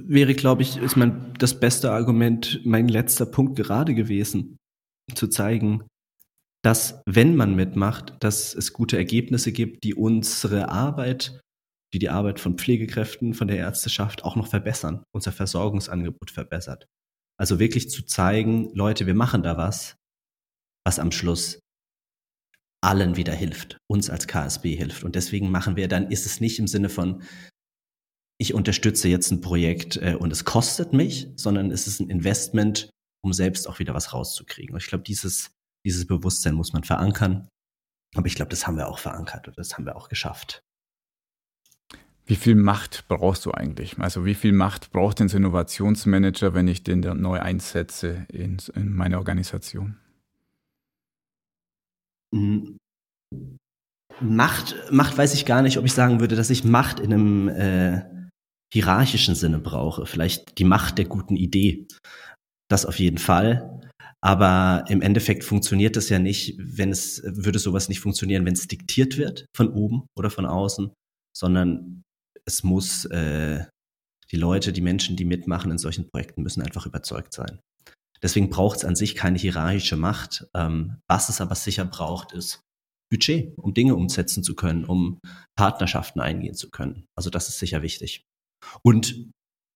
wäre, 0.07 0.33
glaube 0.33 0.61
ich, 0.61 0.77
ist 0.77 0.95
mein, 0.95 1.33
das 1.37 1.59
beste 1.59 1.91
Argument, 1.91 2.61
mein 2.63 2.87
letzter 2.87 3.25
Punkt 3.25 3.57
gerade 3.57 3.93
gewesen, 3.93 4.57
zu 5.13 5.27
zeigen, 5.27 5.83
dass 6.63 7.01
wenn 7.05 7.35
man 7.35 7.55
mitmacht, 7.55 8.15
dass 8.21 8.55
es 8.55 8.73
gute 8.73 8.97
Ergebnisse 8.97 9.51
gibt, 9.51 9.83
die 9.83 9.93
unsere 9.93 10.69
Arbeit, 10.69 11.41
die 11.97 12.05
die 12.05 12.09
Arbeit 12.11 12.39
von 12.39 12.59
Pflegekräften, 12.59 13.33
von 13.33 13.47
der 13.47 13.57
Ärzteschaft 13.57 14.23
auch 14.23 14.35
noch 14.35 14.45
verbessern, 14.45 15.03
unser 15.15 15.31
Versorgungsangebot 15.31 16.29
verbessert. 16.29 16.85
Also 17.39 17.57
wirklich 17.57 17.89
zu 17.89 18.05
zeigen, 18.05 18.71
Leute, 18.75 19.07
wir 19.07 19.15
machen 19.15 19.41
da 19.41 19.57
was, 19.57 19.95
was 20.85 20.99
am 20.99 21.11
Schluss 21.11 21.59
allen 22.83 23.17
wieder 23.17 23.33
hilft, 23.33 23.79
uns 23.89 24.11
als 24.11 24.27
KSB 24.27 24.75
hilft. 24.75 25.03
Und 25.05 25.15
deswegen 25.15 25.49
machen 25.49 25.75
wir, 25.75 25.87
dann 25.87 26.11
ist 26.11 26.27
es 26.27 26.39
nicht 26.39 26.59
im 26.59 26.67
Sinne 26.67 26.89
von, 26.89 27.23
ich 28.39 28.53
unterstütze 28.53 29.07
jetzt 29.07 29.31
ein 29.31 29.41
Projekt 29.41 29.97
äh, 29.97 30.13
und 30.13 30.31
es 30.31 30.45
kostet 30.45 30.93
mich, 30.93 31.31
sondern 31.35 31.71
es 31.71 31.87
ist 31.87 31.99
ein 31.99 32.11
Investment, 32.11 32.91
um 33.25 33.33
selbst 33.33 33.67
auch 33.67 33.79
wieder 33.79 33.95
was 33.95 34.13
rauszukriegen. 34.13 34.75
Und 34.75 34.83
ich 34.83 34.87
glaube, 34.87 35.03
dieses, 35.03 35.49
dieses 35.83 36.05
Bewusstsein 36.05 36.53
muss 36.53 36.73
man 36.73 36.83
verankern. 36.83 37.49
Aber 38.15 38.27
ich 38.27 38.35
glaube, 38.35 38.49
das 38.49 38.67
haben 38.67 38.77
wir 38.77 38.87
auch 38.87 38.99
verankert 38.99 39.47
und 39.47 39.57
das 39.57 39.73
haben 39.73 39.87
wir 39.87 39.95
auch 39.95 40.09
geschafft. 40.09 40.61
Wie 42.27 42.35
viel 42.35 42.55
Macht 42.55 43.07
brauchst 43.07 43.45
du 43.45 43.51
eigentlich? 43.53 43.97
Also 43.99 44.25
wie 44.25 44.35
viel 44.35 44.51
Macht 44.51 44.91
braucht 44.91 45.19
denn 45.19 45.29
Innovationsmanager, 45.29 46.53
wenn 46.53 46.67
ich 46.67 46.83
den 46.83 46.99
neu 46.99 47.39
einsetze 47.39 48.27
in, 48.29 48.57
in 48.75 48.93
meine 48.93 49.17
Organisation? 49.17 49.97
Hm. 52.35 52.77
Macht, 54.19 54.75
Macht 54.91 55.17
weiß 55.17 55.33
ich 55.35 55.45
gar 55.45 55.61
nicht, 55.61 55.77
ob 55.77 55.85
ich 55.85 55.93
sagen 55.93 56.19
würde, 56.19 56.35
dass 56.35 56.49
ich 56.49 56.65
Macht 56.65 56.99
in 56.99 57.13
einem 57.13 57.47
äh, 57.47 58.03
hierarchischen 58.73 59.35
Sinne 59.35 59.59
brauche. 59.59 60.05
Vielleicht 60.05 60.59
die 60.59 60.65
Macht 60.65 60.97
der 60.97 61.05
guten 61.05 61.37
Idee. 61.37 61.87
Das 62.69 62.85
auf 62.85 62.99
jeden 62.99 63.19
Fall. 63.19 63.89
Aber 64.21 64.83
im 64.89 65.01
Endeffekt 65.01 65.45
funktioniert 65.45 65.95
das 65.95 66.09
ja 66.09 66.19
nicht, 66.19 66.57
wenn 66.59 66.89
es, 66.89 67.21
würde 67.23 67.59
sowas 67.59 67.87
nicht 67.87 68.01
funktionieren, 68.01 68.45
wenn 68.45 68.53
es 68.53 68.67
diktiert 68.67 69.17
wird 69.17 69.45
von 69.55 69.69
oben 69.69 70.07
oder 70.17 70.29
von 70.29 70.45
außen, 70.45 70.91
sondern 71.33 72.03
es 72.47 72.63
muss, 72.63 73.05
äh, 73.05 73.65
die 74.31 74.37
Leute, 74.37 74.73
die 74.73 74.81
Menschen, 74.81 75.15
die 75.15 75.25
mitmachen 75.25 75.71
in 75.71 75.77
solchen 75.77 76.09
Projekten, 76.09 76.43
müssen 76.43 76.61
einfach 76.61 76.85
überzeugt 76.85 77.33
sein. 77.33 77.59
Deswegen 78.21 78.49
braucht 78.49 78.77
es 78.77 78.85
an 78.85 78.95
sich 78.95 79.15
keine 79.15 79.37
hierarchische 79.37 79.97
Macht. 79.97 80.47
Ähm, 80.55 80.97
was 81.07 81.29
es 81.29 81.39
aber 81.39 81.55
sicher 81.55 81.85
braucht, 81.85 82.31
ist 82.31 82.61
Budget, 83.11 83.57
um 83.57 83.73
Dinge 83.73 83.95
umsetzen 83.95 84.43
zu 84.43 84.55
können, 84.55 84.85
um 84.85 85.19
Partnerschaften 85.55 86.19
eingehen 86.19 86.55
zu 86.55 86.69
können. 86.71 87.05
Also 87.15 87.29
das 87.29 87.47
ist 87.47 87.59
sicher 87.59 87.81
wichtig. 87.81 88.25
Und 88.83 89.29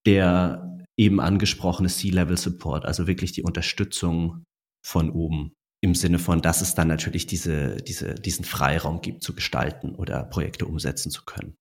der 0.06 0.86
eben 0.98 1.20
angesprochene 1.20 1.90
C-Level-Support, 1.90 2.86
also 2.86 3.08
wirklich 3.08 3.32
die 3.32 3.44
Unterstützung 3.44 4.44
von 4.86 5.12
oben 5.12 5.54
im 5.84 5.96
Sinne 5.96 6.20
von, 6.20 6.42
dass 6.42 6.62
es 6.62 6.76
dann 6.76 6.88
natürlich 6.88 7.28
diese, 7.28 7.78
diese, 7.78 8.16
diesen 8.16 8.46
Freiraum 8.46 9.02
gibt 9.02 9.24
zu 9.24 9.34
gestalten 9.34 9.96
oder 9.96 10.24
Projekte 10.24 10.66
umsetzen 10.66 11.12
zu 11.12 11.24
können. 11.26 11.56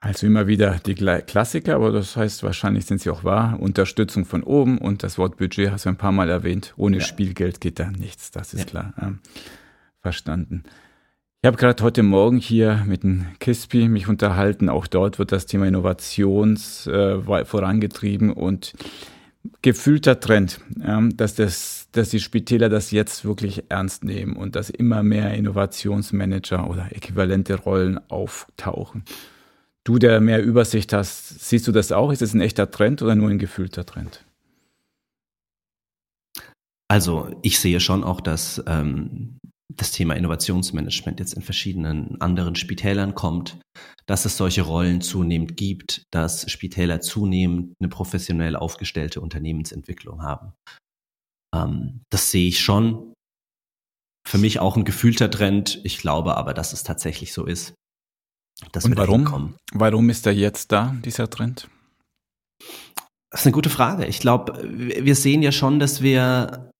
Also 0.00 0.28
immer 0.28 0.46
wieder 0.46 0.78
die 0.86 0.94
Klassiker, 0.94 1.74
aber 1.74 1.90
das 1.90 2.16
heißt, 2.16 2.44
wahrscheinlich 2.44 2.86
sind 2.86 3.00
sie 3.00 3.10
auch 3.10 3.24
wahr. 3.24 3.58
Unterstützung 3.58 4.24
von 4.24 4.44
oben 4.44 4.78
und 4.78 5.02
das 5.02 5.18
Wort 5.18 5.36
Budget 5.38 5.72
hast 5.72 5.86
du 5.86 5.88
ein 5.88 5.96
paar 5.96 6.12
Mal 6.12 6.30
erwähnt. 6.30 6.72
Ohne 6.76 6.98
ja. 6.98 7.04
Spielgeld 7.04 7.60
geht 7.60 7.80
da 7.80 7.90
nichts, 7.90 8.30
das 8.30 8.54
ist 8.54 8.60
ja. 8.60 8.66
klar. 8.66 8.94
Ähm, 9.00 9.18
verstanden. 10.00 10.62
Ich 11.42 11.46
habe 11.46 11.56
gerade 11.56 11.82
heute 11.82 12.02
Morgen 12.02 12.38
hier 12.38 12.84
mit 12.86 13.02
dem 13.02 13.26
KISPI 13.40 13.88
mich 13.88 14.08
unterhalten. 14.08 14.68
Auch 14.68 14.86
dort 14.86 15.18
wird 15.18 15.32
das 15.32 15.46
Thema 15.46 15.66
Innovations 15.66 16.86
äh, 16.86 17.44
vorangetrieben 17.44 18.32
und 18.32 18.74
gefühlter 19.62 20.20
Trend, 20.20 20.60
ja, 20.80 21.00
dass, 21.14 21.34
das, 21.34 21.88
dass 21.92 22.10
die 22.10 22.20
Spitäler 22.20 22.68
das 22.68 22.90
jetzt 22.90 23.24
wirklich 23.24 23.64
ernst 23.68 24.04
nehmen 24.04 24.36
und 24.36 24.56
dass 24.56 24.70
immer 24.70 25.02
mehr 25.02 25.34
Innovationsmanager 25.34 26.68
oder 26.68 26.88
äquivalente 26.90 27.54
Rollen 27.54 28.00
auftauchen. 28.10 29.04
Du, 29.88 29.98
der 29.98 30.20
mehr 30.20 30.44
Übersicht 30.44 30.92
hast, 30.92 31.40
siehst 31.48 31.66
du 31.66 31.72
das 31.72 31.92
auch? 31.92 32.12
Ist 32.12 32.20
es 32.20 32.34
ein 32.34 32.42
echter 32.42 32.70
Trend 32.70 33.00
oder 33.00 33.14
nur 33.14 33.30
ein 33.30 33.38
gefühlter 33.38 33.86
Trend? 33.86 34.22
Also 36.88 37.34
ich 37.40 37.58
sehe 37.58 37.80
schon 37.80 38.04
auch, 38.04 38.20
dass 38.20 38.62
ähm, 38.66 39.38
das 39.74 39.92
Thema 39.92 40.12
Innovationsmanagement 40.14 41.20
jetzt 41.20 41.32
in 41.32 41.40
verschiedenen 41.40 42.20
anderen 42.20 42.54
Spitälern 42.54 43.14
kommt, 43.14 43.60
dass 44.04 44.26
es 44.26 44.36
solche 44.36 44.60
Rollen 44.60 45.00
zunehmend 45.00 45.56
gibt, 45.56 46.02
dass 46.10 46.50
Spitäler 46.50 47.00
zunehmend 47.00 47.72
eine 47.80 47.88
professionell 47.88 48.56
aufgestellte 48.56 49.22
Unternehmensentwicklung 49.22 50.22
haben. 50.22 50.52
Ähm, 51.54 52.02
das 52.10 52.30
sehe 52.30 52.48
ich 52.48 52.60
schon. 52.60 53.14
Für 54.28 54.36
mich 54.36 54.60
auch 54.60 54.76
ein 54.76 54.84
gefühlter 54.84 55.30
Trend. 55.30 55.80
Ich 55.82 55.96
glaube 55.96 56.36
aber, 56.36 56.52
dass 56.52 56.74
es 56.74 56.82
tatsächlich 56.82 57.32
so 57.32 57.46
ist. 57.46 57.72
Und 58.62 58.96
warum? 58.96 59.54
Warum 59.72 60.10
ist 60.10 60.26
er 60.26 60.32
jetzt 60.32 60.72
da, 60.72 60.96
dieser 61.04 61.30
Trend? 61.30 61.68
Das 63.30 63.40
ist 63.40 63.46
eine 63.46 63.52
gute 63.52 63.70
Frage. 63.70 64.06
Ich 64.06 64.20
glaube, 64.20 64.58
wir 64.64 65.14
sehen 65.14 65.42
ja 65.42 65.52
schon, 65.52 65.78
dass 65.78 66.02
wir 66.02 66.70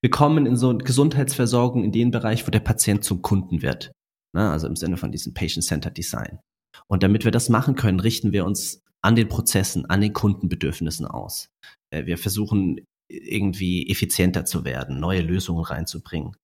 wir 0.00 0.10
kommen 0.10 0.46
in 0.46 0.56
so 0.56 0.76
Gesundheitsversorgung 0.76 1.84
in 1.84 1.92
den 1.92 2.10
Bereich, 2.10 2.46
wo 2.46 2.50
der 2.50 2.60
Patient 2.60 3.04
zum 3.04 3.22
Kunden 3.22 3.62
wird. 3.62 3.92
Ne? 4.34 4.50
Also 4.50 4.66
im 4.66 4.76
Sinne 4.76 4.96
von 4.96 5.12
diesem 5.12 5.34
Patient-Centered 5.34 5.96
Design. 5.96 6.40
Und 6.88 7.02
damit 7.02 7.24
wir 7.24 7.32
das 7.32 7.48
machen 7.48 7.74
können, 7.74 8.00
richten 8.00 8.32
wir 8.32 8.44
uns 8.44 8.82
an 9.02 9.16
den 9.16 9.28
Prozessen, 9.28 9.86
an 9.86 10.00
den 10.00 10.12
Kundenbedürfnissen 10.12 11.06
aus. 11.06 11.48
Äh, 11.90 12.06
wir 12.06 12.18
versuchen 12.18 12.84
irgendwie 13.08 13.88
effizienter 13.88 14.44
zu 14.44 14.64
werden, 14.64 14.98
neue 14.98 15.22
Lösungen 15.22 15.64
reinzubringen. 15.64 16.36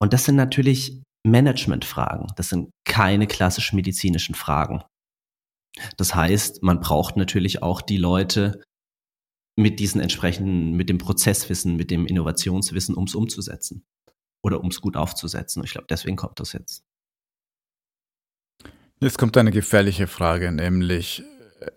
Und 0.00 0.12
das 0.12 0.24
sind 0.24 0.36
natürlich 0.36 1.02
Managementfragen. 1.24 2.28
Das 2.36 2.48
sind 2.48 2.70
keine 2.84 3.26
klassischen 3.26 3.76
medizinischen 3.76 4.34
Fragen. 4.34 4.82
Das 5.96 6.14
heißt, 6.14 6.62
man 6.62 6.80
braucht 6.80 7.16
natürlich 7.16 7.62
auch 7.62 7.80
die 7.82 7.98
Leute, 7.98 8.62
mit 9.56 9.78
diesen 9.78 10.00
entsprechenden, 10.00 10.72
mit 10.72 10.88
dem 10.88 10.98
Prozesswissen, 10.98 11.76
mit 11.76 11.90
dem 11.90 12.06
Innovationswissen, 12.06 12.94
um 12.94 13.04
es 13.04 13.14
umzusetzen 13.14 13.84
oder 14.42 14.60
um 14.60 14.68
es 14.68 14.80
gut 14.80 14.96
aufzusetzen. 14.96 15.62
Ich 15.64 15.72
glaube, 15.72 15.86
deswegen 15.90 16.16
kommt 16.16 16.40
das 16.40 16.52
jetzt. 16.52 16.84
Jetzt 19.00 19.18
kommt 19.18 19.36
eine 19.36 19.50
gefährliche 19.50 20.06
Frage, 20.06 20.52
nämlich 20.52 21.22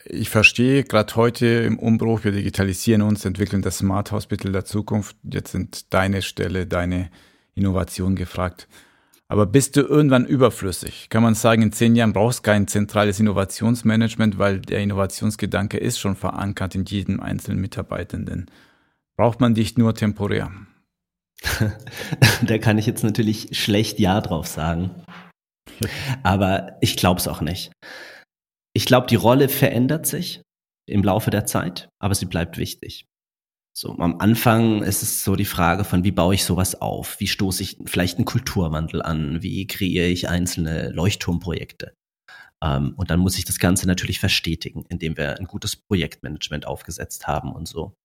ich 0.05 0.29
verstehe 0.29 0.83
gerade 0.83 1.15
heute 1.15 1.45
im 1.45 1.77
Umbruch, 1.77 2.23
wir 2.23 2.31
digitalisieren 2.31 3.01
uns, 3.01 3.25
entwickeln 3.25 3.61
das 3.61 3.79
Smart 3.79 4.11
Hospital 4.11 4.53
der 4.53 4.65
Zukunft. 4.65 5.17
Jetzt 5.23 5.51
sind 5.51 5.93
deine 5.93 6.21
Stelle, 6.21 6.65
deine 6.65 7.09
Innovation 7.53 8.15
gefragt. 8.15 8.67
Aber 9.29 9.45
bist 9.45 9.75
du 9.75 9.81
irgendwann 9.81 10.25
überflüssig? 10.25 11.09
Kann 11.09 11.23
man 11.23 11.33
sagen, 11.33 11.61
in 11.63 11.71
zehn 11.71 11.95
Jahren 11.95 12.13
brauchst 12.13 12.39
du 12.39 12.43
kein 12.43 12.67
zentrales 12.67 13.19
Innovationsmanagement, 13.19 14.37
weil 14.37 14.59
der 14.59 14.81
Innovationsgedanke 14.81 15.77
ist 15.77 15.99
schon 15.99 16.15
verankert 16.15 16.75
in 16.75 16.85
jedem 16.85 17.19
einzelnen 17.19 17.59
Mitarbeitenden. 17.59 18.51
Braucht 19.17 19.39
man 19.39 19.55
dich 19.55 19.77
nur 19.77 19.95
temporär? 19.95 20.51
da 22.41 22.57
kann 22.57 22.77
ich 22.77 22.85
jetzt 22.85 23.03
natürlich 23.03 23.57
schlecht 23.57 23.99
Ja 23.99 24.21
drauf 24.21 24.47
sagen. 24.47 24.91
Aber 26.23 26.77
ich 26.81 26.97
glaube 26.97 27.19
es 27.19 27.27
auch 27.27 27.41
nicht. 27.41 27.71
Ich 28.73 28.85
glaube, 28.85 29.07
die 29.07 29.15
Rolle 29.15 29.49
verändert 29.49 30.05
sich 30.05 30.41
im 30.87 31.03
Laufe 31.03 31.29
der 31.31 31.45
Zeit, 31.45 31.89
aber 31.99 32.15
sie 32.15 32.25
bleibt 32.25 32.57
wichtig. 32.57 33.05
So, 33.75 33.97
am 33.97 34.19
Anfang 34.19 34.83
ist 34.83 35.01
es 35.01 35.23
so 35.23 35.35
die 35.35 35.45
Frage 35.45 35.83
von, 35.83 36.03
wie 36.03 36.11
baue 36.11 36.35
ich 36.35 36.45
sowas 36.45 36.79
auf? 36.79 37.19
Wie 37.19 37.27
stoße 37.27 37.63
ich 37.63 37.77
vielleicht 37.85 38.17
einen 38.17 38.25
Kulturwandel 38.25 39.01
an? 39.01 39.41
Wie 39.41 39.65
kreiere 39.65 40.07
ich 40.07 40.29
einzelne 40.29 40.91
Leuchtturmprojekte? 40.91 41.95
Ähm, 42.63 42.93
und 42.97 43.09
dann 43.09 43.19
muss 43.19 43.37
ich 43.37 43.45
das 43.45 43.57
Ganze 43.57 43.87
natürlich 43.87 44.19
verstetigen, 44.19 44.85
indem 44.89 45.17
wir 45.17 45.39
ein 45.39 45.47
gutes 45.47 45.75
Projektmanagement 45.75 46.67
aufgesetzt 46.67 47.25
haben 47.25 47.51
und 47.51 47.67
so. 47.67 47.95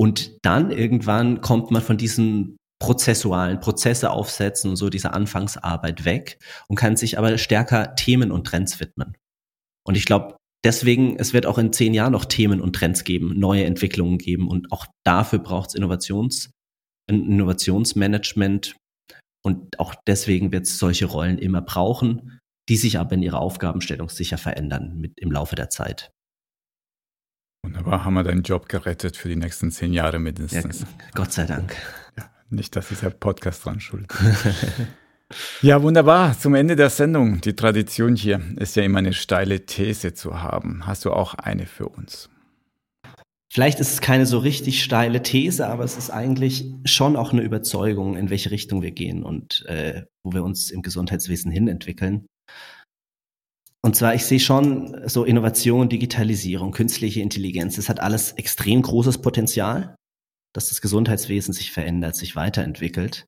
Und 0.00 0.38
dann 0.44 0.70
irgendwann 0.70 1.40
kommt 1.40 1.72
man 1.72 1.82
von 1.82 1.96
diesen 1.96 2.56
prozessualen 2.80 3.60
Prozesse 3.60 4.10
aufsetzen 4.10 4.70
und 4.70 4.76
so 4.76 4.90
dieser 4.90 5.14
Anfangsarbeit 5.14 6.04
weg 6.04 6.38
und 6.68 6.76
kann 6.76 6.96
sich 6.96 7.18
aber 7.18 7.36
stärker 7.38 7.94
Themen 7.96 8.30
und 8.30 8.46
Trends 8.46 8.78
widmen. 8.80 9.16
Und 9.84 9.96
ich 9.96 10.04
glaube, 10.04 10.36
deswegen, 10.64 11.16
es 11.18 11.32
wird 11.32 11.46
auch 11.46 11.58
in 11.58 11.72
zehn 11.72 11.94
Jahren 11.94 12.12
noch 12.12 12.24
Themen 12.24 12.60
und 12.60 12.74
Trends 12.74 13.04
geben, 13.04 13.38
neue 13.38 13.64
Entwicklungen 13.64 14.18
geben 14.18 14.48
und 14.48 14.72
auch 14.72 14.86
dafür 15.04 15.38
braucht 15.38 15.70
es 15.70 15.74
Innovations, 15.74 16.50
Innovationsmanagement 17.08 18.76
und 19.44 19.78
auch 19.80 19.94
deswegen 20.06 20.52
wird 20.52 20.66
es 20.66 20.78
solche 20.78 21.06
Rollen 21.06 21.38
immer 21.38 21.62
brauchen, 21.62 22.38
die 22.68 22.76
sich 22.76 22.98
aber 22.98 23.14
in 23.14 23.22
ihrer 23.22 23.40
Aufgabenstellung 23.40 24.08
sicher 24.08 24.38
verändern 24.38 24.98
mit 24.98 25.18
im 25.18 25.32
Laufe 25.32 25.56
der 25.56 25.68
Zeit. 25.68 26.10
Wunderbar, 27.64 28.04
haben 28.04 28.14
wir 28.14 28.24
deinen 28.24 28.42
Job 28.42 28.68
gerettet 28.68 29.16
für 29.16 29.28
die 29.28 29.36
nächsten 29.36 29.70
zehn 29.70 29.92
Jahre 29.92 30.18
mindestens. 30.18 30.80
Ja, 30.80 30.86
Gott 31.14 31.32
sei 31.32 31.46
Dank. 31.46 31.76
Ja, 32.16 32.30
nicht, 32.50 32.74
dass 32.74 32.88
dieser 32.88 33.10
Podcast 33.10 33.64
dran 33.64 33.80
schuld 33.80 34.08
Ja, 35.62 35.82
wunderbar. 35.82 36.38
Zum 36.38 36.54
Ende 36.54 36.76
der 36.76 36.90
Sendung. 36.90 37.40
Die 37.40 37.54
Tradition 37.54 38.16
hier 38.16 38.40
ist 38.56 38.76
ja 38.76 38.82
immer 38.82 38.98
eine 38.98 39.12
steile 39.12 39.66
These 39.66 40.14
zu 40.14 40.42
haben. 40.42 40.86
Hast 40.86 41.04
du 41.04 41.12
auch 41.12 41.34
eine 41.34 41.66
für 41.66 41.88
uns? 41.88 42.28
Vielleicht 43.52 43.80
ist 43.80 43.92
es 43.92 44.00
keine 44.00 44.24
so 44.24 44.38
richtig 44.38 44.82
steile 44.82 45.22
These, 45.22 45.66
aber 45.66 45.84
es 45.84 45.98
ist 45.98 46.08
eigentlich 46.08 46.72
schon 46.84 47.16
auch 47.16 47.32
eine 47.32 47.42
Überzeugung, 47.42 48.16
in 48.16 48.30
welche 48.30 48.50
Richtung 48.50 48.80
wir 48.80 48.92
gehen 48.92 49.22
und 49.22 49.66
äh, 49.66 50.04
wo 50.24 50.32
wir 50.32 50.42
uns 50.42 50.70
im 50.70 50.80
Gesundheitswesen 50.80 51.50
hinentwickeln. 51.50 52.26
Und 53.84 53.94
zwar, 53.94 54.14
ich 54.14 54.24
sehe 54.24 54.40
schon 54.40 55.06
so 55.06 55.24
Innovation, 55.24 55.90
Digitalisierung, 55.90 56.70
künstliche 56.70 57.20
Intelligenz, 57.20 57.76
das 57.76 57.90
hat 57.90 58.00
alles 58.00 58.32
extrem 58.32 58.80
großes 58.80 59.18
Potenzial, 59.18 59.96
dass 60.54 60.70
das 60.70 60.80
Gesundheitswesen 60.80 61.52
sich 61.52 61.72
verändert, 61.72 62.16
sich 62.16 62.36
weiterentwickelt. 62.36 63.26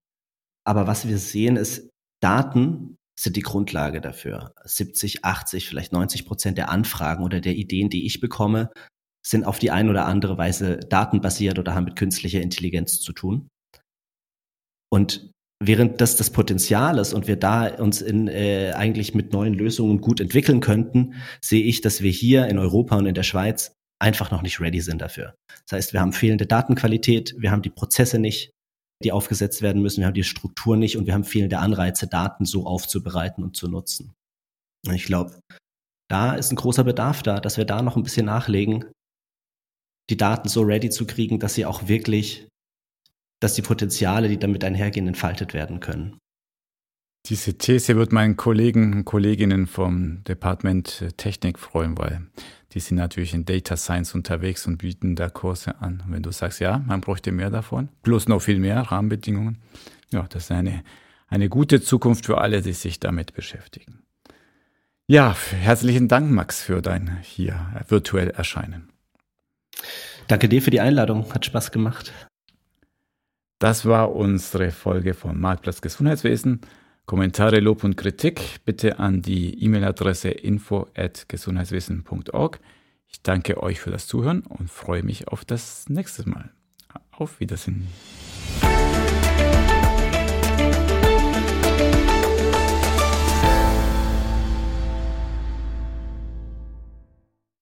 Aber 0.66 0.86
was 0.86 1.06
wir 1.06 1.18
sehen, 1.18 1.56
ist, 1.56 1.90
Daten 2.24 2.96
sind 3.20 3.36
die 3.36 3.42
Grundlage 3.42 4.00
dafür. 4.00 4.54
70, 4.64 5.24
80, 5.24 5.68
vielleicht 5.68 5.92
90 5.92 6.24
Prozent 6.24 6.58
der 6.58 6.70
Anfragen 6.70 7.22
oder 7.22 7.40
der 7.40 7.54
Ideen, 7.54 7.90
die 7.90 8.06
ich 8.06 8.20
bekomme, 8.20 8.70
sind 9.24 9.44
auf 9.44 9.58
die 9.58 9.70
eine 9.70 9.90
oder 9.90 10.06
andere 10.06 10.38
Weise 10.38 10.78
datenbasiert 10.78 11.58
oder 11.58 11.74
haben 11.74 11.84
mit 11.84 11.96
künstlicher 11.96 12.40
Intelligenz 12.40 13.00
zu 13.00 13.12
tun. 13.12 13.48
Und 14.90 15.30
während 15.62 16.00
das 16.00 16.16
das 16.16 16.30
Potenzial 16.30 16.98
ist 16.98 17.12
und 17.12 17.26
wir 17.26 17.36
da 17.36 17.66
uns 17.74 18.00
in, 18.00 18.28
äh, 18.28 18.72
eigentlich 18.74 19.14
mit 19.14 19.32
neuen 19.32 19.54
Lösungen 19.54 20.00
gut 20.00 20.20
entwickeln 20.20 20.60
könnten, 20.60 21.14
sehe 21.42 21.62
ich, 21.62 21.82
dass 21.82 22.02
wir 22.02 22.10
hier 22.10 22.46
in 22.46 22.58
Europa 22.58 22.96
und 22.96 23.06
in 23.06 23.14
der 23.14 23.22
Schweiz 23.22 23.72
einfach 24.00 24.30
noch 24.30 24.42
nicht 24.42 24.60
ready 24.60 24.80
sind 24.80 25.00
dafür. 25.00 25.34
Das 25.66 25.76
heißt, 25.76 25.92
wir 25.92 26.00
haben 26.00 26.12
fehlende 26.12 26.46
Datenqualität, 26.46 27.34
wir 27.38 27.50
haben 27.50 27.62
die 27.62 27.70
Prozesse 27.70 28.18
nicht, 28.18 28.50
die 29.02 29.12
aufgesetzt 29.12 29.62
werden 29.62 29.82
müssen, 29.82 30.00
wir 30.00 30.06
haben 30.06 30.14
die 30.14 30.24
Struktur 30.24 30.76
nicht 30.76 30.96
und 30.96 31.06
wir 31.06 31.14
haben 31.14 31.24
fehlende 31.24 31.58
Anreize, 31.58 32.06
Daten 32.06 32.44
so 32.44 32.66
aufzubereiten 32.66 33.42
und 33.42 33.56
zu 33.56 33.68
nutzen. 33.68 34.14
Und 34.86 34.94
ich 34.94 35.04
glaube, 35.04 35.38
da 36.08 36.34
ist 36.34 36.52
ein 36.52 36.56
großer 36.56 36.84
Bedarf 36.84 37.22
da, 37.22 37.40
dass 37.40 37.56
wir 37.56 37.64
da 37.64 37.82
noch 37.82 37.96
ein 37.96 38.02
bisschen 38.02 38.26
nachlegen, 38.26 38.84
die 40.10 40.16
Daten 40.16 40.48
so 40.48 40.62
ready 40.62 40.90
zu 40.90 41.06
kriegen, 41.06 41.38
dass 41.38 41.54
sie 41.54 41.66
auch 41.66 41.88
wirklich, 41.88 42.46
dass 43.40 43.54
die 43.54 43.62
Potenziale, 43.62 44.28
die 44.28 44.38
damit 44.38 44.62
einhergehen, 44.64 45.08
entfaltet 45.08 45.54
werden 45.54 45.80
können. 45.80 46.18
Diese 47.26 47.56
These 47.56 47.96
wird 47.96 48.12
meinen 48.12 48.36
Kollegen 48.36 48.92
und 48.92 49.04
Kolleginnen 49.06 49.66
vom 49.66 50.22
Department 50.24 51.04
Technik 51.16 51.58
freuen, 51.58 51.96
weil 51.96 52.26
die 52.72 52.80
sind 52.80 52.98
natürlich 52.98 53.32
in 53.32 53.46
Data 53.46 53.78
Science 53.78 54.14
unterwegs 54.14 54.66
und 54.66 54.76
bieten 54.76 55.16
da 55.16 55.30
Kurse 55.30 55.80
an. 55.80 56.02
Und 56.04 56.12
wenn 56.12 56.22
du 56.22 56.32
sagst, 56.32 56.60
ja, 56.60 56.78
man 56.86 57.00
bräuchte 57.00 57.32
mehr 57.32 57.48
davon, 57.48 57.88
plus 58.02 58.28
noch 58.28 58.40
viel 58.40 58.58
mehr 58.58 58.80
Rahmenbedingungen, 58.82 59.56
ja, 60.12 60.26
das 60.28 60.44
ist 60.44 60.50
eine, 60.50 60.84
eine 61.28 61.48
gute 61.48 61.80
Zukunft 61.80 62.26
für 62.26 62.38
alle, 62.38 62.60
die 62.60 62.74
sich 62.74 63.00
damit 63.00 63.32
beschäftigen. 63.32 64.02
Ja, 65.06 65.34
herzlichen 65.50 66.08
Dank, 66.08 66.30
Max, 66.30 66.62
für 66.62 66.82
dein 66.82 67.18
hier 67.22 67.84
virtuell 67.88 68.30
Erscheinen. 68.30 68.90
Danke 70.28 70.48
dir 70.50 70.60
für 70.60 70.70
die 70.70 70.80
Einladung. 70.80 71.32
Hat 71.32 71.46
Spaß 71.46 71.72
gemacht. 71.72 72.12
Das 73.58 73.86
war 73.86 74.14
unsere 74.14 74.70
Folge 74.70 75.14
vom 75.14 75.40
Marktplatz 75.40 75.80
Gesundheitswesen. 75.80 76.60
Kommentare, 77.06 77.60
Lob 77.60 77.84
und 77.84 77.96
Kritik 77.96 78.60
bitte 78.64 78.98
an 78.98 79.20
die 79.20 79.62
E-Mail-Adresse 79.62 80.30
info@gesundheitswesen.org. 80.30 82.60
Ich 83.08 83.20
danke 83.22 83.62
euch 83.62 83.80
für 83.80 83.90
das 83.90 84.06
Zuhören 84.06 84.40
und 84.40 84.70
freue 84.70 85.02
mich 85.02 85.28
auf 85.28 85.44
das 85.44 85.86
nächste 85.88 86.26
Mal. 86.28 86.50
Auf 87.10 87.40
Wiedersehen. 87.40 87.88